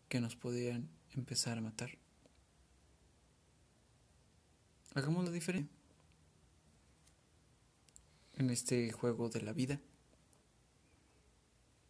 que 0.09 0.21
nos 0.21 0.35
podrían 0.35 0.91
empezar 1.13 1.59
a 1.59 1.61
matar. 1.61 1.97
Hagamos 4.95 5.25
la 5.25 5.31
diferencia 5.31 5.77
en 8.33 8.51
este 8.51 8.91
juego 8.91 9.29
de 9.29 9.43
la 9.43 9.53
vida 9.53 9.81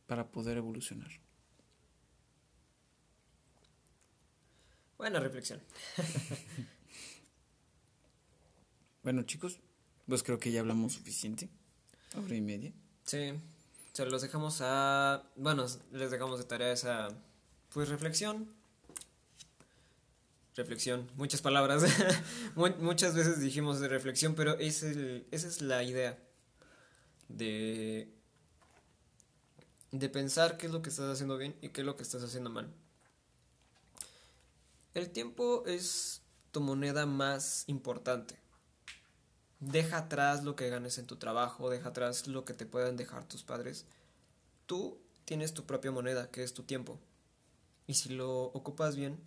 para 0.06 0.30
poder 0.30 0.58
evolucionar. 0.58 1.23
Buena 4.98 5.20
reflexión. 5.20 5.60
bueno 9.02 9.22
chicos, 9.22 9.60
pues 10.06 10.22
creo 10.22 10.38
que 10.38 10.52
ya 10.52 10.60
hablamos 10.60 10.94
suficiente. 10.94 11.50
Hora 12.16 12.34
y 12.34 12.40
media. 12.40 12.72
Sí, 13.04 13.32
se 13.92 14.06
los 14.06 14.22
dejamos 14.22 14.58
a... 14.60 15.24
Bueno, 15.36 15.66
les 15.92 16.10
dejamos 16.10 16.38
de 16.38 16.44
tarea 16.44 16.72
esa... 16.72 17.08
Pues 17.70 17.88
reflexión. 17.88 18.48
Reflexión, 20.56 21.10
muchas 21.16 21.42
palabras. 21.42 21.82
Muchas 22.54 23.16
veces 23.16 23.40
dijimos 23.40 23.80
de 23.80 23.88
reflexión, 23.88 24.36
pero 24.36 24.56
es 24.60 24.84
el, 24.84 25.26
esa 25.32 25.48
es 25.48 25.60
la 25.60 25.82
idea. 25.82 26.16
De 27.28 28.14
de 29.98 30.08
pensar 30.08 30.56
qué 30.56 30.66
es 30.66 30.72
lo 30.72 30.82
que 30.82 30.90
estás 30.90 31.08
haciendo 31.08 31.38
bien 31.38 31.54
y 31.62 31.68
qué 31.68 31.82
es 31.82 31.86
lo 31.86 31.96
que 31.96 32.02
estás 32.02 32.22
haciendo 32.24 32.50
mal. 32.50 32.68
El 34.94 35.10
tiempo 35.10 35.64
es 35.66 36.22
tu 36.50 36.60
moneda 36.60 37.04
más 37.06 37.64
importante. 37.66 38.38
Deja 39.60 39.98
atrás 39.98 40.44
lo 40.44 40.56
que 40.56 40.70
ganes 40.70 40.98
en 40.98 41.06
tu 41.06 41.16
trabajo, 41.16 41.70
deja 41.70 41.90
atrás 41.90 42.26
lo 42.26 42.44
que 42.44 42.54
te 42.54 42.66
puedan 42.66 42.96
dejar 42.96 43.26
tus 43.26 43.42
padres. 43.42 43.86
Tú 44.66 45.00
tienes 45.24 45.52
tu 45.52 45.66
propia 45.66 45.90
moneda, 45.90 46.30
que 46.30 46.42
es 46.42 46.54
tu 46.54 46.62
tiempo. 46.62 47.00
Y 47.86 47.94
si 47.94 48.10
lo 48.10 48.44
ocupas 48.44 48.96
bien, 48.96 49.18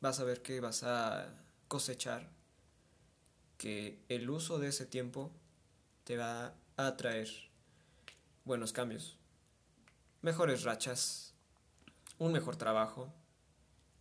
vas 0.00 0.20
a 0.20 0.24
ver 0.24 0.42
que 0.42 0.60
vas 0.60 0.82
a 0.82 1.34
cosechar, 1.68 2.30
que 3.58 4.02
el 4.08 4.30
uso 4.30 4.58
de 4.58 4.68
ese 4.68 4.86
tiempo 4.86 5.30
te 6.04 6.16
va 6.16 6.54
a 6.76 6.96
traer 6.96 7.28
buenos 8.44 8.72
cambios 8.72 9.18
mejores 10.22 10.62
rachas, 10.62 11.34
un 12.18 12.32
mejor 12.32 12.56
trabajo, 12.56 13.12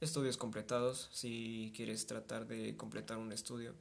estudios 0.01 0.35
completados 0.35 1.09
si 1.11 1.71
quieres 1.75 2.05
tratar 2.07 2.47
de 2.47 2.75
completar 2.75 3.17
un 3.17 3.31
estudio, 3.31 3.75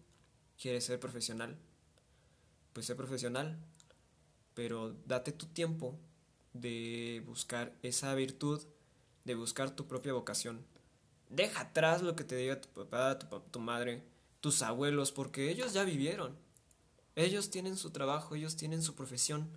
quieres 0.60 0.84
ser 0.84 1.00
profesional, 1.00 1.58
pues 2.72 2.86
sé 2.86 2.94
profesional, 2.94 3.58
pero 4.54 4.94
date 5.06 5.32
tu 5.32 5.46
tiempo 5.46 5.98
de 6.52 7.22
buscar 7.26 7.74
esa 7.82 8.14
virtud, 8.14 8.62
de 9.24 9.34
buscar 9.34 9.74
tu 9.74 9.86
propia 9.88 10.12
vocación. 10.12 10.64
Deja 11.30 11.60
atrás 11.60 12.02
lo 12.02 12.16
que 12.16 12.24
te 12.24 12.36
diga 12.36 12.60
tu 12.60 12.68
papá, 12.68 13.18
tu, 13.18 13.40
tu 13.50 13.60
madre, 13.60 14.04
tus 14.40 14.62
abuelos, 14.62 15.12
porque 15.12 15.50
ellos 15.50 15.72
ya 15.72 15.84
vivieron. 15.84 16.36
Ellos 17.16 17.50
tienen 17.50 17.76
su 17.76 17.90
trabajo, 17.90 18.34
ellos 18.34 18.56
tienen 18.56 18.82
su 18.82 18.94
profesión. 18.94 19.48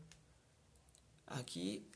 Aquí 1.25 1.87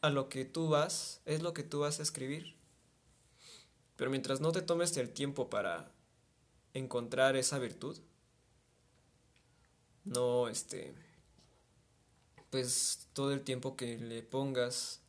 a 0.00 0.10
lo 0.10 0.28
que 0.28 0.44
tú 0.44 0.68
vas, 0.68 1.22
es 1.24 1.42
lo 1.42 1.54
que 1.54 1.62
tú 1.62 1.80
vas 1.80 2.00
a 2.00 2.02
escribir. 2.02 2.61
Pero 3.96 4.10
mientras 4.10 4.40
no 4.40 4.52
te 4.52 4.62
tomes 4.62 4.96
el 4.96 5.10
tiempo 5.10 5.50
para 5.50 5.90
encontrar 6.74 7.36
esa 7.36 7.58
virtud, 7.58 7.98
no, 10.04 10.48
este, 10.48 10.94
pues 12.50 13.08
todo 13.12 13.32
el 13.32 13.42
tiempo 13.42 13.76
que 13.76 13.98
le 13.98 14.22
pongas 14.22 15.00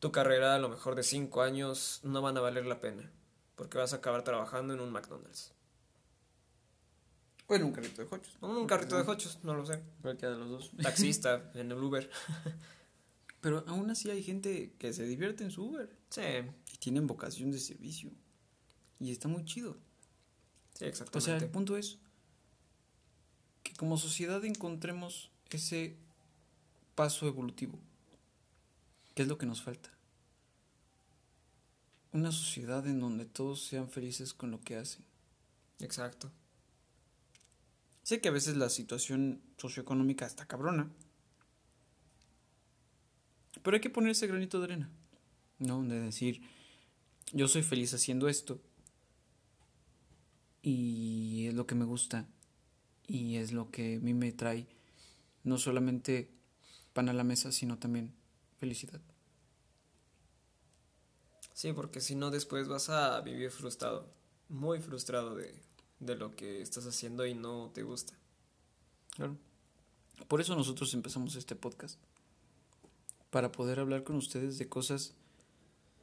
tu 0.00 0.12
carrera, 0.12 0.54
a 0.54 0.58
lo 0.58 0.68
mejor 0.68 0.94
de 0.94 1.02
cinco 1.02 1.42
años, 1.42 2.00
no 2.02 2.22
van 2.22 2.36
a 2.36 2.40
valer 2.40 2.66
la 2.66 2.80
pena, 2.80 3.10
porque 3.56 3.78
vas 3.78 3.92
a 3.92 3.96
acabar 3.96 4.22
trabajando 4.22 4.74
en 4.74 4.80
un 4.80 4.92
McDonald's. 4.92 5.52
O 7.46 7.54
en 7.54 7.64
un 7.64 7.72
carrito 7.72 8.02
de 8.02 8.08
hochos. 8.10 8.36
O 8.40 8.50
en 8.50 8.56
un 8.56 8.66
carrito 8.66 8.96
de 8.96 9.10
hochos, 9.10 9.38
no 9.42 9.54
lo 9.54 9.66
sé. 9.66 9.82
Cualquiera 10.00 10.34
de 10.34 10.40
los 10.40 10.50
dos. 10.50 10.70
Taxista, 10.82 11.50
en 11.54 11.70
el 11.70 11.82
Uber. 11.82 12.10
Pero 13.40 13.64
aún 13.66 13.90
así 13.90 14.10
hay 14.10 14.22
gente 14.22 14.74
que 14.78 14.94
se 14.94 15.04
divierte 15.04 15.44
en 15.44 15.50
su 15.50 15.64
Uber. 15.64 15.90
Sí. 16.08 16.22
Tienen 16.84 17.06
vocación 17.06 17.50
de 17.50 17.58
servicio. 17.58 18.10
Y 19.00 19.10
está 19.10 19.26
muy 19.26 19.42
chido. 19.46 19.78
Sí, 20.74 20.84
exactamente. 20.84 21.16
O 21.16 21.20
sea, 21.22 21.38
el 21.38 21.50
punto 21.50 21.78
es 21.78 21.96
que 23.62 23.72
como 23.72 23.96
sociedad 23.96 24.44
encontremos 24.44 25.30
ese 25.48 25.96
paso 26.94 27.26
evolutivo. 27.26 27.78
¿Qué 29.14 29.22
es 29.22 29.28
lo 29.28 29.38
que 29.38 29.46
nos 29.46 29.62
falta? 29.62 29.88
Una 32.12 32.30
sociedad 32.30 32.86
en 32.86 33.00
donde 33.00 33.24
todos 33.24 33.64
sean 33.64 33.88
felices 33.88 34.34
con 34.34 34.50
lo 34.50 34.60
que 34.60 34.76
hacen. 34.76 35.06
Exacto. 35.80 36.30
Sé 38.02 38.20
que 38.20 38.28
a 38.28 38.32
veces 38.32 38.58
la 38.58 38.68
situación 38.68 39.40
socioeconómica 39.56 40.26
está 40.26 40.44
cabrona. 40.44 40.90
Pero 43.62 43.74
hay 43.74 43.80
que 43.80 43.88
poner 43.88 44.10
ese 44.10 44.26
granito 44.26 44.58
de 44.58 44.64
arena, 44.64 44.90
¿no? 45.58 45.82
De 45.82 45.98
decir, 45.98 46.42
yo 47.32 47.48
soy 47.48 47.62
feliz 47.62 47.94
haciendo 47.94 48.28
esto 48.28 48.60
y 50.62 51.46
es 51.48 51.54
lo 51.54 51.66
que 51.66 51.74
me 51.74 51.84
gusta 51.84 52.26
y 53.06 53.36
es 53.36 53.52
lo 53.52 53.70
que 53.70 53.96
a 53.96 54.00
mí 54.00 54.14
me 54.14 54.32
trae 54.32 54.66
no 55.42 55.58
solamente 55.58 56.30
pan 56.92 57.08
a 57.08 57.12
la 57.12 57.24
mesa, 57.24 57.52
sino 57.52 57.78
también 57.78 58.14
felicidad. 58.58 59.00
Sí, 61.52 61.72
porque 61.72 62.00
si 62.00 62.14
no 62.14 62.30
después 62.30 62.66
vas 62.68 62.88
a 62.88 63.20
vivir 63.20 63.50
frustrado, 63.50 64.08
muy 64.48 64.80
frustrado 64.80 65.34
de, 65.34 65.54
de 66.00 66.16
lo 66.16 66.34
que 66.34 66.62
estás 66.62 66.86
haciendo 66.86 67.26
y 67.26 67.34
no 67.34 67.70
te 67.74 67.82
gusta. 67.82 68.14
Claro. 69.10 69.36
Por 70.28 70.40
eso 70.40 70.56
nosotros 70.56 70.94
empezamos 70.94 71.36
este 71.36 71.56
podcast 71.56 71.98
para 73.30 73.52
poder 73.52 73.80
hablar 73.80 74.04
con 74.04 74.16
ustedes 74.16 74.58
de 74.58 74.68
cosas 74.68 75.14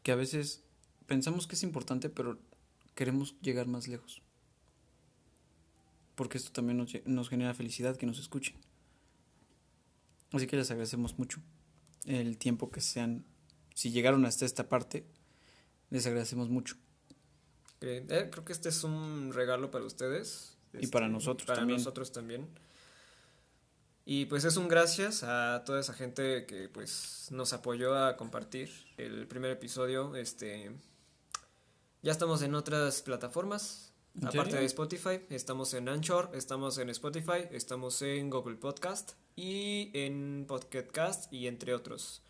que 0.04 0.12
a 0.12 0.16
veces 0.16 0.64
pensamos 1.12 1.46
que 1.46 1.56
es 1.56 1.64
importante, 1.64 2.10
pero 2.10 2.40
queremos 2.96 3.36
llegar 3.42 3.68
más 3.68 3.90
lejos. 3.90 4.22
Porque 6.16 6.38
esto 6.38 6.54
también 6.54 6.78
nos, 6.78 6.94
nos 7.04 7.28
genera 7.28 7.54
felicidad 7.54 7.98
que 7.98 8.06
nos 8.06 8.18
escuchen. 8.18 8.56
Así 10.32 10.48
que 10.48 10.56
les 10.56 10.72
agradecemos 10.72 11.20
mucho 11.20 11.42
el 12.06 12.38
tiempo 12.38 12.72
que 12.72 12.80
sean. 12.80 13.26
Si 13.76 13.92
llegaron 13.92 14.24
hasta 14.24 14.46
esta 14.46 14.70
parte, 14.70 15.06
les 15.90 16.08
agradecemos 16.08 16.50
mucho. 16.50 16.78
Eh, 17.82 18.30
creo 18.32 18.46
que 18.46 18.54
este 18.54 18.70
es 18.70 18.82
un 18.86 19.34
regalo 19.34 19.70
para 19.70 19.84
ustedes. 19.84 20.56
y 20.72 20.88
para 20.88 21.08
este, 21.08 21.14
nosotros 21.14 21.46
para 21.46 21.60
también. 21.60 21.80
nosotros 21.80 22.14
también. 22.14 22.48
Y 24.06 24.28
pues 24.28 24.46
es 24.46 24.56
un 24.56 24.70
gracias 24.70 25.24
a 25.24 25.64
toda 25.66 25.82
esa 25.82 25.94
gente 25.94 26.46
que 26.46 26.70
pues 26.70 27.28
nos 27.32 27.52
apoyó 27.52 27.98
a 27.98 28.16
compartir 28.16 28.72
el 28.96 29.28
primer 29.28 29.52
episodio. 29.52 30.16
Este 30.16 30.72
ya 32.02 32.12
estamos 32.12 32.42
en 32.42 32.56
otras 32.56 33.02
plataformas, 33.04 33.94
aparte 34.24 34.58
de 34.58 34.66
Spotify, 34.66 35.20
estamos 35.30 35.74
en 35.74 35.88
Anchor, 35.88 36.32
estamos 36.34 36.78
en 36.80 36.90
Spotify, 36.90 37.46
estamos 37.52 38.02
en 38.02 38.30
Google 38.30 38.56
Podcast 38.56 39.14
y 39.36 39.92
en 39.94 40.46
Podcast 40.48 41.32
y 41.32 41.48
entre 41.48 41.76
otros. 41.76 42.24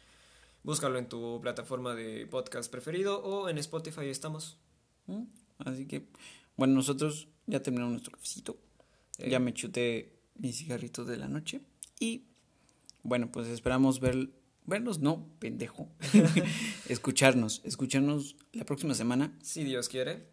Búscalo 0.64 1.00
en 1.00 1.08
tu 1.08 1.40
plataforma 1.42 1.96
de 1.96 2.28
podcast 2.28 2.70
preferido 2.70 3.24
o 3.24 3.50
en 3.50 3.58
Spotify 3.58 4.08
estamos. 4.08 4.58
¿Mm? 5.08 5.24
Así 5.60 5.88
que, 5.88 6.08
bueno, 6.58 6.76
nosotros 6.76 7.30
ya 7.48 7.62
terminamos 7.62 7.94
nuestro 7.94 8.12
cafecito. 8.12 8.58
Eh. 9.18 9.30
Ya 9.30 9.40
me 9.40 9.54
chuté 9.54 10.20
mi 10.36 10.52
cigarrito 10.52 11.06
de 11.06 11.18
la 11.18 11.28
noche. 11.28 11.62
Y, 12.00 12.26
bueno, 13.04 13.32
pues 13.32 13.48
esperamos 13.48 14.00
ver, 14.02 14.30
vernos, 14.66 15.00
no, 15.00 15.28
pendejo. 15.40 15.90
escucharnos, 16.90 17.62
escucharnos 17.64 18.36
la 18.54 18.66
próxima 18.66 18.94
semana. 18.96 19.38
Si 19.42 19.64
Dios 19.64 19.90
quiere. 19.90 20.26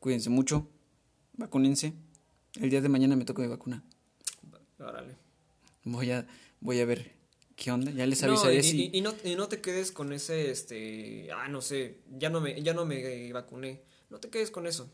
Cuídense 0.00 0.30
mucho, 0.30 0.68
vacúnense. 1.34 1.94
El 2.60 2.70
día 2.70 2.80
de 2.80 2.88
mañana 2.88 3.16
me 3.16 3.24
toca 3.24 3.42
mi 3.42 3.48
vacuna. 3.48 3.82
Órale. 4.78 5.16
Voy 5.84 6.10
a, 6.10 6.26
voy 6.60 6.80
a 6.80 6.84
ver 6.84 7.12
qué 7.56 7.70
onda. 7.70 7.90
Ya 7.92 8.06
les 8.06 8.20
No, 8.22 8.28
avisaré 8.28 8.56
y, 8.56 8.62
si. 8.62 8.82
y- 8.92 8.98
y 8.98 9.00
no, 9.00 9.14
y 9.24 9.36
no 9.36 9.48
te 9.48 9.60
quedes 9.60 9.92
con 9.92 10.12
ese, 10.12 10.50
este, 10.50 11.30
ah, 11.32 11.48
no 11.48 11.60
sé, 11.60 12.00
ya 12.18 12.30
no 12.30 12.40
me, 12.40 12.60
ya 12.62 12.74
no 12.74 12.84
me 12.84 13.32
vacuné. 13.32 13.82
No 14.10 14.18
te 14.18 14.28
quedes 14.28 14.50
con 14.50 14.66
eso. 14.66 14.90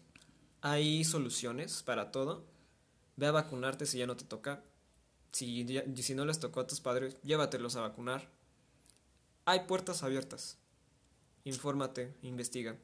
Hay 0.60 1.04
soluciones 1.04 1.82
para 1.82 2.10
todo. 2.12 2.44
Ve 3.16 3.26
a 3.26 3.32
vacunarte 3.32 3.86
si 3.86 3.98
ya 3.98 4.06
no 4.06 4.16
te 4.16 4.24
toca. 4.24 4.62
Si, 5.32 5.66
si 5.96 6.14
no 6.14 6.24
les 6.24 6.40
tocó 6.40 6.60
a 6.60 6.66
tus 6.66 6.80
padres, 6.80 7.16
llévatelos 7.22 7.76
a 7.76 7.80
vacunar. 7.82 8.28
Hay 9.44 9.60
puertas 9.66 10.02
abiertas. 10.02 10.58
Infórmate, 11.44 12.14
investiga. 12.22 12.76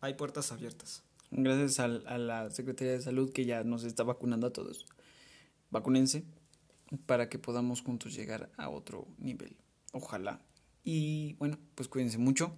Hay 0.00 0.14
puertas 0.14 0.52
abiertas. 0.52 1.02
Gracias 1.30 1.80
al- 1.80 2.06
a, 2.06 2.18
la 2.18 2.50
Secretaría 2.50 2.92
de 2.92 3.00
Salud 3.02 3.32
que 3.32 3.44
ya 3.44 3.64
nos 3.64 3.84
está 3.84 4.02
vacunando 4.02 4.46
a 4.48 4.52
todos. 4.52 4.86
Vacúnense 5.70 6.24
para 7.06 7.28
que 7.28 7.38
podamos 7.38 7.80
juntos 7.82 8.14
llegar 8.14 8.50
a 8.58 8.68
otro 8.68 9.06
nivel. 9.18 9.56
Ojalá. 9.92 10.40
Y 10.84 11.34
bueno, 11.34 11.58
pues 11.74 11.88
cuídense 11.88 12.18
mucho. 12.18 12.54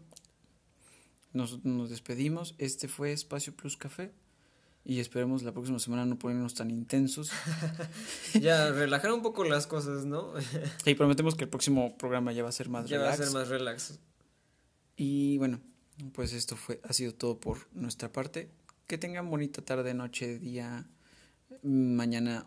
Nosotros 1.33 1.65
nos 1.73 1.91
despedimos. 1.91 2.55
Este 2.59 2.89
fue 2.89 3.13
Espacio 3.13 3.55
Plus 3.55 3.77
Café. 3.77 4.13
Y 4.87 5.01
esperemos 5.01 5.43
la 5.43 5.53
próxima 5.53 5.79
semana 5.79 6.05
no 6.05 6.19
ponernos 6.19 6.55
tan 6.55 6.71
intensos. 6.71 7.31
Ya, 8.41 8.71
relajar 8.71 9.13
un 9.13 9.23
poco 9.23 9.45
las 9.45 9.67
cosas, 9.67 10.05
¿no? 10.05 10.35
Y 10.85 10.95
prometemos 10.95 11.37
que 11.37 11.45
el 11.45 11.51
próximo 11.51 11.97
programa 11.97 12.33
ya 12.33 12.43
va 12.43 12.49
a 12.49 12.53
ser 12.53 12.69
más 12.69 12.89
ya 12.89 12.99
va 12.99 13.09
a 13.09 13.13
relax. 13.13 13.25
ser 13.25 13.35
más 13.39 13.49
relax. 13.49 13.99
Y 14.97 15.39
bueno, 15.39 15.61
pues 16.13 16.33
esto 16.33 16.57
fue, 16.57 16.81
ha 16.83 16.93
sido 16.93 17.15
todo 17.15 17.39
por 17.39 17.59
nuestra 17.73 18.13
parte. 18.13 18.51
Que 18.87 18.99
tengan 18.99 19.31
bonita 19.31 19.63
tarde, 19.63 19.95
noche, 19.95 20.39
día, 20.39 20.87
mañana, 21.63 22.47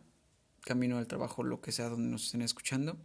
camino 0.62 0.98
al 0.98 1.08
trabajo, 1.08 1.44
lo 1.44 1.62
que 1.62 1.72
sea 1.72 1.90
donde 1.90 2.10
nos 2.10 2.26
estén 2.26 2.42
escuchando. 2.42 2.98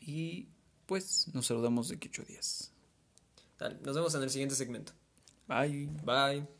Y 0.00 0.48
pues 0.86 1.28
nos 1.34 1.46
saludamos 1.46 1.88
de 1.88 1.98
que 1.98 2.08
ocho 2.08 2.22
días. 2.22 2.72
Dale, 3.58 3.78
nos 3.82 3.94
vemos 3.96 4.14
en 4.14 4.22
el 4.22 4.30
siguiente 4.30 4.54
segmento. 4.54 4.92
Bye. 5.48 5.88
Bye. 6.04 6.55